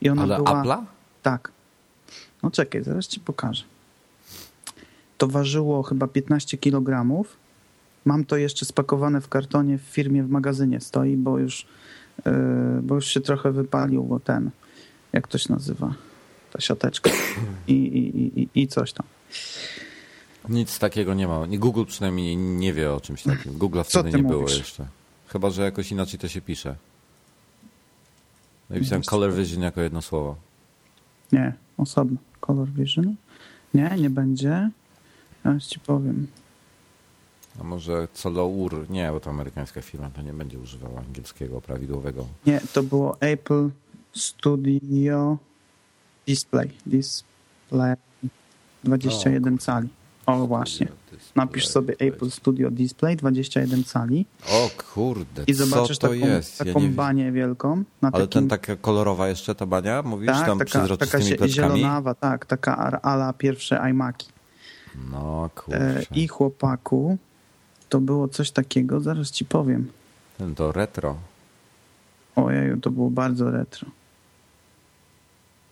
[0.00, 0.62] I ona Ale była.
[0.62, 0.82] Apple'a?
[1.22, 1.53] Tak.
[2.44, 3.64] No czekaj, zaraz ci pokażę.
[5.18, 7.06] To ważyło chyba 15 kg.
[8.04, 11.66] Mam to jeszcze spakowane w kartonie w firmie w magazynie stoi, bo już,
[12.26, 12.32] yy,
[12.82, 14.50] bo już się trochę wypalił, bo ten,
[15.12, 15.94] jak to się nazywa,
[16.52, 17.10] ta siateczka
[17.68, 19.06] i, i, i, i coś tam.
[20.48, 21.46] Nic takiego nie ma.
[21.46, 23.52] Google przynajmniej nie, wie o czymś takim.
[23.52, 24.58] Google'a wtedy nie było mówisz?
[24.58, 24.86] jeszcze.
[25.28, 26.76] Chyba, że jakoś inaczej to się pisze.
[28.70, 29.36] Napisałem Color co?
[29.36, 30.36] Vision jako jedno słowo.
[31.32, 32.16] Nie, osobno.
[32.46, 33.14] Color Vision?
[33.74, 34.70] Nie, nie będzie.
[35.42, 36.26] Teraz ci powiem.
[37.60, 38.90] A może Colour?
[38.90, 42.26] Nie, bo to amerykańska firma, to nie będzie używała angielskiego prawidłowego.
[42.46, 43.70] Nie, to było Apple
[44.12, 45.38] Studio
[46.26, 46.70] Display.
[46.86, 47.96] Display
[48.84, 49.88] 21 cali.
[50.26, 50.88] O, właśnie.
[51.36, 56.58] Napisz sobie Apple Studio Display 21 cali O kurde, i zobaczysz co to taką, jest?
[56.58, 57.76] taką nie banię wielką.
[58.02, 60.26] Na Ale takim, ten taka kolorowa jeszcze ta bania, mówisz?
[60.26, 61.50] tak, tam taka, przezroczystymi pleckami?
[61.52, 64.28] zielonawa, tak, taka ala pierwsze iMaki.
[65.10, 66.02] No E, kurczę.
[66.14, 67.18] I chłopaku,
[67.88, 69.90] to było coś takiego, zaraz ci powiem.
[70.38, 71.16] Ten to retro.
[72.36, 73.88] Ojeju, to było bardzo retro.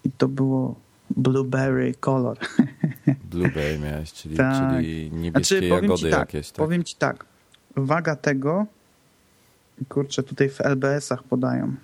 [0.05, 0.75] I to było
[1.17, 2.39] Blueberry Color.
[3.31, 4.55] Blueberry miałeś, czyli, Tak.
[4.77, 6.51] czyli niebieskie Znaczy, jagody tak, jakieś.
[6.51, 6.57] Tak?
[6.57, 7.25] Powiem ci tak.
[7.77, 8.67] Waga tego,
[9.89, 11.75] kurczę, tutaj w LBS-ach podają.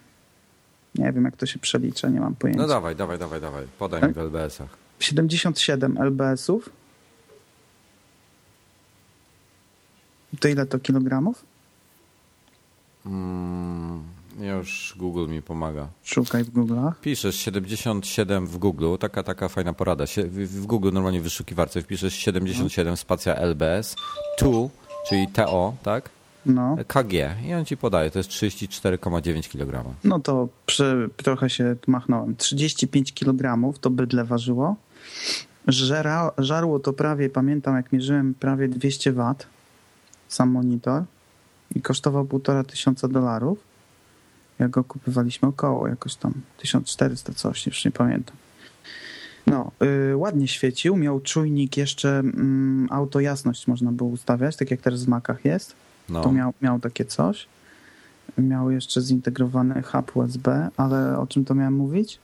[0.95, 2.62] Nie wiem, jak to się przelicza, nie mam pojęcia.
[2.62, 3.66] No dawaj, dawaj, dawaj, dawaj.
[3.79, 4.09] Podaj Tak?
[4.09, 4.68] mi w LBS-ach.
[5.01, 6.70] 77 LBS-ów.
[10.41, 11.45] To ile to kilogramów?
[13.07, 14.03] Mm,
[14.39, 15.89] już Google mi pomaga.
[16.03, 16.93] Szukaj w Google'ach.
[17.03, 20.05] Piszesz 77 w Google, taka taka fajna porada.
[20.30, 23.97] W, Google normalnie w wyszukiwarce wpiszesz 77 spacja LBS,
[24.39, 24.70] tu,
[25.09, 26.11] czyli TO, tak?
[26.47, 27.12] No, KG
[27.47, 29.84] i on ci podaje, to jest 34,9 kg.
[30.05, 32.36] no to przy, trochę się machnąłem.
[32.36, 34.76] 35 kg to bydle ważyło.
[35.66, 39.34] Żera, żarło to prawie, pamiętam jak mierzyłem, prawie 200 W
[40.28, 41.03] sam monitor
[41.74, 43.67] i kosztował półtora tysiąca dolarów.
[44.59, 48.36] Jak go kupywaliśmy około jakoś tam 1400 coś, już nie pamiętam.
[49.46, 49.70] No,
[50.12, 55.04] y, ładnie świecił, miał czujnik jeszcze, mm, auto jasność można było ustawiać, tak jak teraz
[55.04, 55.74] w Macach jest.
[56.09, 56.22] No.
[56.22, 57.46] To miał, miał takie coś.
[58.38, 62.18] Miał jeszcze zintegrowany hub USB, ale o czym to miałem mówić?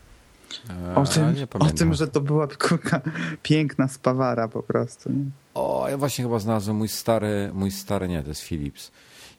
[0.71, 3.01] Eee, O tym, o tym że to była kurka,
[3.43, 5.13] piękna spawara po prostu.
[5.13, 5.25] Nie?
[5.55, 8.91] O, ja właśnie chyba znalazłem mój stary, mój stary, nie, to jest Philips.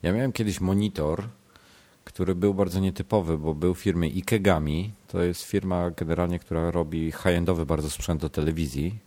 [0.03, 1.23] Ja miałem kiedyś monitor,
[2.05, 4.93] który był bardzo nietypowy, bo był firmy Ikegami.
[5.07, 8.99] To jest firma generalnie, która robi high-endowy bardzo sprzęt do telewizji.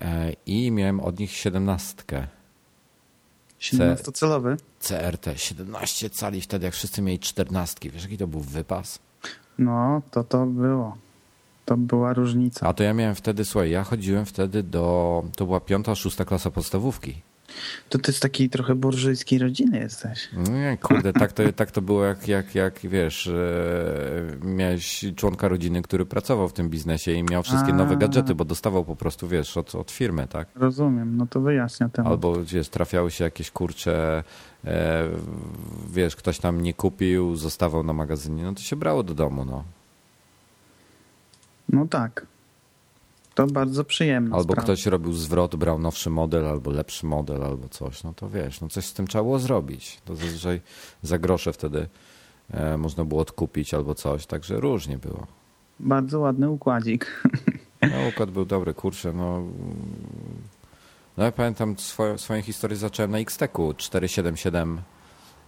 [0.00, 2.26] E, I miałem od nich siedemnastkę.
[3.60, 4.56] 17-celowy.
[4.80, 7.90] CRT, 17 cali wtedy, jak wszyscy mieli czternastki.
[7.90, 8.98] Wiesz, jaki to był wypas?
[9.58, 10.96] No, to to było.
[11.64, 12.66] To była różnica.
[12.66, 16.50] A to ja miałem wtedy, słuchaj, ja chodziłem wtedy do, to była piąta, szósta klasa
[16.50, 17.14] podstawówki.
[17.88, 20.28] To ty z takiej trochę burżujskiej rodziny jesteś.
[20.50, 25.82] Nie, kurde, tak to, tak to było jak, jak, jak wiesz, e, miałeś członka rodziny,
[25.82, 27.76] który pracował w tym biznesie i miał wszystkie A.
[27.76, 30.48] nowe gadżety, bo dostawał po prostu, wiesz, od, od firmy, tak?
[30.54, 32.10] Rozumiem, no to wyjaśnia temat.
[32.10, 34.24] Albo, wiesz, trafiały się jakieś kurcze,
[34.64, 35.04] e,
[35.90, 39.64] wiesz, ktoś tam nie kupił, zostawał na magazynie, no to się brało do domu, no.
[41.68, 42.26] No tak.
[43.34, 44.62] To bardzo przyjemna Albo sprawa.
[44.62, 48.68] ktoś robił zwrot, brał nowszy model, albo lepszy model, albo coś, no to wiesz, no
[48.68, 50.00] coś z tym trzeba było zrobić.
[50.04, 50.60] To zazwyczaj
[51.02, 51.88] za grosze wtedy
[52.50, 55.26] e, można było odkupić albo coś, także różnie było.
[55.80, 57.06] Bardzo ładny układzik.
[57.90, 59.42] No, układ był dobry, kurczę, no.
[61.16, 64.80] No ja pamiętam swoją, swoją historię zacząłem na XTEC-u 477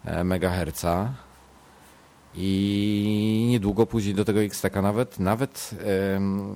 [0.04, 0.84] MHz
[2.34, 5.70] I niedługo później do tego Xteka nawet, nawet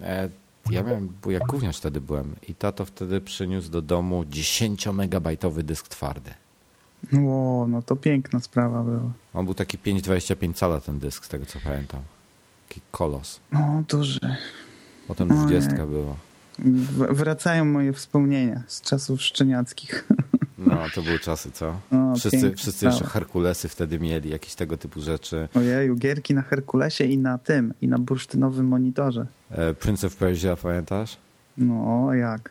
[0.03, 0.29] e,
[0.71, 5.89] ja miałem, bo jak gówniarz wtedy byłem i tato wtedy przyniósł do domu 10-megabajtowy dysk
[5.89, 6.31] twardy.
[7.13, 9.11] Ło, no to piękna sprawa była.
[9.35, 12.01] On był taki 5,25 cala ten dysk, z tego co pamiętam.
[12.69, 13.41] Taki kolos.
[13.53, 14.21] No, duży.
[15.09, 16.17] Potem 20 było.
[16.59, 20.09] W- wracają moje wspomnienia z czasów szczeniackich.
[20.67, 21.67] No, to były czasy, co?
[21.93, 23.13] O, wszyscy wszyscy jeszcze sprawa.
[23.13, 25.49] Herkulesy wtedy mieli, jakieś tego typu rzeczy.
[25.55, 29.27] Ojeju, gierki na Herkulesie i na tym, i na bursztynowym monitorze.
[29.51, 31.17] E, Prince of Persia, pamiętasz?
[31.59, 32.51] No, jak?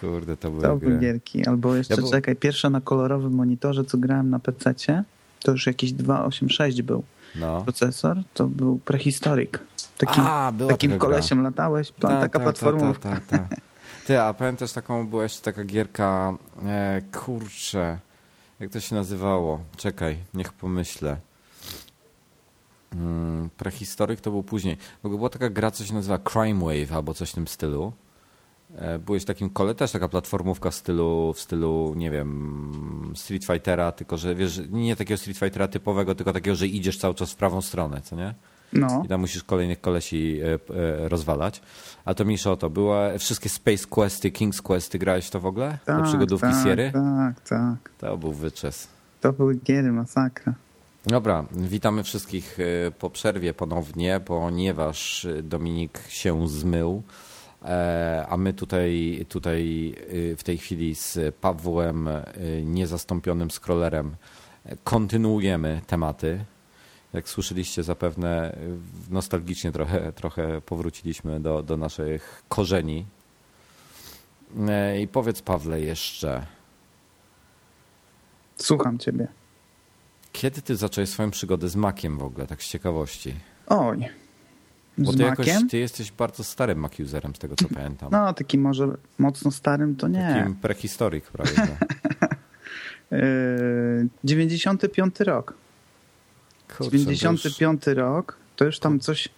[0.00, 1.46] Kurde, to były To były gierki.
[1.46, 5.04] Albo jeszcze, Ja czekaj, pierwsza na kolorowym monitorze, co grałem na PC-cie,
[5.42, 7.02] to już jakiś 286 był
[7.36, 7.62] No.
[7.62, 9.58] procesor, to był prehistoryk.
[9.98, 10.98] Takim, A, takim gra.
[11.00, 13.08] kolesiem latałeś, Ta, taka ta, platformówka.
[13.10, 13.56] Ta, ta, ta.
[14.06, 16.36] Ty, a pamiętasz taką, była jeszcze taka gierka,
[16.66, 17.98] e, kurczę,
[18.60, 19.60] jak to się nazywało?
[19.76, 21.16] Czekaj, niech pomyślę.
[22.92, 24.76] Mm, prehistoryk to był później.
[25.02, 27.92] Ogóle była taka gra, co się nazywa Crime Wave albo coś w tym stylu.
[28.76, 33.92] E, Byłeś takim kole, też taka platformówka w stylu, w stylu, nie wiem, Street Fightera,
[33.92, 37.36] tylko że wiesz, nie takiego Street Fightera typowego, tylko takiego, że idziesz cały czas w
[37.36, 38.34] prawą stronę, co nie?
[38.74, 41.62] No, I tam musisz kolejnych kolesi e, e, rozwalać.
[42.04, 42.70] A to mniejsza o to.
[42.70, 45.78] Była wszystkie Space Questy, King's Questy, grałeś to w ogóle?
[45.84, 46.90] Te tak, przygodówki tak, Sierry?
[46.92, 47.90] tak, tak.
[47.98, 48.88] To był wyczes.
[49.20, 50.54] To były giery, masakra.
[51.06, 57.02] Dobra, witamy wszystkich e, po przerwie ponownie, ponieważ Dominik się zmył,
[58.28, 59.94] a my tutaj, tutaj
[60.36, 62.08] w tej chwili z Pawłem,
[62.64, 64.16] niezastąpionym scrollerem,
[64.84, 66.44] kontynuujemy tematy.
[67.14, 68.58] Jak słyszeliście zapewne, e,
[69.10, 73.06] nostalgicznie trochę, trochę powróciliśmy do, do naszych korzeni.
[74.68, 76.46] E, I powiedz Pawle jeszcze,
[78.56, 79.28] Słucham ciebie.
[80.32, 83.34] kiedy ty zacząłeś swoją przygodę z Maciem w ogóle, tak z ciekawości?
[83.66, 84.08] Oj,
[84.98, 88.08] Bo z ty jakoś, ty jesteś bardzo starym Mac userem, z tego co pamiętam.
[88.12, 88.88] No, taki może
[89.18, 90.34] mocno starym to nie.
[90.38, 91.50] Takim prehistoryk prawie.
[91.54, 91.76] że.
[93.10, 95.54] Yy, 95 rok.
[96.78, 99.28] Kurczę, to już- 95 rok, to już tam coś,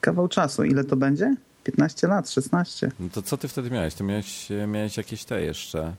[0.00, 0.64] kawał czasu.
[0.64, 1.36] Ile to będzie?
[1.64, 2.90] 15 lat, 16.
[3.00, 3.94] No to co ty wtedy miałeś?
[3.94, 5.94] To miałeś, miałeś jakieś te jeszcze...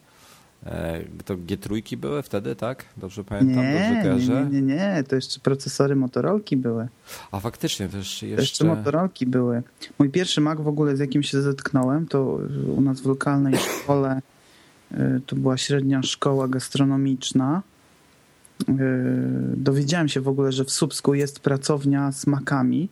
[0.66, 2.86] E, to G3 były wtedy, tak?
[2.98, 3.56] Dobrze pamiętam?
[3.56, 4.48] Dobrze Nie, nie, kojarzę?
[4.52, 6.88] nie, nie, nie, to jeszcze procesory Motorolki były.
[7.32, 8.42] A faktycznie, też To jeszcze...
[8.42, 9.64] jeszcze Motorolki były.
[10.00, 12.40] Mój pierwszy Mac w ogóle, z jakim się zetknąłem, to
[12.78, 14.22] u nas w lokalnej szkole,
[14.92, 17.62] y, to była średnia szkoła gastronomiczna.
[18.61, 18.73] Y,
[19.57, 22.90] Dowiedziałem się w ogóle, że w Słupsku jest pracownia z makami.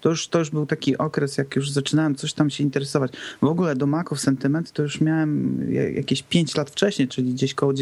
[0.00, 3.12] To już, to już był taki okres, jak już zaczynałem coś tam się interesować.
[3.42, 7.54] W ogóle do maków sentyment to już miałem ja- jakieś 5 lat wcześniej, czyli gdzieś
[7.54, 7.72] koło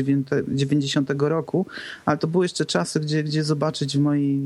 [0.48, 1.66] 90 roku,
[2.06, 4.40] ale to były jeszcze czasy, gdzie, gdzie zobaczyć w, moi,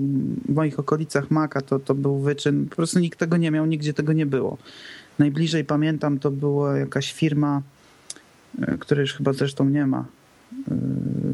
[0.48, 2.66] w moich okolicach maka to, to był wyczyn.
[2.68, 4.59] Po prostu nikt tego nie miał, nigdzie tego nie było.
[5.18, 7.62] Najbliżej pamiętam, to była jakaś firma,
[8.62, 10.05] e, której już chyba zresztą nie ma, e,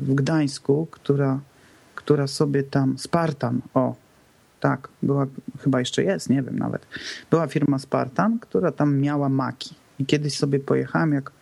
[0.02, 1.40] w Gdańsku, która,
[1.94, 3.94] która sobie tam, Spartan, o,
[4.60, 5.26] tak, była,
[5.60, 6.86] chyba jeszcze jest, nie wiem nawet.
[7.30, 9.74] Była firma Spartan, która tam miała maki.
[9.98, 11.32] I kiedyś sobie pojechałem, jak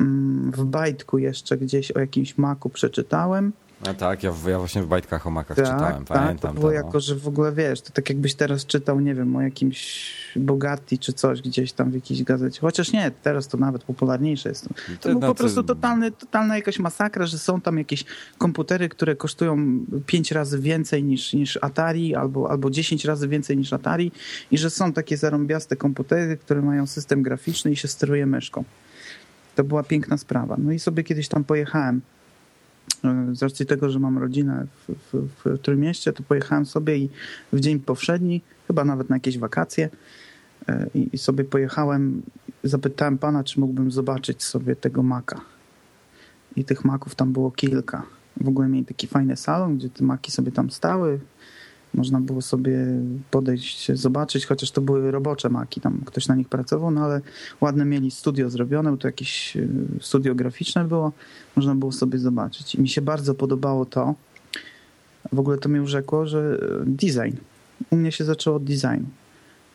[0.00, 3.52] mm, w bajtku jeszcze gdzieś o jakimś maku przeczytałem.
[3.88, 6.54] A tak, ja, ja właśnie w bajtkach o makach Tak, czytałem, tak, pamiętam.
[6.54, 6.72] to było no.
[6.72, 10.98] jako, że w ogóle wiesz, to tak jakbyś teraz czytał, nie wiem, o jakimś Bugatti
[10.98, 12.60] czy coś gdzieś tam w jakiejś gazecie.
[12.60, 14.68] Chociaż nie, teraz to nawet popularniejsze jest.
[14.68, 18.04] To Ty, był no, po ty- prostu totalny, totalna jakaś masakra, że są tam jakieś
[18.38, 19.56] komputery, które kosztują
[20.06, 24.12] pięć razy więcej niż, niż Atari albo, albo 10 razy więcej niż Atari
[24.50, 28.64] i że są takie zarąbiaste komputery, które mają system graficzny i się steruje myszką.
[29.56, 30.56] To była piękna sprawa.
[30.58, 32.00] No i sobie kiedyś tam pojechałem.
[33.04, 37.08] E, Z racji tego, że mam rodzinę w, w, w Trójmieście, to pojechałem sobie i
[37.52, 39.88] w dzień powszedni, chyba nawet na jakieś wakacje,
[40.68, 42.22] e, i, i sobie pojechałem,
[42.64, 45.40] zapytałem pana, czy mógłbym zobaczyć sobie tego maka.
[46.56, 48.02] I tych maków tam było kilka.
[48.40, 51.20] W ogóle mieli taki fajny salon, gdzie te maki sobie tam stały.
[51.94, 52.76] Można było sobie
[53.30, 57.20] podejść, zobaczyć, chociaż to były robocze maki, tam ktoś na nich pracował, no ale
[57.60, 59.68] ładne mieli studio zrobione, to jakieś e,
[60.00, 61.12] studio graficzne było,
[61.56, 62.74] można było sobie zobaczyć.
[62.74, 64.14] I mi się bardzo podobało to,
[65.32, 67.36] w ogóle to mnie urzekło, że e, design.
[67.90, 69.08] U mnie się zaczęło od designu,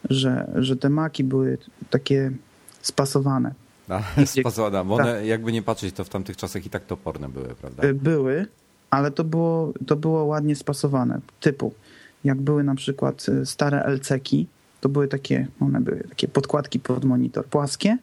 [0.10, 1.58] że, że te maki były
[1.90, 2.32] takie
[2.82, 3.54] spasowane.
[4.26, 5.06] Spasowana, bo tak.
[5.06, 7.84] one, jakby nie patrzeć, to w tamtych czasach i tak toporne były, prawda?
[7.84, 8.48] Y, Były,
[8.90, 11.20] ale to było, to było ładnie spasowane.
[11.40, 11.74] Typu,
[12.26, 14.48] jak były na przykład y, stare LC-ki,
[14.82, 17.98] to były takie, one były takie podkładki pod monitor płaskie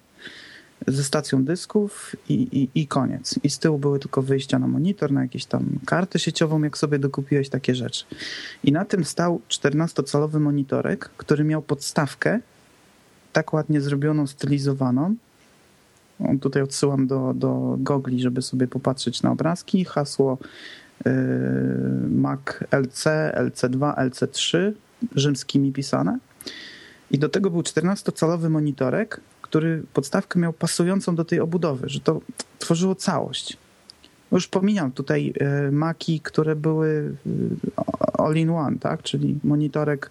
[0.87, 3.35] ze stacją dysków i, i, i koniec.
[3.43, 6.99] I z tyłu były tylko wyjścia na monitor, na jakieś tam kartę sieciową, jak sobie
[6.99, 8.05] dokupiłeś takie rzeczy.
[8.65, 12.41] I na tym stał 14-calowy monitorek, który miał podstawkę
[13.33, 15.15] tak ładnie zrobioną, stylizowaną.
[16.41, 19.85] Tutaj odsyłam do, do gogli, żeby sobie popatrzeć na obrazki.
[19.85, 20.39] Hasło
[22.09, 24.73] Mac LC, LC2, LC3
[25.15, 26.19] rzymskimi pisane.
[27.11, 32.21] I do tego był 14-calowy monitorek, który podstawkę miał pasującą do tej obudowy, że to
[32.59, 33.57] tworzyło całość.
[34.33, 37.15] Już pomijam tutaj e, maki, które były
[37.79, 39.03] e, all in one, tak?
[39.03, 40.11] czyli monitorek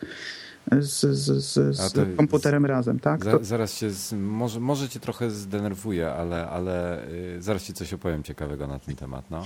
[0.80, 3.24] z, z, z, z komputerem razem, tak?
[3.24, 8.24] Za, zaraz się, może, może cię trochę zdenerwuję, ale, ale y, zaraz ci coś opowiem
[8.24, 9.44] ciekawego na ten temat, no.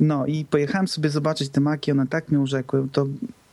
[0.00, 3.06] No i pojechałem sobie zobaczyć te maki, one tak mi urzekły, to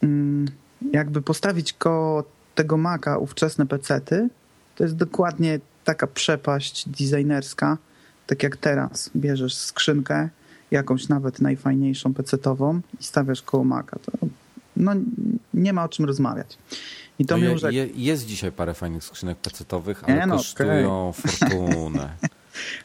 [0.04, 0.48] mm,
[0.92, 2.24] jakby postawić koło
[2.56, 4.30] tego maka ówczesne pecety,
[4.76, 7.78] to jest dokładnie taka przepaść designerska,
[8.28, 10.30] tak jak teraz bierzesz skrzynkę,
[10.72, 14.00] jakąś nawet najfajniejszą pecetową i stawiasz koło maka.
[14.00, 14.12] To,
[14.80, 14.92] no,
[15.54, 16.58] nie ma o czym rozmawiać.
[17.20, 21.32] I to no je, je, jest dzisiaj parę fajnych skrzynek pecetowych, ale no, kosztują okay.
[21.32, 22.10] fortunę.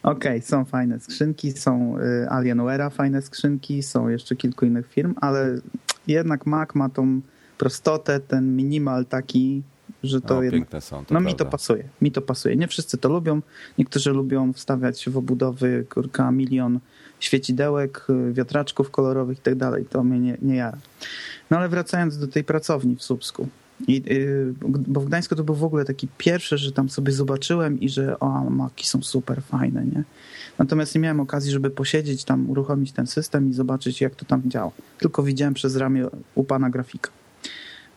[0.02, 5.14] Okej, okay, są fajne skrzynki, są y, Alienware'a fajne skrzynki, są jeszcze kilku innych firm,
[5.20, 5.58] ale
[6.06, 7.20] jednak Mac ma tą
[7.58, 9.62] prostotę, ten minimal taki
[10.02, 11.28] że to, o, jednak, są, to no prawda.
[11.28, 12.56] mi to pasuje, mi to pasuje.
[12.56, 13.42] Nie wszyscy to lubią,
[13.78, 16.80] niektórzy lubią wstawiać w obudowy kurka milion
[17.24, 20.78] świecidełek, wiatraczków kolorowych i tak dalej, to mnie nie, nie jara.
[21.50, 23.48] No ale wracając do tej pracowni w Słupsku,
[23.88, 27.80] i, yy, bo w Gdańsku to był w ogóle taki pierwszy, że tam sobie zobaczyłem
[27.80, 30.04] i że o, maki są super fajne, nie?
[30.58, 34.42] Natomiast nie miałem okazji, żeby posiedzieć tam, uruchomić ten system i zobaczyć, jak to tam
[34.46, 34.70] działa.
[34.98, 37.10] Tylko widziałem przez ramię u pana grafika.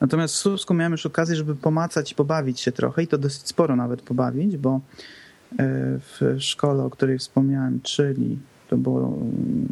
[0.00, 3.48] Natomiast w Słupsku miałem już okazję, żeby pomacać i pobawić się trochę i to dosyć
[3.48, 4.80] sporo nawet pobawić, bo e,
[5.98, 8.38] w szkole, o której wspomniałem, czyli
[8.68, 9.68] to było mm,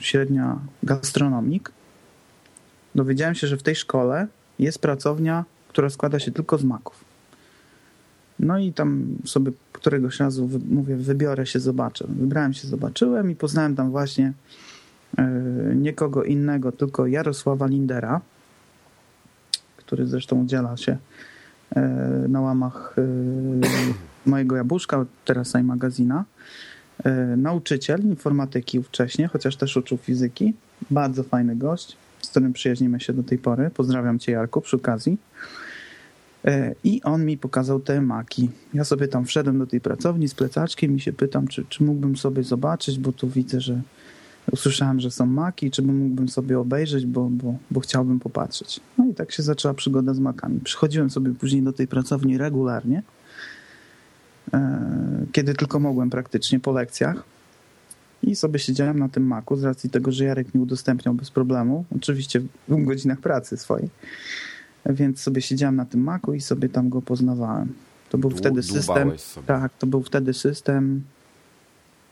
[0.00, 1.72] średnia gastronomik,
[2.94, 4.26] dowiedziałem się, że w tej szkole
[4.58, 7.04] jest pracownia, która składa się tylko z maków.
[8.38, 12.06] No i tam sobie któregoś razu mówię, wybiorę się, zobaczę.
[12.08, 14.32] Wybrałem się, zobaczyłem i poznałem tam właśnie
[15.18, 15.24] e,
[15.74, 18.20] nikogo innego, tylko Jarosława Lindera,
[19.76, 20.96] który zresztą udziela się
[21.76, 21.82] e,
[22.28, 26.24] na łamach e, mojego jabłuszka, teraz magazina.
[26.30, 26.75] E,
[27.36, 30.54] nauczyciel informatyki wcześniej, chociaż też uczył fizyki.
[30.90, 33.70] Bardzo fajny gość, z którym przyjaźnimy się do tej pory.
[33.70, 35.18] Pozdrawiam cię Jarku przy okazji.
[36.84, 38.50] I on mi pokazał te maki.
[38.74, 42.16] Ja sobie tam wszedłem do tej pracowni z plecaczkiem i się pytam, czy, czy mógłbym
[42.16, 43.80] sobie zobaczyć, bo tu widzę, że
[44.52, 48.80] usłyszałem, że są maki, czy mógłbym sobie obejrzeć, bo, bo, bo chciałbym popatrzeć.
[48.98, 50.60] No i tak się zaczęła przygoda z makami.
[50.60, 53.02] Przychodziłem sobie później do tej pracowni regularnie, e,
[55.32, 57.24] kiedy tylko mogłem praktycznie po lekcjach
[58.22, 61.84] i sobie siedziałem na tym maku z racji tego, że Jarek mi udostępniał bez problemu,
[61.96, 63.88] oczywiście w godzinach pracy swojej,
[64.86, 67.72] więc sobie siedziałem na tym maku i sobie tam go poznawałem.
[68.10, 69.12] To był wtedy system.
[69.46, 71.02] Tak, to był wtedy system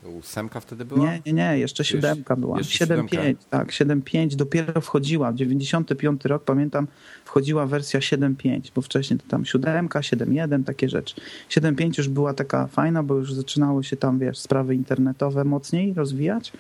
[0.09, 1.01] Ósemka wtedy była?
[1.01, 2.59] Nie, nie, nie, jeszcze siódemka była.
[2.59, 5.33] 7.5, tak, 7.5 dopiero wchodziła.
[5.33, 6.87] W 95 rok, pamiętam,
[7.25, 11.15] wchodziła wersja 7.5, bo wcześniej to tam siódemka, 7.1, takie rzeczy.
[11.51, 16.53] 7.5 już była taka fajna, bo już zaczynały się tam, wiesz, sprawy internetowe mocniej rozwijać.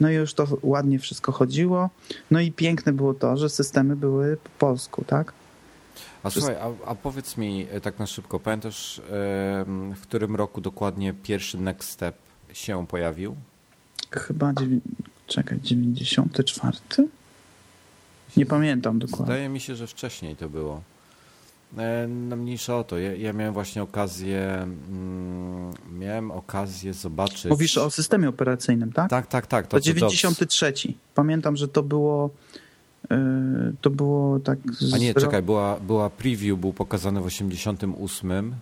[0.00, 1.90] No i już to ładnie wszystko chodziło.
[2.30, 5.32] No i piękne było to, że systemy były po polsku, tak?
[6.22, 9.00] A słuchaj, a, a, powiedz mi e, tak na szybko, pamiętasz
[9.96, 12.16] w którym roku dokładnie pierwszy Next Step
[12.52, 13.36] się pojawił?
[14.10, 14.52] Chyba,
[15.26, 16.78] czekaj, 94?
[18.36, 19.26] Nie pamiętam dokładnie.
[19.26, 20.82] Zdaje mi się, że wcześniej to było.
[21.78, 22.98] E, no mniejsza o to.
[22.98, 27.44] Ja, ja miałem właśnie okazję mm, miałem okazję zobaczyć...
[27.44, 29.10] Mówisz o systemie operacyjnym, tak?
[29.10, 29.66] Tak, tak, tak.
[29.66, 30.72] To, to 93.
[31.14, 32.30] Pamiętam, że to było
[33.10, 34.58] e, to było tak...
[34.94, 38.54] A nie, czekaj, była, była preview, był pokazany w 88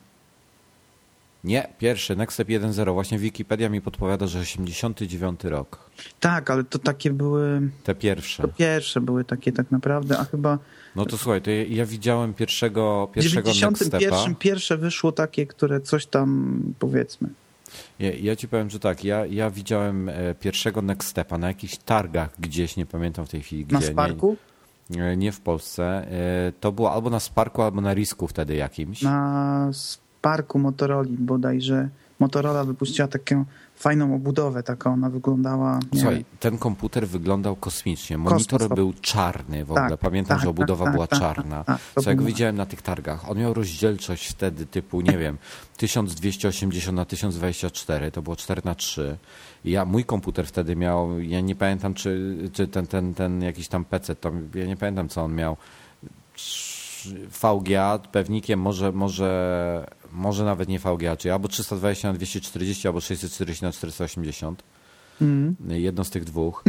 [1.44, 2.92] nie, pierwszy, Nextstep 1.0.
[2.92, 5.90] Właśnie Wikipedia mi podpowiada, że 89 rok.
[6.20, 7.60] Tak, ale to takie były...
[7.84, 8.42] Te pierwsze.
[8.42, 10.58] To pierwsze były takie tak naprawdę, a chyba...
[10.96, 15.80] No to słuchaj, to ja, ja widziałem pierwszego, pierwszego W 91 pierwsze wyszło takie, które
[15.80, 17.28] coś tam, powiedzmy...
[17.98, 22.30] Ja, ja ci powiem, że tak, ja, ja widziałem e, pierwszego Nextepa na jakichś targach
[22.38, 23.74] gdzieś, nie pamiętam w tej chwili gdzie.
[23.74, 24.36] Na Sparku?
[24.90, 25.84] Nie, nie w Polsce.
[25.84, 29.02] E, to było albo na Sparku, albo na Risku wtedy jakimś.
[29.02, 29.70] Na
[30.22, 31.88] parku Motorola bodajże
[32.18, 33.44] Motorola wypuściła taką
[33.76, 35.80] fajną obudowę, taką ona wyglądała.
[35.94, 36.24] Słuchaj, wiem.
[36.40, 38.18] ten komputer wyglądał kosmicznie.
[38.18, 38.76] Monitor Kosmos.
[38.76, 39.88] był czarny w ogóle.
[39.90, 41.64] Tak, Pamiętam, tak, że obudowa tak, była tak, czarna.
[41.64, 45.18] tak, tak, Co jak było- widziałem na tych targach, on miał rozdzielczość wtedy typu, nie
[45.18, 45.38] wiem,
[45.76, 49.16] 1280 na 1024, to było 4 na 3.
[49.64, 53.68] I ja, mój komputer wtedy miał, ja nie pamiętam, czy, czy ten, ten, ten jakiś
[53.68, 55.56] tam PC, to ja nie pamiętam, co on miał.
[57.42, 63.64] VGA pewnikiem, może, może, może nawet nie VGA, czyli albo 320 na 240, albo 640
[63.64, 64.62] na 480.
[65.20, 65.56] Mhm.
[65.80, 66.64] Jedno z tych dwóch.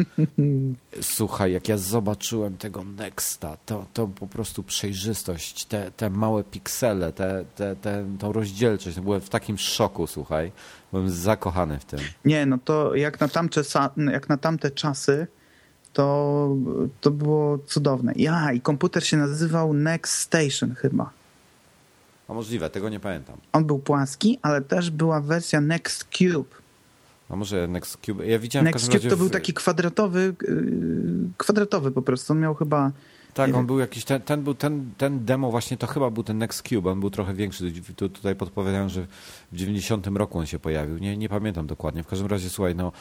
[1.02, 7.14] Słuchaj, jak ja zobaczyłem tego Nexta, to, to po prostu przejrzystość, te, te małe piksele,
[7.14, 10.52] te, te, te, tą rozdzielczość, byłem w takim szoku, słuchaj.
[10.91, 11.99] Byłem zakochany w tym.
[12.26, 13.62] Nie, no to jak na tamte,
[14.12, 15.28] jak na tamte czasy,
[15.93, 16.55] to,
[17.01, 18.13] to było cudowne.
[18.15, 21.09] Ja, i komputer się nazywał Next Station chyba.
[22.27, 23.38] A możliwe, tego nie pamiętam.
[23.53, 26.49] On był płaski, ale też była wersja Next Cube.
[27.30, 28.26] A może Next Cube.
[28.27, 32.34] Ja widziałem Next Cube to był w- taki kwadratowy, yy, kwadratowy po prostu.
[32.34, 32.91] On miał chyba
[33.34, 36.38] Tak, on był jakiś, ten, ten, był, ten, ten demo właśnie to chyba był ten
[36.38, 37.72] Next Cube, on był trochę większy.
[37.95, 39.07] Tu, tutaj podpowiadają, że
[39.51, 40.97] w 90 roku on się pojawił.
[40.97, 42.03] Nie, nie pamiętam dokładnie.
[42.03, 42.91] W każdym razie, słuchaj, no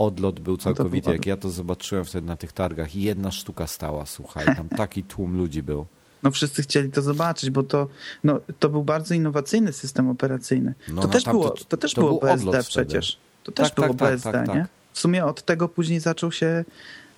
[0.00, 1.04] odlot był całkowity.
[1.04, 5.02] był Jak ja to zobaczyłem wtedy na tych targach, jedna sztuka stała, słuchaj, tam taki
[5.04, 5.86] tłum ludzi był.
[6.22, 7.88] No wszyscy chcieli to zobaczyć, bo to,
[8.24, 10.74] no, to był bardzo innowacyjny system operacyjny.
[10.88, 13.18] No, to, no, też tam było, to- to też to było był BSD przecież.
[13.44, 14.56] To też Tak, było tak, tak, BSD, tak, tak.
[14.56, 14.66] nie?
[14.92, 16.64] W sumie od tego później zaczął się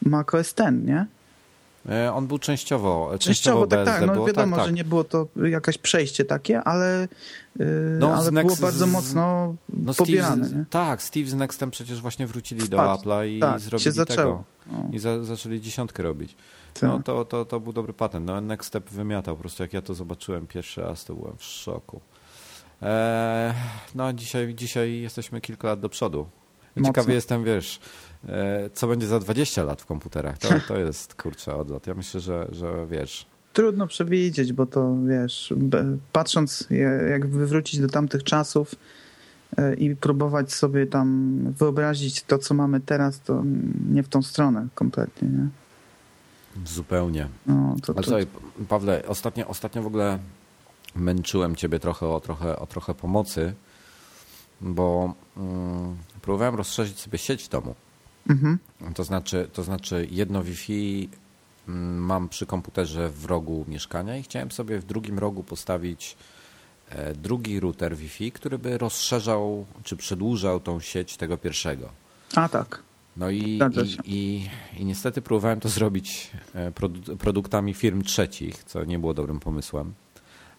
[0.02, 1.06] Mac OS X, nie?
[1.88, 4.66] E, on był częściowo, częściowo, Częściowo tak, BSD tak, no było, wiadomo, tak, tak.
[4.66, 7.08] że nie było to jakaś przejście takie, ale,
[7.58, 7.66] yy,
[7.98, 12.68] No, ale było bardzo mocno No pobierane, Steve, tak, Steve z Nextem przecież właśnie wrócili
[12.68, 14.44] do Wpadł, Apple'a i tak, zrobili się zaczęło.
[14.66, 14.84] tego.
[14.92, 16.36] I za, zaczęli dziesiątkę robić.
[16.74, 16.82] tak.
[16.82, 18.26] No to, to, to był dobry patent.
[18.26, 19.36] No Next Step wymiatał.
[19.36, 22.00] Po prostu jak ja to zobaczyłem pierwszy raz, to byłem w szoku.
[22.82, 23.54] Eee,
[23.94, 26.26] no a dzisiaj, dzisiaj jesteśmy kilka lat do przodu.
[26.76, 26.88] Mocno.
[26.88, 27.82] Ciekawy jestem, wiesz, e,
[28.74, 30.38] co będzie za 20 lat w komputerach.
[30.38, 31.86] To, to jest, kurczę, odlot.
[31.86, 35.54] Ja myślę, że, że wiesz, Trudno przewidzieć, bo to wiesz,
[36.12, 36.68] patrząc
[37.10, 38.74] jak wywrócić do tamtych czasów
[39.56, 43.42] e, i próbować sobie tam wyobrazić to, co mamy teraz, to
[43.90, 45.48] nie w tą stronę kompletnie, nie?
[46.66, 47.28] zupełnie.
[47.46, 48.26] No, to, Ale to, słuchaj,
[48.68, 50.18] Pawle, ostatnio, ostatnio w ogóle
[50.94, 53.54] męczyłem ciebie trochę o trochę, o trochę pomocy,
[54.60, 57.74] bo mm, próbowałem rozszerzyć sobie sieć w domu.
[58.28, 58.58] Mhm.
[58.94, 61.08] To znaczy, to znaczy jedno Wi-Fi
[61.68, 66.16] mm, mam przy komputerze w rogu mieszkania i chciałem sobie w drugim rogu postawić
[66.88, 71.88] e, drugi router Wi-Fi, który by rozszerzał czy przedłużał tą sieć tego pierwszego.
[72.34, 72.82] A tak.
[73.16, 73.60] No i,
[74.04, 79.14] i, i, i niestety próbowałem to zrobić e, produ- produktami firm trzecich, co nie było
[79.14, 79.94] dobrym pomysłem.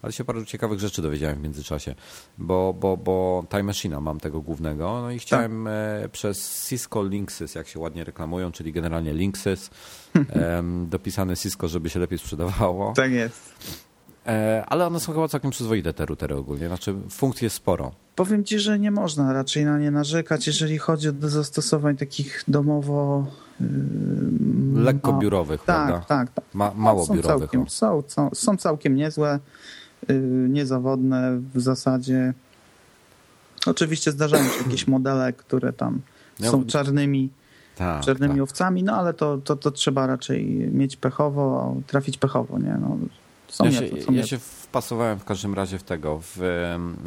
[0.03, 1.95] Ale się paru ciekawych rzeczy dowiedziałem w międzyczasie,
[2.37, 7.55] bo, bo, bo Time Machine'a mam tego głównego, no i chciałem e, przez Cisco Linksys,
[7.55, 9.69] jak się ładnie reklamują, czyli generalnie Linksys,
[10.89, 12.93] dopisane Cisco, żeby się lepiej sprzedawało.
[12.95, 13.53] Tak jest.
[14.27, 17.91] E, ale one są chyba całkiem przyzwoite te routery ogólnie, znaczy funkcji jest sporo.
[18.15, 23.25] Powiem ci, że nie można raczej na nie narzekać, jeżeli chodzi o zastosowań takich domowo...
[24.75, 26.05] Lekko biurowych, Tak, prawda?
[26.07, 26.45] tak, tak.
[26.53, 27.49] Ma, mało są biurowych.
[27.49, 29.39] Całkiem, są, są, są całkiem niezłe,
[30.49, 32.33] niezawodne w zasadzie.
[33.65, 36.01] Oczywiście zdarzają się jakieś modele, które tam
[36.39, 37.29] Ja- są czarnymi,
[37.75, 38.43] Tak, czarnymi tak.
[38.43, 42.77] owcami, no ale to, to, to trzeba raczej mieć pechowo, trafić pechowo, nie?
[42.81, 42.97] No,
[43.47, 46.19] są Ja się, są ja się wpasowałem w każdym razie w tego.
[46.23, 46.41] W,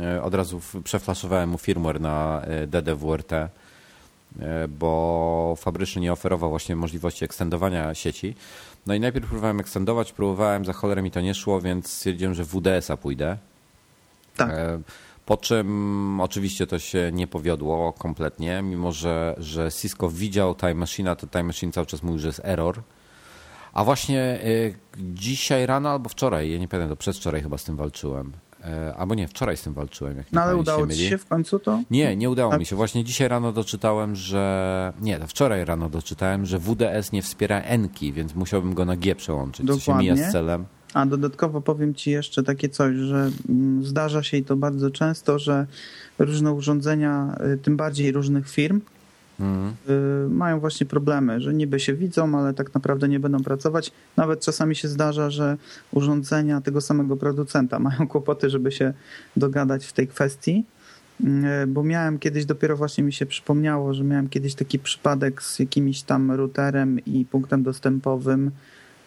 [0.01, 3.33] e, od razu przeflaszowałem mu firmware na e, DDWRT,
[4.79, 8.35] bo fabrycznie nie oferował właśnie możliwości ekstendowania sieci.
[8.87, 12.45] No i najpierw próbowałem ekstendować, próbowałem, za cholerę mi to nie szło, więc stwierdziłem, że
[12.45, 13.37] w WDS-a pójdę.
[14.37, 14.51] Tak.
[14.51, 14.81] E,
[15.27, 21.17] Po czym oczywiście to się nie powiodło kompletnie, mimo że, że Cisco widział Time Machine'a,
[21.17, 22.83] to Time Machine cały czas mówił, że jest error.
[23.73, 27.77] A właśnie y, dzisiaj rano albo wczoraj, ja nie pamiętam, to przedwczoraj chyba z tym
[27.77, 28.33] walczyłem.
[28.67, 30.17] E, albo nie, wczoraj z tym walczyłem.
[30.17, 30.99] Jak No ale udało myli.
[30.99, 31.83] ci się w końcu to?
[31.91, 32.77] Nie, nie udało A- mi się.
[32.77, 34.93] Właśnie dzisiaj rano doczytałem, że.
[35.01, 39.15] Nie, to wczoraj rano doczytałem, że WDS nie wspiera Enki, więc musiałbym go na G
[39.15, 39.67] przełączyć.
[39.67, 40.13] Co się Dokładnie.
[40.13, 40.65] mija z celem.
[40.95, 45.39] A dodatkowo powiem Ci jeszcze takie coś, że mm, zdarza się i to bardzo często,
[45.39, 45.67] że
[46.19, 48.81] różne urządzenia, y, tym bardziej różnych firm,
[49.41, 53.93] Y, mają właśnie problemy, że niby się widzą, ale tak naprawdę nie będą pracować.
[54.17, 55.57] Nawet czasami się zdarza, że
[55.93, 58.93] urządzenia tego samego producenta mają kłopoty, żeby się
[59.37, 60.65] dogadać w tej kwestii.
[61.21, 65.59] Y, Bo miałem kiedyś, dopiero właśnie mi się przypomniało, że miałem kiedyś taki przypadek z
[65.59, 68.51] jakimś tam routerem i punktem dostępowym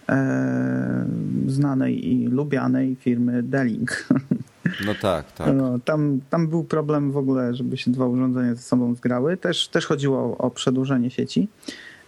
[0.10, 1.06] e,
[1.48, 4.08] znanej i lubianej firmy D-Link.
[4.86, 5.56] No tak, tak.
[5.56, 9.38] No, tam, tam był problem w ogóle, żeby się dwa urządzenia ze sobą zgrały.
[9.38, 11.48] Też, też chodziło o, o przedłużenie sieci.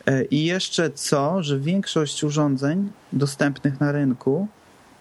[0.05, 4.47] E, I jeszcze co, że większość urządzeń dostępnych na rynku,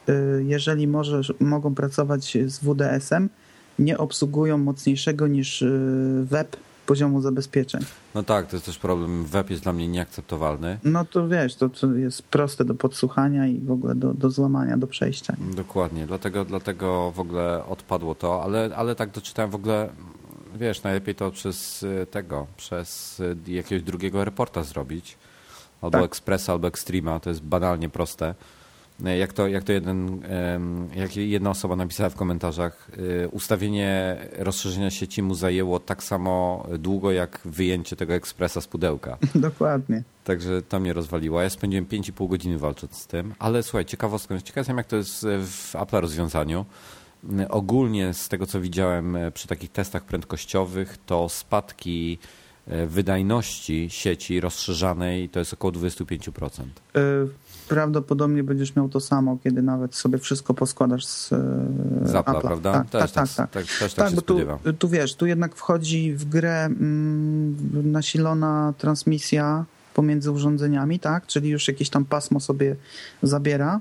[0.09, 0.13] e,
[0.43, 3.29] jeżeli możesz, mogą pracować z WDS-em,
[3.79, 5.69] nie obsługują mocniejszego niż e,
[6.23, 6.57] web
[6.91, 7.81] poziomu zabezpieczeń.
[8.15, 9.25] No tak, to jest też problem.
[9.25, 10.79] Web jest dla mnie nieakceptowalny.
[10.85, 14.77] No to wiesz, to, to jest proste do podsłuchania i w ogóle do, do złamania,
[14.77, 15.37] do przejścia.
[15.57, 19.89] Dokładnie, dlatego, dlatego w ogóle odpadło to, ale, ale tak doczytałem w ogóle,
[20.59, 25.19] wiesz, najlepiej to przez y, tego, przez y, jakiegoś drugiego reporta zrobić.
[25.83, 26.05] Albo Tak.
[26.05, 28.35] Expressa, albo Extrema, to jest banalnie proste.
[29.05, 30.21] E, Jak to, jak to jeden,
[30.97, 32.91] jak jedna osoba napisała w komentarzach,
[33.25, 39.19] y, ustawienie rozszerzenia sieci mu zajęło tak samo długo, jak wyjęcie tego ekspresa z pudełka.
[39.35, 40.03] Dokładnie.
[40.25, 41.43] Także to mnie rozwaliło.
[41.43, 43.35] Ja spędziłem 5,5 godziny walcząc z tym.
[43.39, 46.65] Ale słuchaj, ciekawostką, ciekaw jestem jak to jest w Apple rozwiązaniu.
[47.49, 52.19] Ogólnie z tego co widziałem e, przy takich testach prędkościowych, to spadki
[52.67, 56.63] e, wydajności sieci rozszerzanej to jest około 25%.
[56.97, 57.29] Y,
[57.71, 62.41] Prawdopodobnie będziesz miał to samo, kiedy nawet sobie wszystko poskładasz z, Z Apple'a, Apple'a.
[62.41, 62.73] prawda?
[62.73, 63.51] Tak, też tak, tak.
[63.51, 63.51] tak.
[63.51, 64.39] tak, tak Tak, się bo tu,
[64.79, 67.57] tu wiesz, tu jednak wchodzi w grę mm,
[67.93, 69.65] nasilona transmisja
[69.95, 71.27] pomiędzy urządzeniami, tak?
[71.27, 72.77] Czyli już jakieś tam pasmo sobie
[73.23, 73.81] zabiera,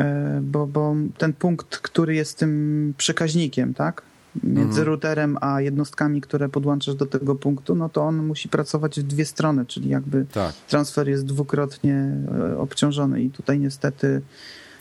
[0.00, 4.02] E, bo, bo ten punkt, który jest tym przekaźnikiem, tak?
[4.44, 4.86] Między Mhm.
[4.86, 9.24] routerem a jednostkami, które podłączasz do tego punktu, no to on musi pracować w dwie
[9.24, 10.54] strony, czyli jakby Tak.
[10.68, 12.16] transfer jest dwukrotnie
[12.52, 14.20] e, obciążony i tutaj niestety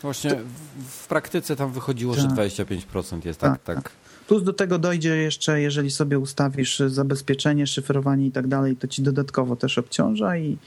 [0.01, 2.31] Właśnie w, w praktyce tam wychodziło, że Tak.
[2.31, 3.91] 25% jest tak, Tak, tak.
[4.27, 9.01] Plus do tego dojdzie jeszcze, jeżeli sobie ustawisz zabezpieczenie, szyfrowanie i tak dalej, to ci
[9.01, 10.57] dodatkowo też obciąża i,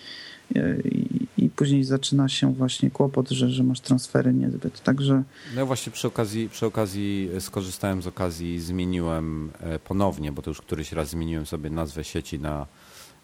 [0.54, 0.60] i,
[1.31, 4.82] i później zaczyna się właśnie kłopot, że, że masz transfery niezbyt.
[4.82, 5.22] Także
[5.54, 10.50] No ja właśnie przy okazji, przy okazji skorzystałem z okazji, zmieniłem e, ponownie, bo to
[10.50, 12.66] już któryś raz zmieniłem sobie nazwę sieci na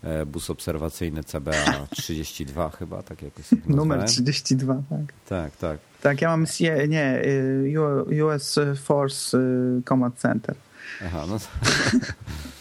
[0.02, 4.06] e, bus obserwacyjny CBA 32 chyba, tak jakoś numer nazwałem.
[4.06, 5.12] 32, tak.
[5.28, 5.78] Tak, tak.
[6.02, 6.46] Tak, ja mam
[6.88, 10.54] nie, y, US Force y, Command Center.
[11.06, 11.38] Aha, no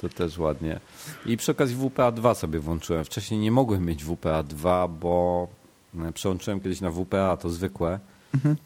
[0.00, 0.80] to, też ładnie.
[1.26, 3.04] I przy okazji WPA2 sobie włączyłem.
[3.04, 5.48] Wcześniej nie mogłem mieć WPA2, bo
[6.08, 7.98] e, przełączyłem kiedyś na WPA, to zwykłe,
[8.34, 8.56] Mhm.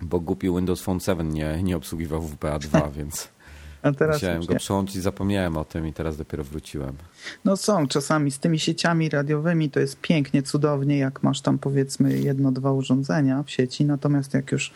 [0.00, 3.28] bo głupi Windows Phone 7 nie, nie obsługiwał WPA2, więc
[3.82, 6.92] A teraz musiałem go przełączyć, zapomniałem o tym i teraz dopiero wróciłem.
[7.44, 12.18] No są czasami z tymi sieciami radiowymi to jest pięknie, cudownie, jak masz tam powiedzmy
[12.18, 14.72] jedno, dwa urządzenia w sieci, natomiast jak już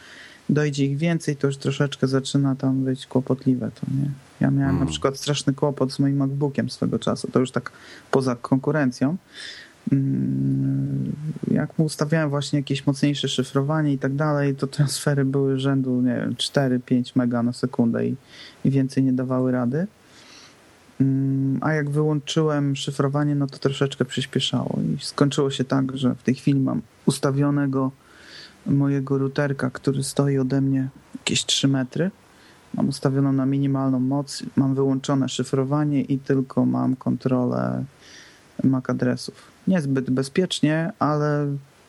[0.52, 4.10] dojdzie ich więcej, to już troszeczkę zaczyna tam być kłopotliwe to, nie?
[4.40, 4.84] Ja miałem Mm.
[4.84, 7.72] na przykład straszny kłopot z moim MacBookiem swego czasu, to już tak
[8.10, 9.16] poza konkurencją.
[9.92, 11.12] Mm,
[11.50, 16.14] Jak mu ustawiałem właśnie jakieś mocniejsze szyfrowanie i tak dalej, to transfery były rzędu, nie
[16.14, 18.16] wiem, 4-5 mega na sekundę i,
[18.64, 19.86] i więcej nie dawały rady.
[21.00, 26.22] Mm, A jak wyłączyłem szyfrowanie, no to troszeczkę przyspieszało i skończyło się tak, że w
[26.22, 27.90] tej chwili mam ustawionego
[28.66, 30.88] mojego routerka, który stoi ode mnie
[31.18, 32.10] jakieś 3 metry.
[32.74, 37.84] Mam ustawioną na minimalną moc, mam wyłączone szyfrowanie i tylko mam kontrolę
[38.64, 39.34] MAC adresów.
[39.66, 41.42] Niezbyt bezpiecznie, ale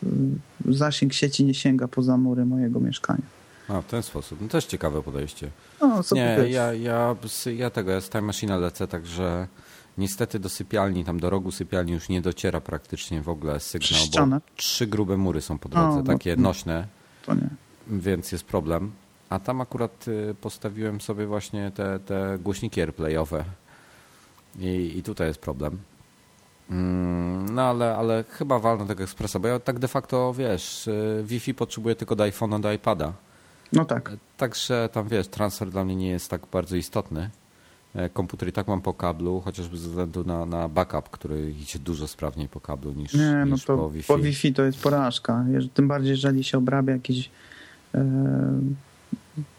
[0.03, 0.39] mm,
[0.69, 3.41] zasięg sieci nie sięga poza mury mojego mieszkania.
[3.69, 4.41] A, w ten sposób.
[4.41, 5.49] No też ciekawe podejście.
[5.81, 6.51] No, nie, wiesz?
[6.51, 7.15] ja, ja,
[7.55, 9.47] ja tego, ja z Time Machine lecę, także
[9.97, 13.89] niestety do sypialni, tam do rogu sypialni już nie dociera praktycznie w ogóle sygnał,
[14.29, 16.87] bo trzy grube mury są po drodze, no takie to- nośne,
[17.87, 18.91] więc jest problem.
[19.29, 23.43] A tam akurat y, postawiłem sobie właśnie te, te głośniki airplayowe
[24.59, 25.77] i, i tutaj jest problem.
[26.69, 31.23] Mm, No ale, ale chyba walnę tego ekspresa, bo ja tak de facto, wiesz, y,
[31.25, 33.13] Wi-Fi potrzebuję tylko do iPhone'a, do iPada.
[33.73, 34.11] No tak.
[34.37, 37.29] Także tam wiesz, transfer dla mnie nie jest tak bardzo istotny.
[37.95, 41.79] E, Komputer i tak mam po kablu, chociażby ze względu na, na backup, który idzie
[41.79, 44.07] dużo sprawniej po kablu niż, Nie, no niż to po Wi-Fi.
[44.07, 45.45] po Wi-Fi to jest porażka.
[45.73, 47.29] Tym bardziej, jeżeli się obrabia jakieś
[47.95, 48.05] e,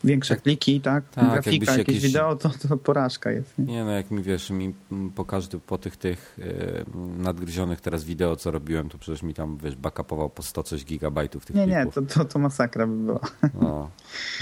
[0.05, 0.43] większe Tak.
[0.43, 1.05] pliki, tak?
[1.11, 3.59] Tak, Grafika, jakieś jakiś- wideo, to, to porażka jest.
[3.59, 3.65] Nie?
[3.65, 8.05] Nie no, jak mi wiesz, mi mm, po każdy, po tych tych e, nadgryzionych teraz
[8.05, 11.67] wideo, co robiłem, to przecież mi tam, wiesz, backupował po 100 coś gigabajtów tych Nie,
[11.67, 11.95] nie, plików.
[11.95, 13.21] to, to, to masakra by była.
[13.61, 13.91] No.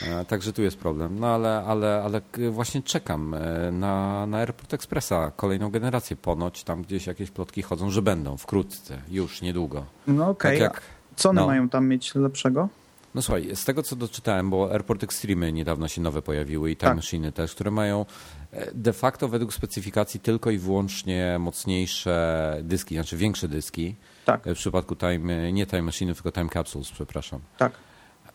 [0.09, 1.19] E, Także tu jest problem.
[1.19, 2.21] No ale, ale, ale
[2.51, 6.17] właśnie czekam e, na, na Airport Expressa, kolejną generację.
[6.17, 9.85] Ponoć tam gdzieś jakieś plotki chodzą, że będą wkrótce, już niedługo.
[10.07, 10.83] No okej, Tak jak,
[11.17, 11.47] co one no.
[11.47, 12.69] mają tam mieć lepszego?
[13.15, 16.89] No słuchaj, z tego co doczytałem, bo Airport Extreme niedawno się nowe pojawiły i Time
[16.89, 16.97] Tak.
[16.97, 18.07] Machine też, które mają
[18.53, 23.95] e, de facto według specyfikacji tylko i wyłącznie mocniejsze dyski, znaczy większe dyski.
[24.25, 27.41] Tak, E, W przypadku Time, nie Time Machine, tylko Time Capsules, przepraszam.
[27.59, 27.73] tak.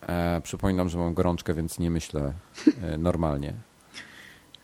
[0.07, 2.33] E, przypominam, że mam gorączkę, więc nie myślę
[2.83, 3.53] e, normalnie.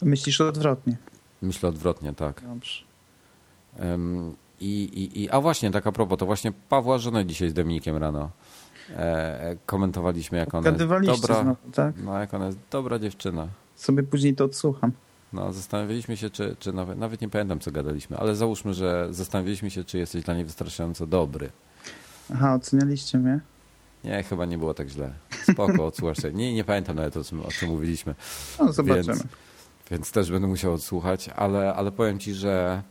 [0.01, 0.97] Myślisz odwrotnie.
[1.41, 2.41] Myślę odwrotnie, tak.
[2.41, 2.83] Dobrze.
[4.59, 7.97] I, i, i, a właśnie, tak a propos, to właśnie Pawła żonę dzisiaj z Dominikiem
[7.97, 8.29] rano
[8.89, 11.41] e, komentowaliśmy, jak ona jest dobra.
[11.41, 11.95] znowu, tak?
[12.03, 13.47] No, jak ona jest dobra dziewczyna.
[13.75, 14.91] Sobie później to odsłucham.
[15.33, 19.71] No, zastanawialiśmy się, czy, czy nawet, nawet nie pamiętam, co gadaliśmy, ale załóżmy, że zastanawialiśmy
[19.71, 21.49] się, czy jesteś dla niej wystarczająco dobry.
[22.33, 23.39] Aha, ocenialiście mnie?
[24.03, 25.13] Nie, chyba nie było tak źle.
[25.51, 26.33] Spoko, odsłuchasz sobie.
[26.33, 28.15] Nie, nie pamiętam nawet o czym, o czym mówiliśmy.
[28.59, 29.03] No, zobaczymy.
[29.03, 29.23] Więc,
[29.91, 32.81] więc też będę musiał odsłuchać, ale, ale powiem ci, że,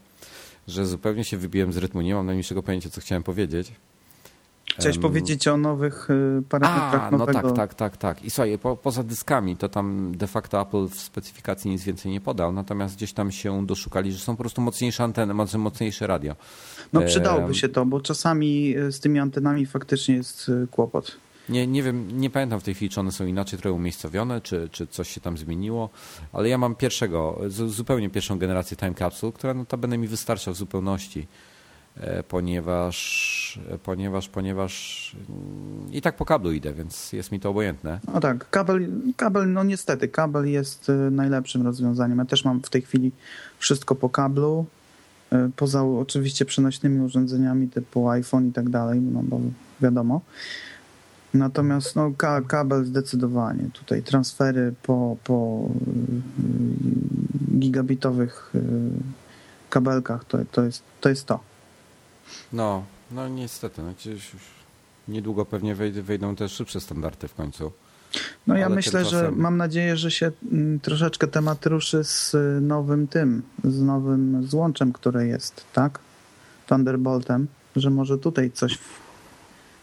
[0.69, 2.01] że zupełnie się wybiłem z rytmu.
[2.01, 3.73] Nie mam najmniejszego pojęcia, co chciałem powiedzieć.
[4.79, 7.41] Chciałeś Em, powiedzieć o nowych y, parametrach A, no nowego...
[7.53, 8.25] tak, tak, tak, tak.
[8.25, 12.21] I słuchaj, po, poza dyskami to tam de facto Apple w specyfikacji nic więcej nie
[12.21, 16.37] podał, natomiast gdzieś tam się doszukali, że są po prostu mocniejsze anteny, moc- mocniejsze radio.
[16.93, 21.17] No przydałoby się to, bo czasami y, z tymi antenami faktycznie jest y, kłopot.
[21.49, 24.69] Nie, nie wiem, nie pamiętam w tej chwili, czy one są inaczej trochę umiejscowione, czy,
[24.73, 25.91] czy coś się tam zmieniło,
[26.33, 31.27] ale ja mam pierwszego, zupełnie pierwszą generację Time Capsule, która notabene mi wystarcza w zupełności,
[32.29, 38.01] ponieważ, e, ponieważ, ponieważ mm, i tak po kablu idę, więc jest mi to obojętne.
[38.15, 42.19] No tak, kabel, kabel, no niestety, kabel jest y, najlepszym rozwiązaniem.
[42.19, 43.13] Ja też mam w tej chwili
[43.59, 44.67] wszystko po kablu,
[45.57, 49.41] poza oczywiście przenośnymi urządzeniami typu iPhone i tak dalej, no bo
[49.81, 50.21] wiadomo.
[51.35, 53.65] Natomiast no, ka kabel zdecydowanie.
[53.73, 55.69] Tutaj transfery po, po
[57.59, 58.53] gigabitowych
[59.71, 61.50] kabelkach to, to, jest, to jest to.
[62.53, 64.43] No, no niestety, no gdzieś już
[65.09, 67.73] niedługo pewnie wejdą, też szybsze standardy w końcu.
[68.47, 72.61] No ja Ale myślę, że mam nadzieję, że się mm, troszeczkę temat ruszy z y,
[72.61, 75.99] nowym tym, z nowym złączem, które jest, tak?
[76.67, 77.47] Thunderboltem,
[77.77, 78.79] że może tutaj coś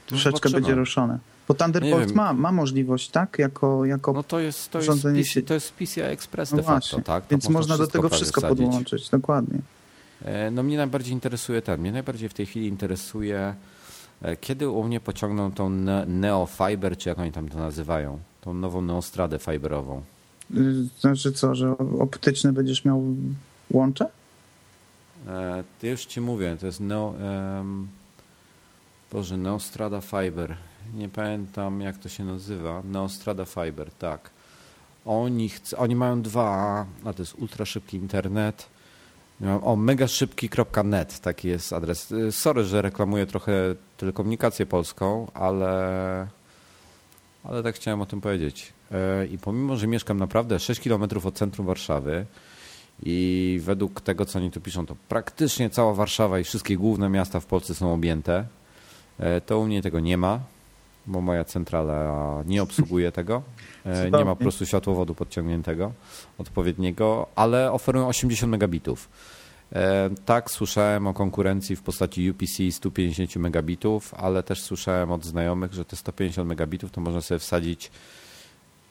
[0.07, 0.61] troszeczkę zobaczymy.
[0.61, 1.19] będzie ruszone.
[1.47, 3.39] Bo Thunderbolt ma, ma możliwość, tak?
[3.39, 6.79] Jako, jako No to jest, to jest, PC, to jest PCI Express no de facto,
[6.79, 7.03] właśnie.
[7.03, 7.23] tak?
[7.31, 9.59] Więc można do tego wszystko podłączyć, dokładnie.
[10.25, 13.55] E, No mnie najbardziej interesuje ten, mnie najbardziej w tej chwili interesuje,
[14.21, 18.53] e, kiedy u mnie pociągną tą ne- Neofiber, czy jak oni tam to nazywają, tą
[18.53, 20.01] nową Neostradę fiberową.
[20.55, 23.03] Y, Znaczy co, że optyczny będziesz miał
[23.71, 24.05] łącze?
[25.27, 27.13] E, to już ci mówię, to jest Neo,
[27.59, 27.87] em,
[29.11, 30.55] Boże, Neostrada Fiber.
[30.95, 32.81] Nie pamiętam jak to się nazywa.
[32.91, 34.29] Neostrada Fiber, tak.
[35.05, 38.65] Oni, chc- oni mają dwa, a to jest ultra szybki internet.
[39.63, 42.11] O, megaszybki.net, taki jest adres.
[42.11, 46.27] Y, Sorry, że reklamuję trochę telekomunikację polską, ale,
[47.43, 48.73] ale tak chciałem o tym powiedzieć.
[48.91, 52.25] E, I pomimo, że mieszkam naprawdę 6 km od centrum Warszawy
[53.03, 57.39] i według tego, co oni tu piszą, to praktycznie cała Warszawa i wszystkie główne miasta
[57.39, 58.45] w Polsce są objęte,
[59.19, 60.39] e, to u mnie tego nie ma,
[61.07, 63.41] bo moja centrala nie obsługuje tego.
[63.85, 65.91] E, Nie ma po prostu światłowodu podciągniętego
[66.37, 69.09] odpowiedniego, ale oferują 80 megabitów.
[69.73, 75.73] E, Tak, słyszałem o konkurencji w postaci UPC 150 megabitów, ale też słyszałem od znajomych,
[75.73, 77.91] że te 150 megabitów to można sobie wsadzić,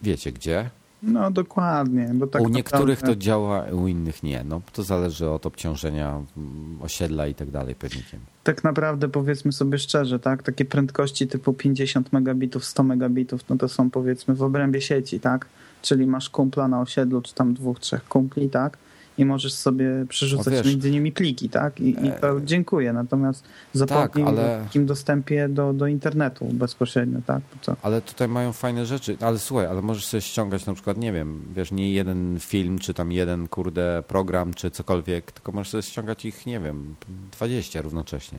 [0.03, 0.71] wiecie gdzie?
[1.03, 2.11] No dokładnie.
[2.15, 4.45] Bo tak u niektórych naprawdę- to działa, u innych nie.
[4.45, 8.21] No, to zależy od obciążenia mm, osiedla i tak dalej pewnikiem.
[8.45, 13.69] tak naprawdę powiedzmy sobie szczerze, tak, takie prędkości typu 50 megabitów, 100 megabitów, no to
[13.69, 15.47] są powiedzmy w obrębie sieci, tak?
[15.83, 18.79] Czyli masz kumpla na osiedlu, czy tam dwóch, trzech kumpli, tak?
[19.19, 21.81] I możesz sobie przerzucać wiesz- między nimi pliki, tak?
[21.81, 22.93] I, i to dziękuję.
[22.93, 27.41] Natomiast zapomnij Tak, ale- o takim dostępie do, do internetu bezpośrednio, tak?
[27.83, 29.17] Ale tutaj mają fajne rzeczy.
[29.21, 32.95] Ale słuchaj, ale możesz sobie ściągać na przykład, nie wiem, wiesz, nie jeden film, czy
[32.95, 36.95] tam jeden, kurde, program, czy cokolwiek, tylko możesz sobie ściągać ich, nie wiem,
[37.33, 38.39] 20 równocześnie.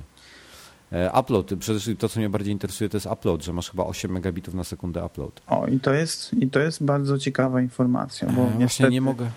[0.91, 3.85] E, Upload, przede wszystkim to, co mnie bardziej interesuje, to jest upload, że masz chyba
[3.85, 5.41] 8 megabitów na sekundę upload.
[5.47, 9.01] o, i to jest, i to jest bardzo ciekawa informacja, bo E, Właśnie niestety, nie
[9.01, 9.29] mogę...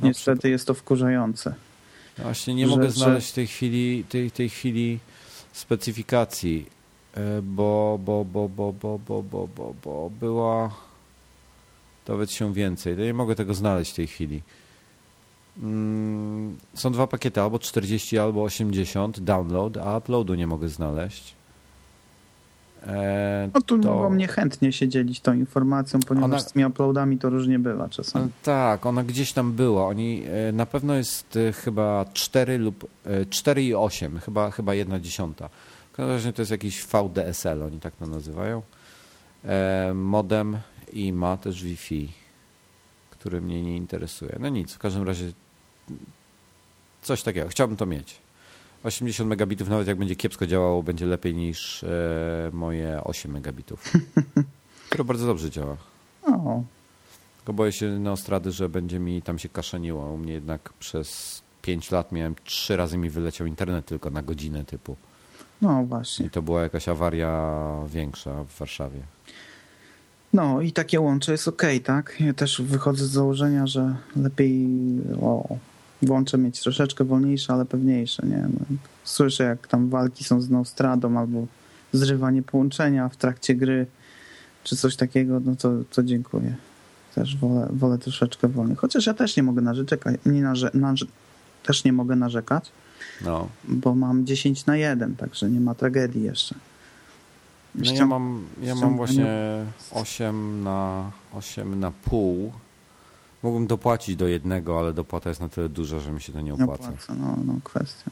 [0.00, 1.54] No, niestety jest to wkurzające.
[2.18, 4.98] Właśnie nie że- mogę że- znaleźć w tej chwili, tej, tej chwili
[5.52, 6.66] specyfikacji,
[7.14, 10.70] e, bo, bo, bo, bo, bo, bo, bo, bo, bo była
[12.06, 12.96] dowiedz się więcej.
[12.96, 14.42] To nie mogę tego znaleźć w tej chwili.
[15.62, 21.34] Mm, Są dwa pakiety, albo 40, albo 80 download, a uploadu nie mogę znaleźć.
[22.86, 26.64] E, No tu to- mogą mnie chętnie się dzielić tą informacją, ponieważ Ona- z tymi
[26.64, 28.28] uploadami to różnie bywa czasami.
[28.42, 29.86] Tak, ona gdzieś tam była.
[29.86, 34.74] Oni e, na pewno jest e, chyba 4 lub e, 4 i 8, chyba, chyba
[34.74, 35.48] 1 dziesiąta.
[35.92, 38.62] W każdym razie to jest jakiś VDSL, oni tak to nazywają.
[39.94, 40.58] Modem
[40.92, 42.08] i ma też Wi-Fi,
[43.10, 44.36] który mnie nie interesuje.
[44.40, 45.32] No nic, w każdym razie
[47.02, 47.48] coś takiego.
[47.48, 48.16] Chciałbym to mieć.
[48.84, 51.88] 80 megabitów, nawet jak będzie kiepsko działało, będzie lepiej niż e,
[52.52, 53.92] moje 8 megabitów.
[54.88, 55.76] Które bardzo dobrze działa.
[56.26, 56.62] O,
[57.36, 60.12] Tylko boję się Neostrady, że będzie mi tam się kaszeniło.
[60.12, 64.64] U mnie jednak przez 5 lat miałem trzy razy mi wyleciał internet tylko na godzinę
[64.64, 64.96] typu.
[65.62, 66.26] no właśnie.
[66.26, 69.00] I to była jakaś awaria większa w Warszawie.
[70.32, 72.16] No i takie łącze jest ok, tak?
[72.20, 74.66] Ja też wychodzę z założenia, że lepiej
[75.22, 75.56] o,
[76.02, 78.48] włącze mieć troszeczkę wolniejsze, ale pewniejsze, nie?
[78.52, 81.46] No, słyszę jak tam walki są z Nostradą albo
[81.92, 83.86] zrywanie połączenia w trakcie gry
[84.64, 86.56] czy coś takiego, no to, to dziękuję.
[87.14, 88.76] Też wolę, wolę troszeczkę wolniej.
[88.76, 91.06] Chociaż ja też nie mogę narzekać, nie narze, narze,
[91.62, 92.72] też nie mogę narzekać,
[93.24, 96.54] No, bo mam 10 na 1, także nie ma tragedii jeszcze.
[97.74, 99.26] no ja mam, ja mam właśnie
[99.90, 102.52] 8 na 8 na pół.
[103.42, 106.52] Mógłbym dopłacić do jednego, ale dopłata jest na tyle duża, że mi się to nie
[106.52, 106.84] Nie opłaca.
[106.88, 108.10] opłaca, no, no kwestia.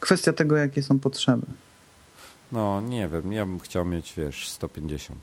[0.00, 1.46] Kwestia tego, jakie są potrzeby.
[2.52, 5.18] No, nie wiem, ja bym chciał mieć, wiesz, 150.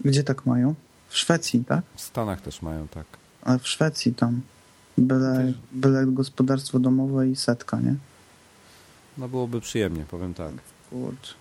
[0.00, 0.74] Gdzie tak mają?
[1.08, 1.84] W Szwecji, tak?
[1.94, 3.06] W Stanach też mają tak.
[3.42, 4.40] Ale w Szwecji tam
[4.98, 7.94] byle, byle gospodarstwo domowe i setka, nie?
[9.18, 10.52] No byłoby przyjemnie, powiem tak.
[10.90, 11.34] Kurczę.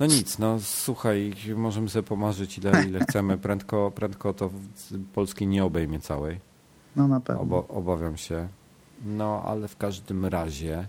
[0.00, 3.38] No nic, no słuchaj, możemy sobie pomarzyć ile, ile chcemy.
[3.38, 4.50] Prędko, prędko to
[5.14, 6.40] Polski nie obejmie całej.
[6.96, 7.68] No na pewno.
[7.68, 8.48] Obawiam się.
[9.06, 10.86] No, ale w każdym razie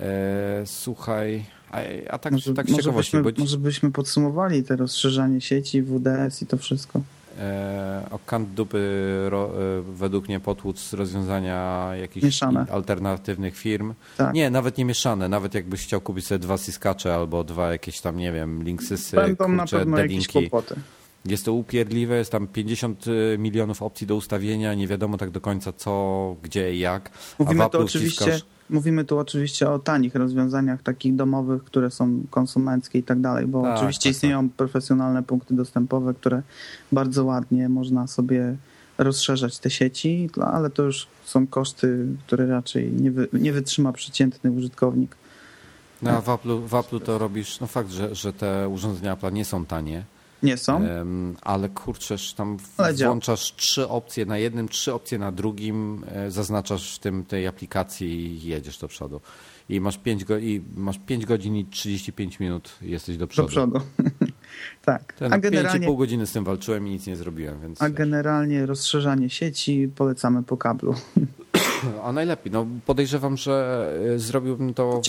[0.00, 1.78] e, słuchaj, a,
[2.10, 6.42] a tak, może, tak z może, byśmy, bo może byśmy podsumowali te rozszerzanie sieci, WDS
[6.42, 7.00] i to wszystko.
[7.38, 8.80] E, o kant dupy
[9.28, 9.44] ro,
[9.78, 12.66] e, według mnie potłuc rozwiązania jakichś Mieszane.
[12.70, 13.94] alternatywnych firm.
[14.16, 14.34] Tak.
[14.34, 15.28] Nie, nawet nie mieszane.
[15.28, 19.48] Nawet jakbyś chciał kupić sobie dwa Siskacze albo dwa jakieś tam, nie wiem, Linksysy, Będą
[19.48, 20.32] na kurcze, jakieś delinki.
[20.50, 20.74] kłopoty.
[21.24, 23.04] Jest to upierdliwe, jest tam 50
[23.38, 27.10] milionów opcji do ustawienia, nie wiadomo tak do końca co, gdzie i jak.
[27.38, 28.40] Mówimy Apple'u oczywiście,
[28.70, 33.62] mówimy tu oczywiście o tanich rozwiązaniach takich domowych, które są konsumenckie i tak dalej, bo
[33.62, 36.42] Tak, oczywiście tak, istnieją profesjonalne punkty dostępowe, które
[36.92, 38.56] bardzo ładnie można sobie
[38.98, 44.50] rozszerzać te sieci, ale to już są koszty, które raczej nie, wy, nie wytrzyma przeciętny
[44.50, 45.16] użytkownik.
[46.02, 49.32] No a w Apple'u, w Apple'u to robisz, no fakt, że, że te urządzenia Apple'a
[49.32, 50.04] nie są tanie,
[50.42, 50.86] Nie są?
[51.42, 56.96] ale kurczesz, tam Ale włączasz trzy opcje na jednym, trzy opcje na drugim, e, zaznaczasz
[56.96, 59.20] w tym tej aplikacji i jedziesz do przodu.
[59.68, 63.48] I masz 5, go, i masz 5 godzin i 35 minut jesteś do przodu.
[63.48, 63.80] Do przodu.
[64.84, 65.12] tak.
[65.12, 67.82] Ten A 5,5 generalnie, godziny z tym walczyłem i nic nie zrobiłem, więc...
[67.82, 70.94] a generalnie rozszerzanie sieci polecamy po kablu.
[72.02, 75.00] A najlepiej, no podejrzewam, że e, zrobiłbym to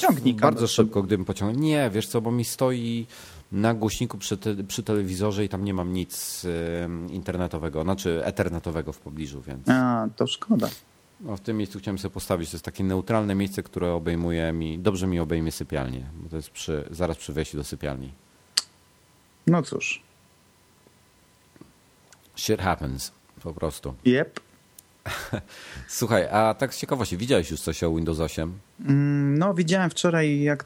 [0.42, 1.62] bardzo szybko, gdybym pociągnął.
[1.62, 3.08] Nie, wiesz co, bo mi stoi
[3.54, 6.46] na głośniku przy, te, przy telewizorze i tam nie mam nic
[7.10, 10.70] internetowego, znaczy ethernetowego w pobliżu, więc A, to szkoda.
[11.22, 12.50] no, w tym miejscu chciałem sobie postawić.
[12.50, 16.50] To jest takie neutralne miejsce, które obejmuje mi, dobrze mi obejmie sypialnię, bo to jest
[16.50, 18.12] przy, zaraz przy wejściu do sypialni.
[19.48, 20.02] No cóż.
[22.36, 23.12] Shit happens,
[23.44, 23.94] po prostu.
[24.06, 24.40] Yep.
[25.88, 28.60] Słuchaj, a tak z ciekawości, widziałeś już coś o Windows 8?
[28.86, 30.66] Mm, No, widziałem wczoraj, jak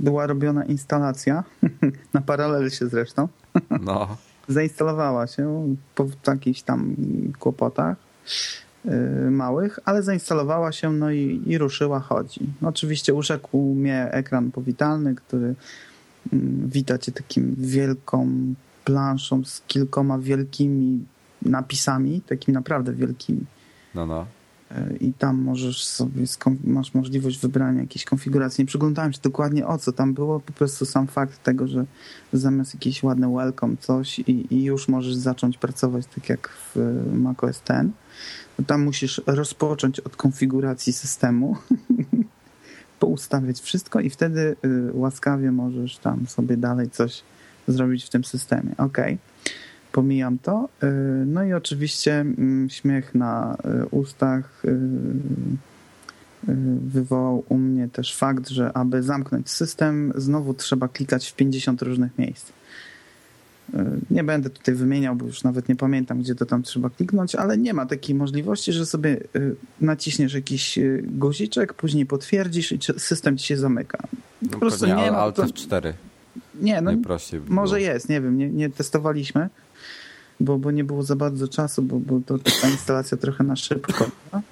[0.00, 1.44] była robiona instalacja,
[2.14, 3.28] na paralel się zresztą.
[3.80, 4.16] No,
[4.48, 6.96] Zainstalowała się po jakichś tam
[7.38, 7.96] kłopotach
[8.84, 12.40] yy, małych, ale zainstalowała się no i, i ruszyła, chodzi.
[12.62, 15.54] Oczywiście urzekł mnie ekran powitalny, który
[16.32, 18.28] mm, wita cię takim wielką
[18.84, 21.04] planszą z kilkoma wielkimi
[21.42, 23.44] napisami, takimi naprawdę wielkimi.
[23.94, 24.26] no, no.
[25.00, 26.24] I tam możesz sobie,
[26.64, 28.62] masz możliwość wybrania jakiejś konfiguracji.
[28.62, 31.84] Nie przyglądałem się dokładnie o co tam było, po prostu sam fakt tego, że
[32.32, 37.62] zamiast jakiś ładny welcome coś i, i już możesz zacząć pracować tak jak w macOS
[37.68, 37.90] X,
[38.66, 41.56] tam musisz rozpocząć od konfiguracji systemu,
[43.00, 47.22] poustawiać wszystko i wtedy y, łaskawie możesz tam sobie dalej coś
[47.68, 48.74] zrobić w tym systemie.
[48.78, 49.18] Okej.
[49.94, 50.68] Pomijam to.
[50.82, 50.86] Y,
[51.26, 54.78] No i oczywiście mm, śmiech na y, ustach y,
[56.86, 62.18] wywołał u mnie też fakt, że aby zamknąć system, znowu trzeba klikać w 50 różnych
[62.18, 62.52] miejsc.
[64.10, 67.58] Nie będę tutaj wymieniał, bo już nawet nie pamiętam, gdzie to tam trzeba kliknąć, ale
[67.58, 69.20] nie ma takiej możliwości, że sobie
[69.80, 73.98] naciśniesz jakiś guziczek, później potwierdzisz i system ci się zamyka.
[74.52, 75.18] Po prostu Pewnie nie ma.
[75.18, 75.92] Alt To, F4
[76.60, 77.92] nie, no najprościej może było.
[77.92, 79.48] jest, nie wiem, nie, nie testowaliśmy,
[80.40, 84.06] bo, bo nie było za bardzo czasu, bo, bo to ta instalacja trochę na szybko.
[84.32, 84.42] No.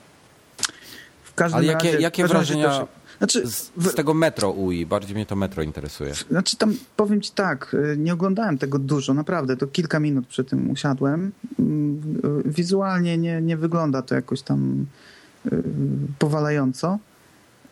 [1.24, 2.86] W każdym Ale jakie, razie, jakie razie wrażenia się-
[3.18, 4.86] Znaczy, z, z tego metro UI?
[4.86, 6.14] Bardziej mnie to metro interesuje.
[6.30, 10.44] znaczy tam powiem ci tak, y, nie oglądałem tego dużo, naprawdę, to kilka minut przy
[10.44, 11.32] tym usiadłem.
[11.59, 12.00] Mm,
[12.46, 14.86] y, Wizualnie nie, nie wygląda to jakoś tam
[15.52, 15.62] y,
[16.18, 16.98] powalająco.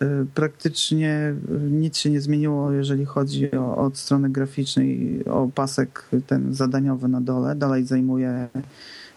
[0.03, 1.35] Y, praktycznie
[1.71, 7.21] nic się nie zmieniło, jeżeli chodzi o od strony graficznej, o pasek ten zadaniowy na
[7.21, 7.55] dole.
[7.57, 8.49] Dalej zajmuje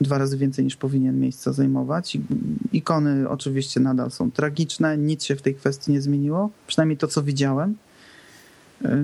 [0.02, 2.18] dwa razy więcej niż powinien miejsca zajmować.
[2.74, 7.24] Ikony oczywiście nadal są tragiczne, nic się w tej kwestii nie zmieniło, przynajmniej to, co
[7.24, 7.76] widziałem.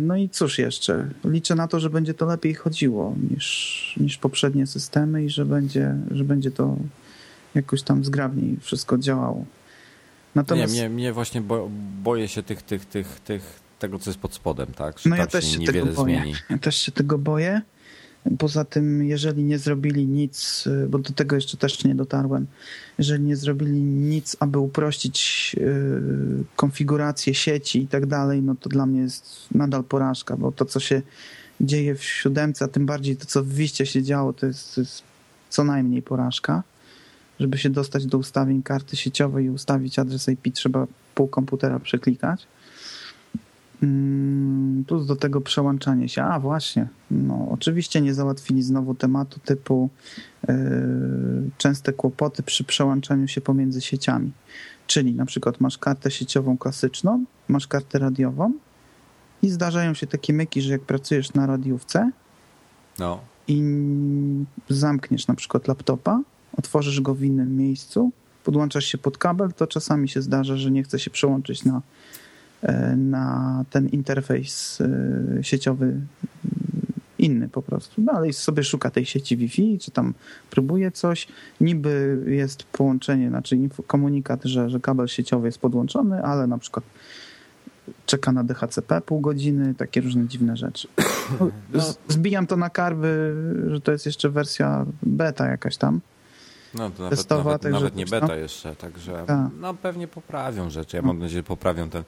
[0.01, 1.09] No i cóż jeszcze?
[1.25, 5.95] Liczę na to, że będzie to lepiej chodziło niż, niż poprzednie systemy i że będzie,
[6.11, 6.77] że będzie to
[7.55, 9.45] jakoś tam zgrabniej wszystko działało.
[10.35, 10.73] Natomiast...
[10.73, 11.69] Nie, mnie, mnie właśnie bo,
[12.03, 14.99] boję się tych, tych, tych, tych, tego, co jest pod spodem, tak?
[14.99, 16.15] Że no ja też się, się tego boję.
[16.15, 16.35] Zmieni.
[16.49, 17.61] Ja też się tego boję.
[18.37, 22.47] Poza tym, jeżeli nie zrobili nic, bo do tego jeszcze też nie dotarłem,
[22.97, 28.85] jeżeli nie zrobili nic, aby uprościć y, konfigurację sieci i tak dalej, no to dla
[28.85, 31.01] mnie jest nadal porażka, bo to, co się
[31.61, 34.81] dzieje w siódemce, a tym bardziej to, co w Wiście się działo, to jest, to
[34.81, 35.03] jest
[35.49, 36.63] co najmniej porażka.
[37.39, 42.47] Żeby się dostać do ustawień karty sieciowej i ustawić adres IP, trzeba pół komputera przeklikać.
[43.83, 46.23] Mm, plus do tego przełączanie się.
[46.23, 49.89] A właśnie, no, oczywiście nie załatwili znowu tematu typu
[50.47, 50.55] yy,
[51.57, 54.31] częste kłopoty przy przełączaniu się pomiędzy sieciami.
[54.87, 58.53] Czyli na przykład masz kartę sieciową klasyczną, masz kartę radiową
[59.41, 62.11] i zdarzają się takie myki, że jak pracujesz na radiówce
[62.99, 63.19] no.
[63.47, 63.63] i
[64.69, 66.21] zamkniesz na przykład laptopa,
[66.59, 68.11] otworzysz go w innym miejscu,
[68.43, 71.81] podłączasz się pod kabel, to czasami się zdarza, że nie chce się przełączyć na
[72.61, 76.07] E, na ten interfejs e, sieciowy mm,
[77.19, 78.01] inny po prostu.
[78.01, 80.13] Dalej sobie szuka tej sieci Wi-Fi, czy tam
[80.49, 81.27] próbuje coś.
[81.61, 83.57] Niby jest połączenie, znaczy
[83.87, 86.85] komunikat, że, że kabel sieciowy jest podłączony, ale na przykład
[88.05, 90.87] czeka na DHCP pół godziny, takie różne dziwne rzeczy.
[91.73, 91.93] No.
[92.07, 93.35] Zbijam to na karby,
[93.67, 96.01] że to jest jeszcze wersja beta jakaś tam.
[96.73, 99.49] No to nawet, nawet, nawet nie beta jeszcze, także Ta.
[99.59, 100.97] no pewnie poprawią rzeczy.
[100.97, 102.03] Ja mam nadzieję, że poprawią ten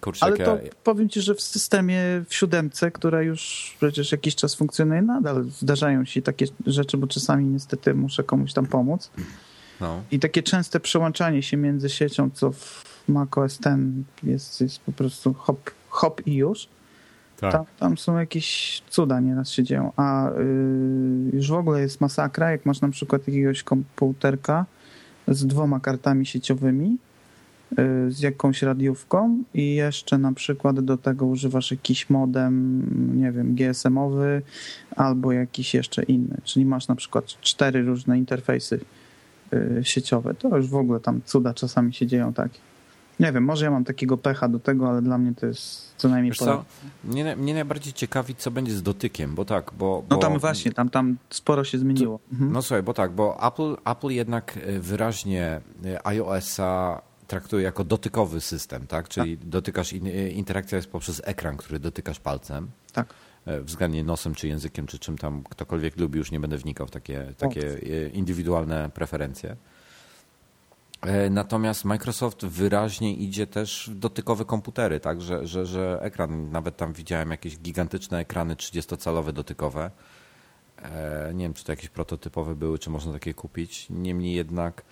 [0.00, 0.70] Kurczę, Ale to ja...
[0.84, 6.04] powiem ci, że w systemie w siódemce, która już przecież jakiś czas funkcjonuje, nadal zdarzają
[6.04, 9.10] się takie rzeczy, bo czasami niestety muszę komuś tam pomóc.
[9.80, 10.02] No.
[10.10, 15.34] I takie częste przełączanie się między siecią, co w macOS ten jest, jest po prostu
[15.34, 16.68] hop, hop i już.
[17.40, 17.52] Tak.
[17.52, 19.92] Tam, tam, są jakieś cuda nieraz się dzieją.
[19.96, 24.66] A yy, już w ogóle jest masakra, jak masz na przykład jakiegoś komputerka
[25.28, 26.98] z dwoma kartami sieciowymi
[27.72, 32.82] Y, z jakąś radiówką i jeszcze na przykład do tego używasz jakiś modem,
[33.20, 34.42] nie wiem, GSM-owy
[34.96, 36.36] albo jakiś jeszcze inny.
[36.44, 38.80] Czyli masz na przykład cztery różne interfejsy
[39.52, 40.34] y, sieciowe.
[40.34, 42.58] To już w ogóle tam cuda czasami się dzieją takie.
[43.20, 46.08] Nie wiem, może ja mam takiego pecha do tego, ale dla mnie to jest co
[46.08, 46.64] najmniej co,
[47.04, 50.04] mnie, mnie najbardziej ciekawi, co będzie z dotykiem, bo tak, bo...
[50.10, 52.20] No tam właśnie, tam, tam sporo się zmieniło.
[52.32, 52.52] Mhm.
[52.52, 55.60] No słuchaj, bo tak, bo Apple, Apple jednak wyraźnie
[56.04, 59.08] iOS-a traktuje jako dotykowy system, tak?
[59.08, 59.48] Czyli tak.
[59.48, 59.92] dotykasz,
[60.34, 62.70] interakcja jest poprzez ekran, który dotykasz palcem.
[62.92, 63.14] Tak.
[63.46, 66.90] E, względnie nosem, czy językiem, czy czym tam ktokolwiek lubi, już nie będę wnikał w
[66.90, 69.56] takie, takie e, indywidualne preferencje.
[71.00, 76.76] E, natomiast Microsoft wyraźnie idzie też w dotykowe komputery, tak, że, że, że ekran, nawet
[76.76, 79.90] tam widziałem jakieś gigantyczne ekrany 30-calowe dotykowe.
[81.34, 83.86] Nie wiem, czy to jakieś prototypowe były, czy można takie kupić.
[83.90, 84.82] Niemniej jednak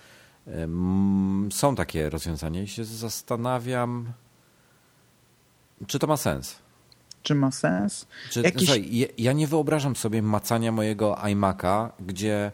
[1.51, 4.13] są takie rozwiązania i się zastanawiam,
[5.87, 6.55] czy to ma sens.
[7.23, 8.07] Czy ma sens?
[8.29, 8.65] Czy, Jakiś...
[8.65, 12.51] słuchaj, ja nie wyobrażam sobie macania mojego iMac'a, gdzie e,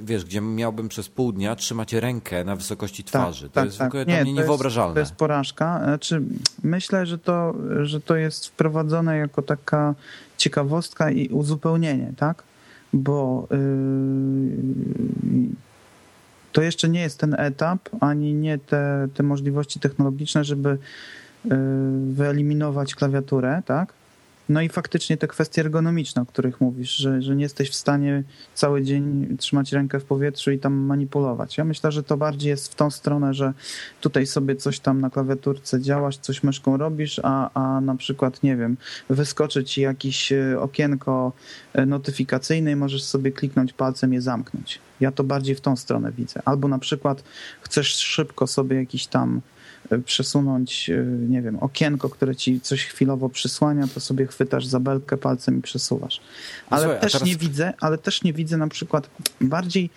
[0.00, 3.44] wiesz, gdzie miałbym przez pół dnia trzymać rękę na wysokości tak, twarzy.
[3.44, 3.86] Tak, to jest tak.
[3.86, 4.94] w ogóle nie, mnie niewyobrażalne.
[4.94, 5.80] To jest, to jest porażka.
[5.84, 6.22] Znaczy,
[6.62, 9.94] myślę, że to, że to jest wprowadzone jako taka
[10.36, 12.42] ciekawostka i uzupełnienie, tak?
[12.92, 13.58] Bo yy,
[16.52, 20.78] to jeszcze nie jest ten etap, ani nie te, te możliwości technologiczne, żeby y,
[22.12, 23.92] wyeliminować klawiaturę, tak?
[24.48, 28.22] No i faktycznie te kwestie ergonomiczne, o których mówisz, że, że nie jesteś w stanie
[28.54, 31.58] cały dzień trzymać rękę w powietrzu i tam manipulować.
[31.58, 33.52] Ja myślę, że to bardziej jest w tą stronę, że
[34.00, 38.56] tutaj sobie coś tam na klawiaturce działasz, coś myszką robisz, a, a na przykład, nie
[38.56, 38.76] wiem,
[39.10, 41.32] wyskoczy ci jakieś e, okienko
[41.72, 44.78] e, notyfikacyjne i możesz sobie kliknąć palcem je zamknąć.
[45.00, 46.40] Ja to bardziej w tą stronę widzę.
[46.44, 47.24] Albo na przykład
[47.60, 49.40] chcesz szybko sobie jakiś tam
[50.04, 55.16] przesunąć, e, nie wiem, okienko, które ci coś chwilowo przysłania, to sobie chwytasz za belkę
[55.16, 56.20] palcem i przesuwasz.
[56.70, 57.28] Ale Słuchaj, też teraz...
[57.28, 59.90] nie widzę, ale też nie widzę na przykład bardziej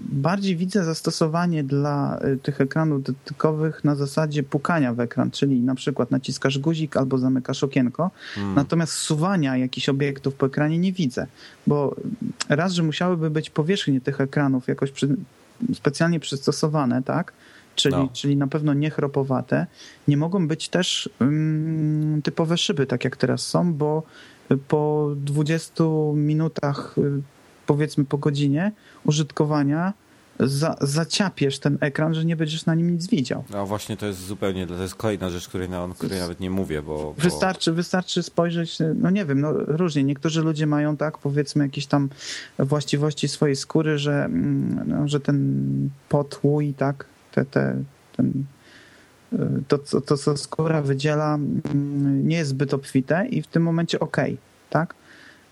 [0.00, 5.74] bardziej widzę zastosowanie dla e, tych ekranów dotykowych na zasadzie pukania w ekran, czyli na
[5.74, 8.54] przykład naciskasz guzik albo zamykasz okienko, hmm.
[8.54, 11.26] natomiast suwania jakichś obiektów po ekranie nie widzę,
[11.66, 11.96] bo
[12.48, 15.16] raz, że musiałyby być powierzchnie tych ekranów jakoś przy,
[15.74, 17.32] specjalnie przystosowane, tak,
[17.78, 18.08] czyli, No.
[18.12, 19.66] czyli na pewno nie chropowate.
[20.08, 24.02] Nie mogą być też mm, typowe szyby, tak jak teraz są, bo
[24.68, 25.84] po 20
[26.14, 27.22] minutach, y,
[27.66, 28.72] powiedzmy po godzinie
[29.04, 29.92] użytkowania,
[30.40, 33.44] za, zaciapiesz ten ekran, że nie będziesz na nim nic widział.
[33.50, 36.82] No właśnie to jest zupełnie, to jest kolejna rzecz, której, na, której nawet nie mówię,
[36.82, 36.96] bo...
[36.96, 37.14] bo...
[37.22, 40.04] Wystarczy, wystarczy spojrzeć, no nie wiem, no różnie.
[40.04, 42.08] Niektórzy ludzie mają tak, powiedzmy, jakieś tam
[42.58, 47.04] właściwości swojej skóry, że, mm, no, że ten pot, łój, tak,
[47.44, 47.82] te, te,
[48.16, 48.44] ten,
[49.32, 53.62] y, to, to, to, co skóra wydziela, mm, nie jest zbyt obfite i w tym
[53.62, 54.36] momencie okej,
[54.70, 54.94] tak?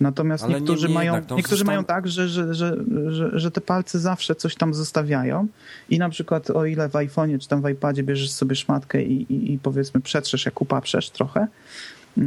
[0.01, 2.77] Natomiast Ale niektórzy, niemniej mają, jednak, niektórzy mają tak, że, że, że,
[3.09, 5.47] że, że te palce zawsze coś tam zostawiają
[5.91, 9.33] i na przykład o ile w iPhone'ie czy tam w iPadzie bierzesz sobie szmatkę i,
[9.33, 11.47] i, i powiedzmy przetrzesz jak upaprzesz trochę,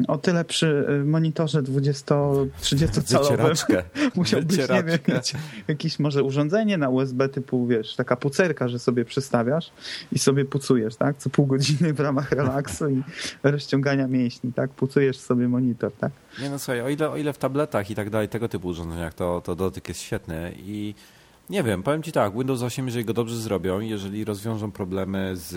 [0.07, 2.47] o tyle przy y, monitorze 20-30
[3.03, 3.83] calowym Wycieraczkę.
[4.15, 5.33] musiałbyś, nie wiem, mieć
[5.67, 9.71] jakieś może urządzenie na USB typu, wiesz, taka pucerka, że sobie przystawiasz
[10.11, 11.17] i sobie pucujesz, tak?
[11.17, 13.03] Co pół godziny w ramach relaksu i
[13.43, 14.69] rozciągania mięśni, tak?
[14.69, 16.11] Pucujesz sobie monitor, tak?
[16.41, 19.13] Nie no słuchaj, o ile, o ile w tabletach i tak dalej, tego typu urządzeniach,
[19.13, 20.95] to, to dotyk jest świetny i
[21.49, 25.51] nie wiem, powiem Ci tak, Windows 8, jeżeli go dobrze zrobią, jeżeli rozwiążą problemy z,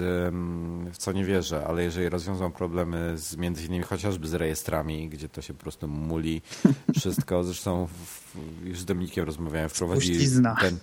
[0.93, 5.29] w co nie wierzę, ale jeżeli rozwiążą problemy z między innymi chociażby z rejestrami, gdzie
[5.29, 6.43] to się po prostu muli
[6.99, 10.27] wszystko, zresztą w, już z Dominikiem rozmawiałem, wprowadzili
[10.61, 10.79] ten,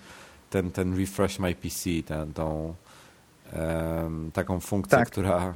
[0.49, 2.75] ten, ten refresh my PC, ten, tą
[4.33, 5.07] taką funkcję, Tak.
[5.09, 5.53] która,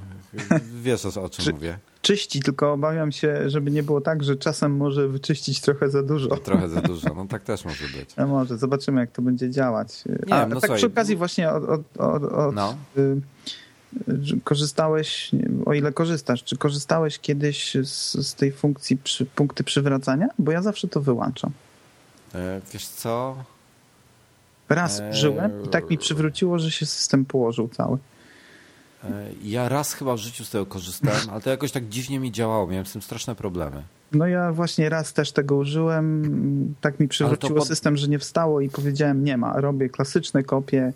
[0.82, 1.78] wiesz o, czym Czy- mówię.
[2.02, 6.30] Czyści, tylko obawiam się, żeby nie było tak, że czasem może wyczyścić trochę za dużo.
[6.46, 8.16] Trochę za dużo, no tak też może być.
[8.18, 10.04] No może, zobaczymy jak to będzie działać.
[10.28, 12.76] Nie A no tak słuchaj, przy okazji właśnie od, od, od, od No.
[12.98, 13.22] y,
[14.44, 15.32] korzystałeś,
[15.66, 20.28] o ile korzystasz, czy korzystałeś kiedyś z, z tej funkcji przy, punkty przywracania?
[20.40, 21.52] Bo ja zawsze to wyłączam.
[22.36, 23.36] E, Wiesz co?
[24.70, 27.98] Raz użyłem i tak mi przywróciło, że się system położył cały.
[29.04, 29.10] E,
[29.44, 32.68] Ja raz chyba w życiu z tego korzystałem, ale to jakoś tak dziwnie mi działało.
[32.68, 33.84] Miałem z tym straszne problemy.
[34.12, 38.62] No ja właśnie raz też tego użyłem, tak mi przywróciło pod- system, że nie wstało
[38.62, 40.94] i powiedziałem nie ma, robię klasyczne kopie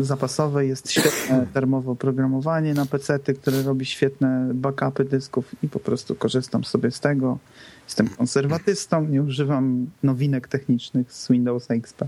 [0.00, 6.14] zapasowe, jest świetne termowe oprogramowanie na PC-ty, które robi świetne backupy dysków i po prostu
[6.14, 7.38] korzystam sobie z tego.
[7.86, 12.04] Jestem konserwatystą, nie używam nowinek technicznych z Windows XP.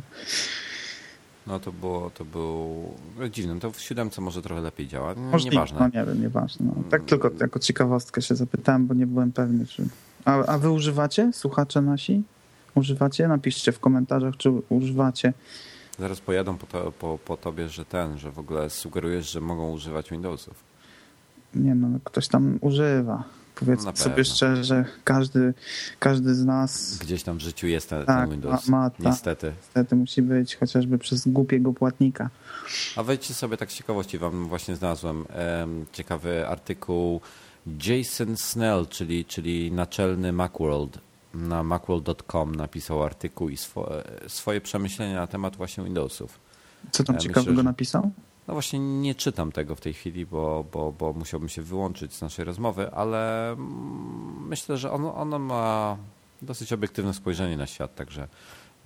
[1.46, 2.84] No to było, to był
[3.18, 3.60] no, dziwne.
[3.60, 5.14] To w siódemce może trochę lepiej działa.
[5.14, 5.78] No, Możliwe, Nieważne.
[5.78, 6.66] No nie wiem, nieważne.
[6.66, 6.82] No.
[6.90, 9.88] Tak tylko jako ciekawostkę się zapytałem, bo nie byłem pewny, czy...
[10.24, 12.22] A, a wy używacie, słuchacze nasi?
[12.74, 13.28] Używacie?
[13.28, 15.32] Napiszcie w komentarzach, czy używacie.
[15.98, 19.72] Zaraz pojadą po, to, po, po tobie, że ten, że w ogóle sugerujesz, że mogą
[19.72, 20.55] używać Windowsów.
[21.55, 23.24] Nie no, ktoś tam używa.
[23.59, 25.55] Powiedzmy sobie szczerze, każdy,
[25.98, 28.68] każdy z nas Gdzieś tam w życiu jest ten, Tak, ten Windows.
[28.68, 29.52] ma- ma Niestety.
[29.62, 32.30] niestety musi być chociażby przez głupiego płatnika.
[32.97, 37.20] A wejdźcie sobie tak z ciekawości, wam właśnie znalazłem em, ciekawy artykuł
[37.86, 40.98] Jason Snell, czyli, czyli naczelny Macworld
[41.35, 46.39] na macworld.com napisał artykuł i swo, e, swoje przemyślenia na temat właśnie Windowsów.
[46.90, 48.10] Co tam ciekawego myślę, że- napisał?
[48.48, 52.22] No właśnie nie czytam tego w tej chwili, bo, bo, bo musiałbym się wyłączyć z
[52.22, 55.96] naszej rozmowy, ale mm, myślę, że ono, ono ma
[56.42, 58.28] dosyć obiektywne spojrzenie na świat, także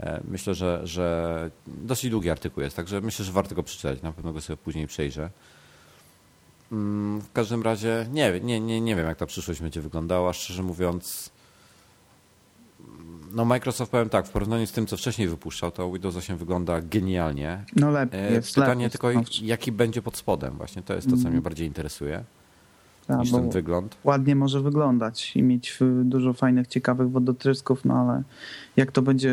[0.01, 4.13] e, myślę, że, że dosyć długi artykuł jest, także myślę, że warto go przeczytać, na
[4.13, 5.31] pewno go sobie później przejrzę.
[6.73, 10.63] Mm, W każdym razie nie, nie, nie, nie wiem, jak ta przyszłość będzie wyglądała, szczerze
[10.63, 11.32] mówiąc.
[13.35, 16.81] No Microsoft powiem tak, w porównaniu z tym, co wcześniej wypuszczał, to Windows 8 wygląda
[16.81, 17.65] genialnie.
[17.77, 18.55] No lepiej E, jest.
[18.55, 19.41] Pytanie lepiej, tylko, stanowczo.
[19.45, 20.83] jaki będzie pod spodem właśnie.
[20.83, 22.25] To jest to, co mnie bardziej interesuje,
[23.07, 23.97] Tak, niż ten wygląd.
[24.05, 28.23] ładnie może wyglądać i mieć y, dużo fajnych, ciekawych wodotrysków, no ale
[28.77, 29.33] jak to będzie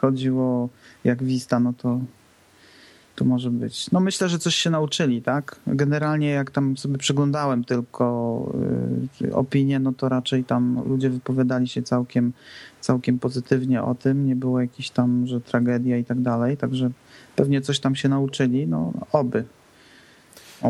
[0.00, 0.68] chodziło
[1.04, 2.00] jak Vista, no to
[3.16, 3.90] to może być.
[3.90, 5.60] No myślę, że coś się nauczyli, tak?
[5.66, 8.52] Generalnie jak tam sobie przeglądałem tylko
[9.22, 12.32] y, opinie, no to raczej tam ludzie wypowiadali się całkiem,
[12.80, 14.26] całkiem pozytywnie o tym.
[14.26, 16.90] Nie było jakiś tam, że tragedia i tak dalej, także
[17.36, 19.44] pewnie coś tam się nauczyli, no oby.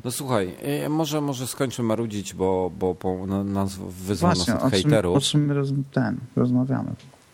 [0.04, 4.54] No słuchaj, e, może, może skończmy marudzić, bo, bo, bo na- nas wyzwał nas Właśnie,
[4.54, 5.16] od o czym, hejterów.
[5.16, 6.90] o czym roz, ten, rozmawiamy.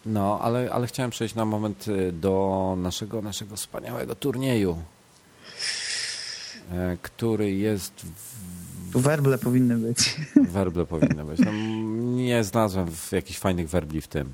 [0.07, 4.77] No, ale, ale chciałem przejść na moment e, do naszego, naszego wspaniałego turnieju,
[6.73, 7.93] e, który jest
[8.93, 10.17] w werble powinny być.
[10.51, 11.39] werble powinny być.
[11.41, 11.53] No,
[12.17, 14.29] nie znalazłem jakichś fajnych werbli w tym,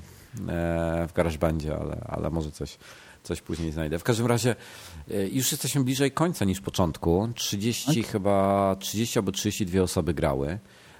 [1.07, 2.77] w GarageBandzie, ale, ale może coś,
[3.23, 3.99] coś później znajdę.
[3.99, 4.55] W każdym razie
[5.11, 7.29] e, już jesteśmy bliżej końca niż początku.
[7.35, 10.59] 30 chyba, 30 albo 32 osoby grały.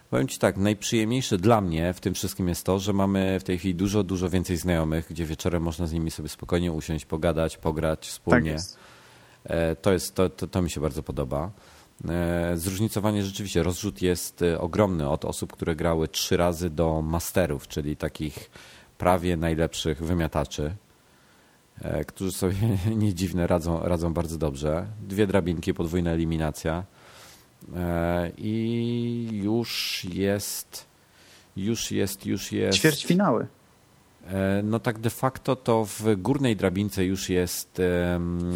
[0.10, 3.58] Powiem Ci tak, najprzyjemniejsze dla mnie w tym wszystkim jest to, że mamy w tej
[3.58, 8.00] chwili dużo, dużo więcej znajomych, gdzie wieczorem można z nimi sobie spokojnie usiąść, pogadać, pograć
[8.00, 8.52] Tak wspólnie.
[8.52, 8.78] jest.
[9.44, 11.52] E, to, jest, to, to, to mi się bardzo podoba.
[12.10, 17.98] E, zróżnicowanie rzeczywiście, rozrzut jest ogromny od osób, które grały trzy razy do masterów, czyli
[17.98, 18.50] takich
[19.04, 20.76] prawie najlepszych wymiataczy,
[22.08, 22.56] którzy sobie
[22.96, 24.86] nie dziwne radzą, radzą bardzo dobrze.
[25.08, 26.84] Dwie drabinki, podwójna eliminacja
[28.38, 30.86] i już jest,
[31.58, 32.78] już jest, już jest.
[32.78, 33.48] Ćwierćfinały.
[34.28, 37.82] E, no tak de facto to w górnej drabince już jest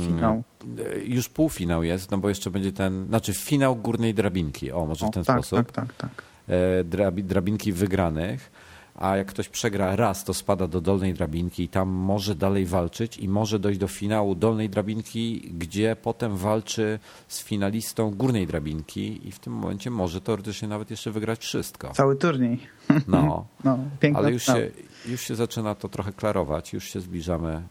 [0.07, 0.44] finał.
[0.80, 5.06] E, już półfinał jest, no bo jeszcze będzie ten, znaczy finał górnej drabinki, o może
[5.06, 5.72] o, w ten tak, sposób.
[5.72, 6.24] Tak, tak, tak.
[7.24, 8.52] Drabinki wygranych,
[8.98, 13.18] a jak ktoś przegra raz, to spada do dolnej drabinki i tam może dalej walczyć
[13.18, 19.32] i może dojść do finału dolnej drabinki, gdzie potem walczy z finalistą górnej drabinki i
[19.32, 21.91] w tym momencie może teoretycznie nawet jeszcze wygrać wszystko.
[21.94, 22.60] Cały turniej.
[23.07, 23.80] No, no
[24.14, 24.72] ale już się,
[25.06, 27.64] już się zaczyna to trochę klarować, już się zbliżamy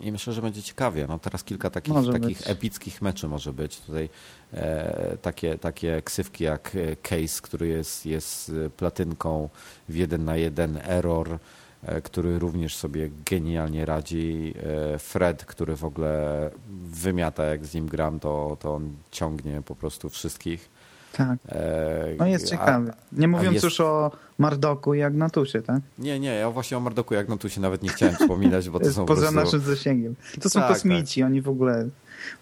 [0.00, 1.06] i myślę, że będzie ciekawie.
[1.08, 3.80] No teraz kilka takich, takich epickich meczy może być.
[3.80, 4.08] Tutaj
[4.52, 9.48] e, takie, takie ksywki jak e, Case, który jest, jest platynką
[9.88, 11.38] w jeden na jeden, Error,
[11.82, 14.54] e, który również sobie genialnie radzi.
[14.94, 16.50] E, Fred, który w ogóle
[16.84, 20.77] wymiata, jak z nim gram, to, to on ciągnie po prostu wszystkich.
[21.12, 21.38] Tak.
[21.48, 22.92] E, no jest ciekawy.
[23.12, 23.64] Nie mówiąc jest...
[23.64, 25.80] już o Mardoku i Agnatusie, tak?
[25.98, 29.06] Nie, nie, ja właśnie o Mardoku i Agnatusie nawet nie chciałem wspominać, bo to są
[29.06, 29.40] Poza prostu...
[29.40, 30.14] naszym zasięgiem.
[30.40, 31.30] To są tak, kosmici, tak.
[31.30, 31.88] oni w ogóle...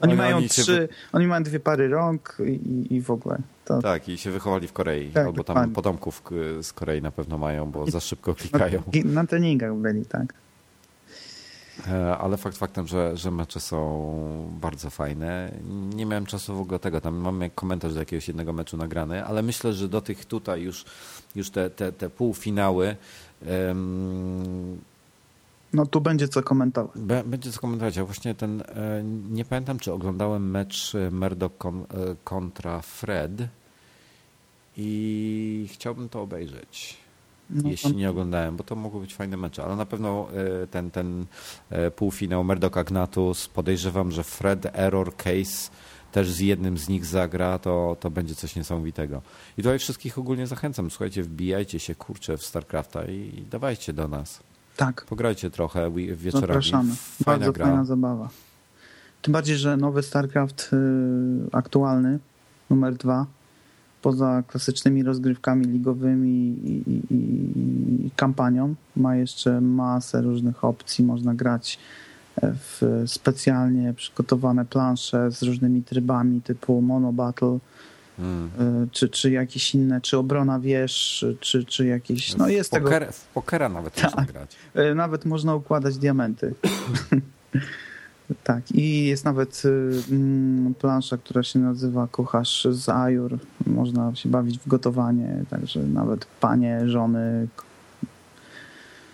[0.00, 0.88] Oni, oni mają oni trzy, się...
[1.12, 3.38] oni mają dwie pary rąk i, i w ogóle.
[3.64, 3.82] To...
[3.82, 6.22] Tak, i się wychowali w Korei, tak, albo tam potomków
[6.62, 8.82] z Korei na pewno mają, bo za szybko klikają.
[9.04, 10.34] Na treningach byli, tak.
[11.88, 15.52] E, ale fakt faktem, że, że mecze są bardzo fajne.
[15.94, 17.00] Nie miałem czasu w ogóle tego.
[17.00, 20.84] Tam mamy komentarz do jakiegoś jednego meczu nagrany, ale myślę, że do tych tutaj już,
[21.34, 22.96] już te, te, te półfinały.
[23.68, 24.78] Um,
[25.72, 26.96] no tu będzie co komentować.
[27.24, 27.96] Będzie co komentować.
[27.96, 31.52] Ja właśnie ten, e, nie pamiętam, czy oglądałem mecz Murdoch
[32.24, 33.32] kontra Fred
[34.76, 37.05] i chciałbym to obejrzeć.
[37.50, 40.28] No, jeśli nie oglądałem, bo to mogły być fajne mecze, ale na pewno
[40.62, 41.26] e, ten, ten
[41.70, 45.70] e, półfinał Murdoch Agnatus, podejrzewam, że Fred Error Case
[46.12, 49.22] też z jednym z nich zagra, to, to będzie coś niesamowitego.
[49.58, 54.40] I tutaj wszystkich ogólnie zachęcam, słuchajcie, wbijajcie się, kurczę, w StarCrafta i dawajcie do nas.
[54.76, 55.04] Tak.
[55.04, 56.46] Pograjcie trochę wieczorami.
[56.46, 56.94] Zapraszamy.
[56.94, 57.66] Fajna Bardzo gra.
[57.66, 58.28] fajna zabawa.
[59.22, 60.76] Tym bardziej, że nowy StarCraft y,
[61.52, 62.18] aktualny,
[62.70, 63.26] numer dwa,
[64.06, 66.30] poza klasycznymi rozgrywkami ligowymi
[66.64, 67.14] i, i,
[68.06, 71.04] i, kampanią ma jeszcze masę różnych opcji.
[71.04, 71.78] Można grać
[72.42, 77.58] e, w specjalnie przygotowane plansze z różnymi trybami typu Mono Battle,
[78.16, 78.50] Hmm.
[78.58, 82.36] E, czy, czy jakieś inne, czy obrona wież, czy, czy jakieś.
[82.36, 83.12] No jest w poker, tego.
[83.12, 84.04] W pokera nawet tak.
[84.04, 84.56] można grać.
[84.74, 86.54] E, nawet można układać diamenty.
[88.44, 93.38] Tak, i jest nawet y, mm, plansza, która się nazywa Kucharz z Ajur.
[93.66, 97.48] Można się bawić w gotowanie, także nawet panie, żony,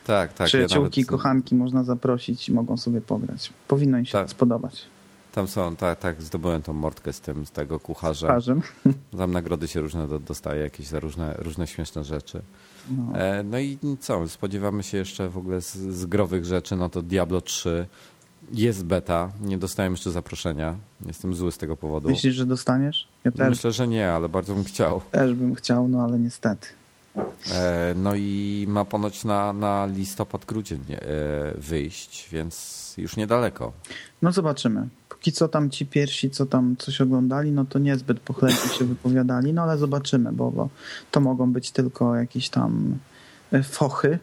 [0.05, 1.10] tak, tak, przyjaciółki, ja nawet...
[1.10, 3.52] kochanki można zaprosić i mogą sobie pograć.
[3.68, 4.30] Powinno im się tak.
[4.30, 4.86] spodobać.
[5.32, 8.26] Tam są, tak, tak, zdobyłem tą mordkę z tym, z tego kucharza.
[8.26, 8.62] Kucharzem.
[9.18, 12.43] Tam nagrody się różne dostaje, jakieś za różne, różne śmieszne rzeczy.
[12.90, 13.18] No.
[13.18, 17.02] E, no i co, spodziewamy się jeszcze w ogóle z, z growych rzeczy, no to
[17.02, 17.86] Diablo 3
[18.52, 20.74] jest beta, nie dostałem jeszcze zaproszenia.
[21.06, 22.09] Jestem zły z tego powodu.
[22.09, 23.09] Myślisz, że dostaniesz?
[23.24, 23.48] Ja też.
[23.48, 25.01] Myślę, że nie, ale bardzo bym chciał.
[25.10, 26.66] Też bym chciał, no ale niestety.
[27.52, 30.98] E, no i ma ponoć na, na listopad, grudzień e,
[31.59, 33.73] wyjść, więc już niedaleko.
[34.23, 34.89] No zobaczymy.
[35.09, 39.52] Póki co tam ci pierwsi, co tam coś oglądali, no to niezbyt pochlebnie się wypowiadali,
[39.52, 40.69] no ale zobaczymy, bo, bo
[41.10, 42.98] to mogą być tylko jakieś tam
[43.52, 44.19] e, fochy,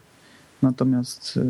[0.61, 1.45] Natomiast y,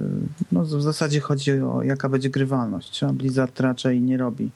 [0.51, 4.49] no, w zasadzie chodzi o jaka będzie grywalność, a Blizzard raczej nie robi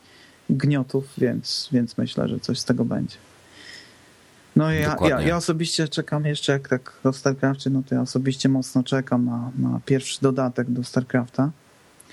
[0.49, 3.15] gniotów, więc, więc myślę, że coś z tego będzie.
[4.55, 8.49] No ja, ja, ja, osobiście czekam jeszcze, jak tak o StarCraftie, no to ja osobiście
[8.49, 11.51] mocno czekam na, na pierwszy dodatek do StarCrafta.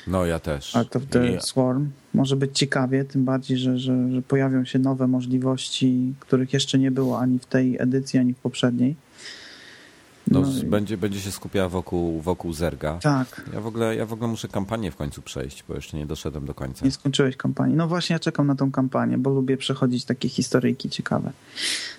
[0.07, 0.77] No ja też.
[0.77, 1.41] Art of the.
[1.41, 1.91] Swarm.
[2.15, 6.91] Może być ciekawie, tym bardziej, że, że, że pojawią się nowe możliwości, których jeszcze nie
[6.91, 8.97] było ani w tej edycji, ani w poprzedniej.
[10.27, 12.99] No, no będzie, będzie się skupiała wokół, wokół Zerga.
[13.03, 13.51] Tak.
[13.53, 16.47] Ja w, ogóle, ja w ogóle muszę kampanię w końcu przejść, bo jeszcze nie doszedłem
[16.47, 16.85] do końca.
[16.85, 17.77] Nie skończyłeś kampanii.
[17.77, 21.33] No właśnie ja czekam na tą kampanię, bo lubię przechodzić takie historyjki ciekawe.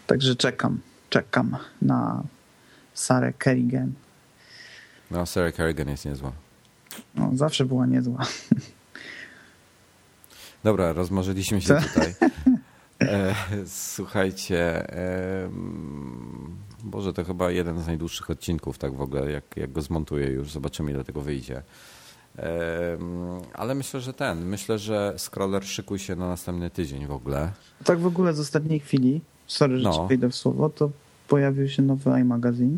[0.07, 0.79] Także czekam,
[1.09, 2.23] czekam na
[2.93, 3.93] Sarę Kerrigan.
[5.11, 6.31] No, Sarah Kerrigan jest niezła.
[7.15, 8.25] No, zawsze była niezła.
[10.63, 11.81] Dobra, rozmarzyliśmy się Co?
[11.81, 12.13] tutaj.
[13.01, 13.35] E,
[13.65, 15.49] słuchajcie, e,
[16.83, 20.51] Boże, to chyba jeden z najdłuższych odcinków, tak w ogóle, jak, jak go zmontuję już,
[20.51, 21.61] zobaczymy ile tego wyjdzie.
[23.53, 27.51] Ale myślę, że ten, myślę, że scroller szykuj się na następny tydzień w ogóle.
[27.83, 29.93] Tak w ogóle z ostatniej chwili, sorry, że no.
[29.93, 30.89] ci wejdę w słowo, to
[31.27, 32.77] pojawił się nowy iMagazine.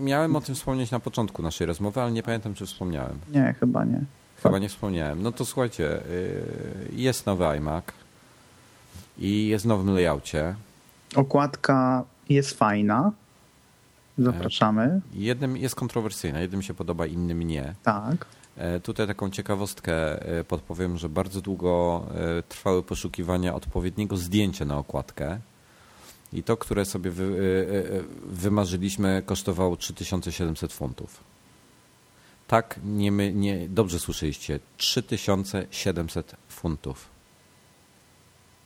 [0.00, 3.18] Miałem o tym wspomnieć na początku naszej rozmowy, ale nie pamiętam, czy wspomniałem.
[3.32, 4.04] Nie, chyba nie.
[4.42, 5.22] Chyba nie wspomniałem.
[5.22, 6.42] No to słuchajcie, y,
[6.92, 7.84] jest nowy iMac
[9.18, 10.54] i jest w nowym layoutie.
[11.14, 13.12] Okładka jest fajna.
[14.18, 15.00] Zapraszamy.
[15.12, 17.74] Jednym jest kontrowersyjna, jednym się podoba, innym nie.
[17.82, 18.26] Tak.
[18.56, 24.78] E, tutaj taką ciekawostkę e, podpowiem, że bardzo długo e, trwały poszukiwania odpowiedniego zdjęcia na
[24.78, 25.38] okładkę.
[26.32, 27.96] I to, które sobie wy,
[28.26, 31.20] wymarzyliśmy, kosztowało 3700 funtów.
[32.48, 37.13] Tak, nie, my, nie, dobrze słyszeliście, 3700 funtów.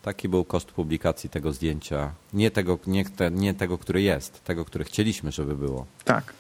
[0.03, 2.13] Taki był koszt publikacji tego zdjęcia.
[2.33, 5.87] Nie tego, nie, te, nie tego, który jest, tego, który chcieliśmy, żeby było.
[6.05, 6.33] Tak.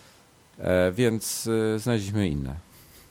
[0.59, 2.55] E, więc e, znaleźliśmy inne.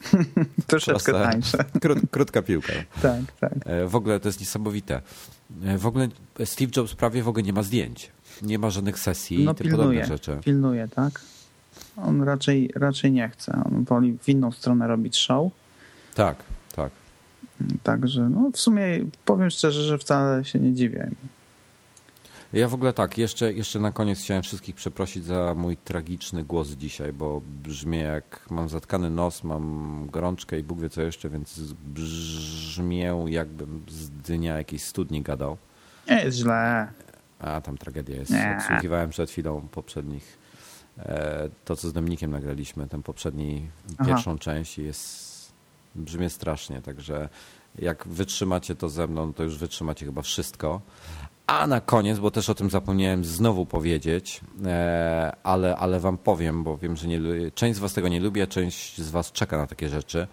[0.68, 1.58] Troszeczkę Proste, tańsze.
[1.82, 2.74] Krót, krótka piłka.
[3.02, 3.54] tak, tak.
[3.66, 5.02] E, w ogóle to jest niesamowite.
[5.64, 6.08] E, w ogóle
[6.46, 8.12] Steve Jobs prawie w ogóle nie ma zdjęć.
[8.42, 10.40] Nie ma żadnych sesji no, i tym podobne rzeczy.
[10.44, 11.22] Pilnuje, tak?
[11.98, 13.62] On raczej, raczej nie chce.
[13.66, 15.52] On woli w inną stronę robić show.
[16.16, 16.38] Tak.
[17.84, 18.84] Także no, w sumie
[19.26, 21.12] powiem szczerze, że wcale się nie dziwię.
[22.54, 26.70] Ja w ogóle tak, jeszcze, jeszcze na koniec chciałem wszystkich przeprosić za mój tragiczny głos
[26.70, 31.60] dzisiaj, bo brzmię jak mam zatkany nos, mam gorączkę i Bóg wie co jeszcze, więc
[31.74, 35.58] brzmię jakbym z dnia jakiejś studni gadał.
[36.10, 36.88] Nie jest źle.
[37.40, 38.32] A tam tragedia jest.
[38.32, 38.58] Nie.
[38.60, 40.38] Odsłuchiwałem przed chwilą poprzednich,
[41.00, 44.06] e, to co z Dominikiem nagraliśmy, tę poprzedni, Aha.
[44.06, 45.27] pierwszą część jest
[45.98, 47.30] brzmi strasznie, także
[47.80, 50.82] jak wytrzymacie to ze mną, to już wytrzymacie chyba wszystko.
[51.48, 56.64] A na koniec, bo też o tym zapomniałem znowu powiedzieć, e, ale, ale wam powiem,
[56.64, 57.20] bo wiem, że nie,
[57.56, 60.28] część z was tego nie lubi, a część z was czeka na takie rzeczy,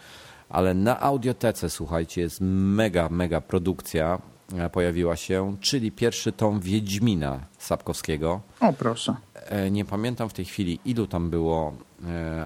[0.49, 4.19] ale na audiotece, słuchajcie, jest mega, mega produkcja
[4.57, 8.41] e, pojawiła się, czyli pierwszy tom Wiedźmina Sapkowskiego.
[8.61, 9.17] O proszę.
[9.35, 11.75] E, nie pamiętam w tej chwili, ilu tam było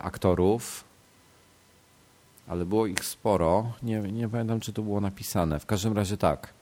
[0.03, 0.88] aktorów,
[2.49, 3.73] ale było ich sporo.
[3.83, 5.61] Nie, nie pamiętam, czy to było napisane.
[5.61, 6.55] W każdym razie tak.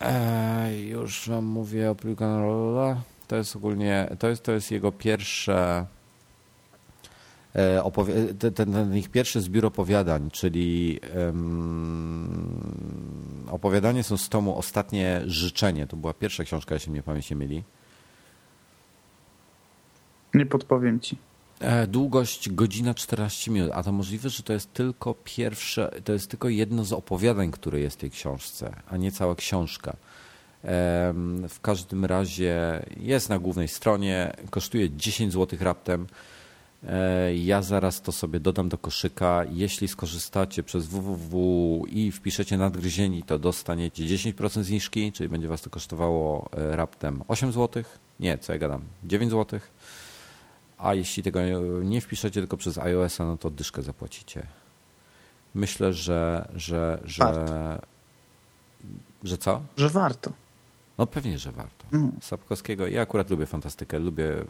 [0.00, 2.96] Eee, już wam mówię o Rolla.
[3.28, 5.86] To jest ogólnie, to jest, to jest jego pierwsze
[7.54, 7.90] e,
[8.54, 12.66] ten, ten, ich pierwszy zbiór opowiadań, czyli um,
[13.50, 15.86] opowiadanie są z tomu Ostatnie Życzenie.
[15.86, 17.62] To była pierwsza książka, jeśli mnie pamięć nie myli.
[20.34, 21.16] Nie podpowiem ci.
[21.62, 26.30] E, długość godzina 14 minut, a to możliwe, że to jest tylko pierwsze, to jest
[26.30, 29.96] tylko jedno z opowiadań, które jest w tej książce, a nie cała książka.
[31.48, 36.06] W każdym razie jest na głównej stronie, kosztuje 10 zł raptem.
[36.88, 39.44] E, ja zaraz to sobie dodam do koszyka.
[39.52, 45.70] Jeśli skorzystacie przez www i wpiszecie nadgryzieni, to dostaniecie 10% zniżki, czyli będzie Was to
[45.70, 47.82] kosztowało e, raptem 8 zł.
[48.20, 49.70] Nie, co ja gadam, 9 złotych
[50.82, 51.40] a jeśli tego
[51.82, 54.46] nie wpiszecie tylko przez iOS-a, no to dyszkę zapłacicie.
[55.54, 57.86] Myślę, że, że, że, warto.
[59.24, 59.62] że co?
[59.76, 60.32] Że warto.
[60.98, 61.84] No pewnie, że warto.
[61.92, 62.12] Mm.
[62.20, 64.44] Sapkowskiego, ja akurat lubię fantastykę, lubię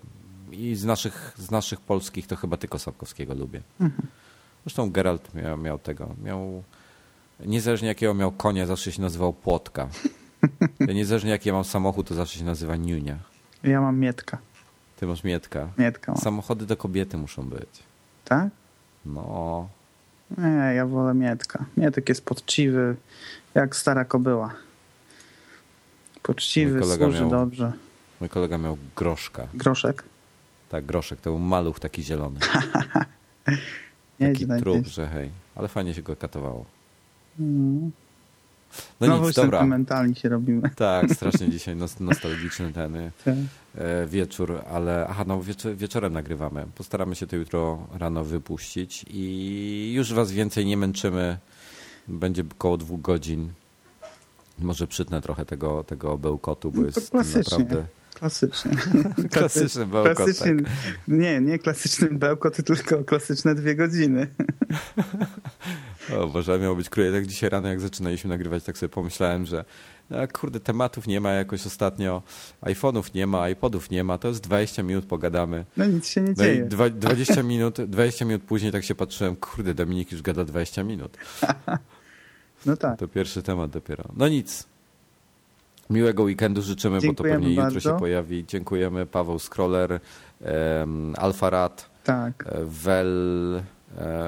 [0.53, 3.63] i z naszych, z naszych polskich to chyba tylko Sapkowskiego lubię.
[3.81, 4.07] Mm -hmm.
[4.65, 6.63] Zresztą Geralt miał, miał tego, miał
[7.47, 9.89] niezależnie jakiego miał konia, zawsze się nazywał Płotka.
[10.81, 13.19] niezależnie jaki ja mam samochód, to zawsze się nazywa Niunia.
[13.63, 14.39] Ja mam Mietka.
[15.03, 15.69] Ty masz Mietka.
[15.79, 16.17] Mietka.
[16.17, 17.83] Samochody do kobiety muszą być.
[18.25, 18.49] Tak?
[19.07, 19.69] No.
[20.39, 21.65] Nie, ja wolę Mietka.
[21.77, 22.97] Mietek jest poczciwy,
[23.55, 24.55] jak stara kobyła.
[26.23, 27.73] Poczciwy, służy miał, dobrze.
[28.21, 29.47] Mój kolega miał groszka.
[29.55, 30.05] Groszek?
[30.69, 31.21] Tak, groszek.
[31.21, 32.41] To był maluch taki zielony.
[34.19, 35.31] taki trup, że hej.
[35.55, 36.65] Ale fajnie się go katowało.
[37.41, 37.91] Mm.
[39.01, 39.59] No, no nic, dobra.
[39.59, 40.71] sentymentalni się robimy.
[40.77, 43.35] Tak, strasznie dzisiaj nostalgiczny ten y, tak.
[43.75, 45.41] E, wieczór, ale aha, no
[45.77, 46.67] wieczorem nagrywamy.
[46.75, 51.39] Postaramy się to jutro rano wypuścić i już was więcej nie męczymy.
[52.09, 53.53] Będzie około dwóch godzin.
[54.59, 57.85] Może przytnę trochę tego, tego bełkotu, bo no jest naprawdę...
[58.23, 58.71] Klasycznie.
[59.31, 60.17] Klasyczny bełkot.
[60.17, 60.73] Klasyczny, tak.
[61.09, 64.27] Nie, nie klasyczny bełkot, tylko klasyczne dwie godziny.
[66.19, 67.13] O Boże, miało być krótko.
[67.13, 69.65] Tak dzisiaj rano, jak zaczynaliśmy nagrywać, tak sobie pomyślałem, że
[70.11, 72.23] no, kurde, tematów nie ma jakoś ostatnio,
[72.63, 75.65] iPhone'ów nie ma, iPodów nie ma, to jest 20 minut pogadamy.
[75.77, 76.67] No nic się nie no dzieje.
[76.67, 81.17] I 20 minut, 20 minut później tak się patrzyłem, kurde, Dominik już gada 20 minut.
[82.67, 82.99] No tak.
[82.99, 84.05] To pierwszy temat dopiero.
[84.17, 84.67] No nic.
[85.91, 87.77] Miłego weekendu życzymy, Dziękujemy bo to pewnie bardzo.
[87.77, 88.45] jutro się pojawi.
[88.47, 89.07] Dziękujemy.
[89.07, 90.01] Paweł Scroller,
[90.81, 91.71] um, Alfa
[92.05, 92.45] Tak.
[92.65, 93.63] Wel, e,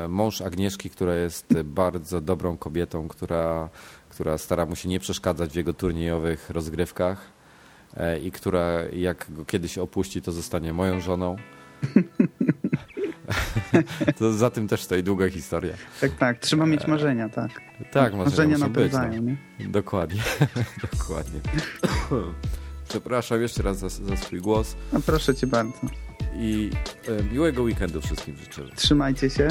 [0.09, 3.69] mąż Agnieszki, która jest bardzo dobrą kobietą, która,
[4.09, 7.20] która stara mu się nie przeszkadzać w jego turniejowych rozgrywkach
[7.97, 11.36] e, i która jak go kiedyś opuści, to zostanie moją żoną.
[14.19, 15.74] to za tym też stoi długa historia.
[16.01, 16.39] Tak, tak.
[16.39, 17.51] Trzeba mieć marzenia, tak.
[17.93, 18.93] Tak, marzenia, Marzenia muszą być.
[18.93, 19.31] napędzają, No.
[19.59, 19.69] nie?
[19.69, 20.23] Dokładnie,
[20.93, 21.41] dokładnie.
[22.89, 25.73] Przepraszam jeszcze raz za, za swój głos No proszę cię bardzo.
[26.36, 26.70] i
[27.09, 28.62] e, miłego weekendu wszystkim życzę.
[28.77, 29.48] Trzymajcie się.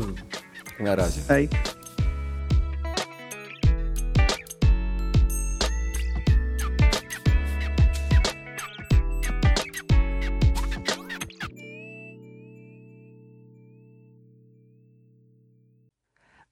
[0.80, 1.20] Na razie.
[1.28, 1.48] Hej.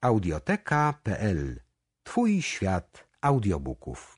[0.01, 1.61] Audioteka.pl
[2.05, 4.14] Twój świat audiobooków.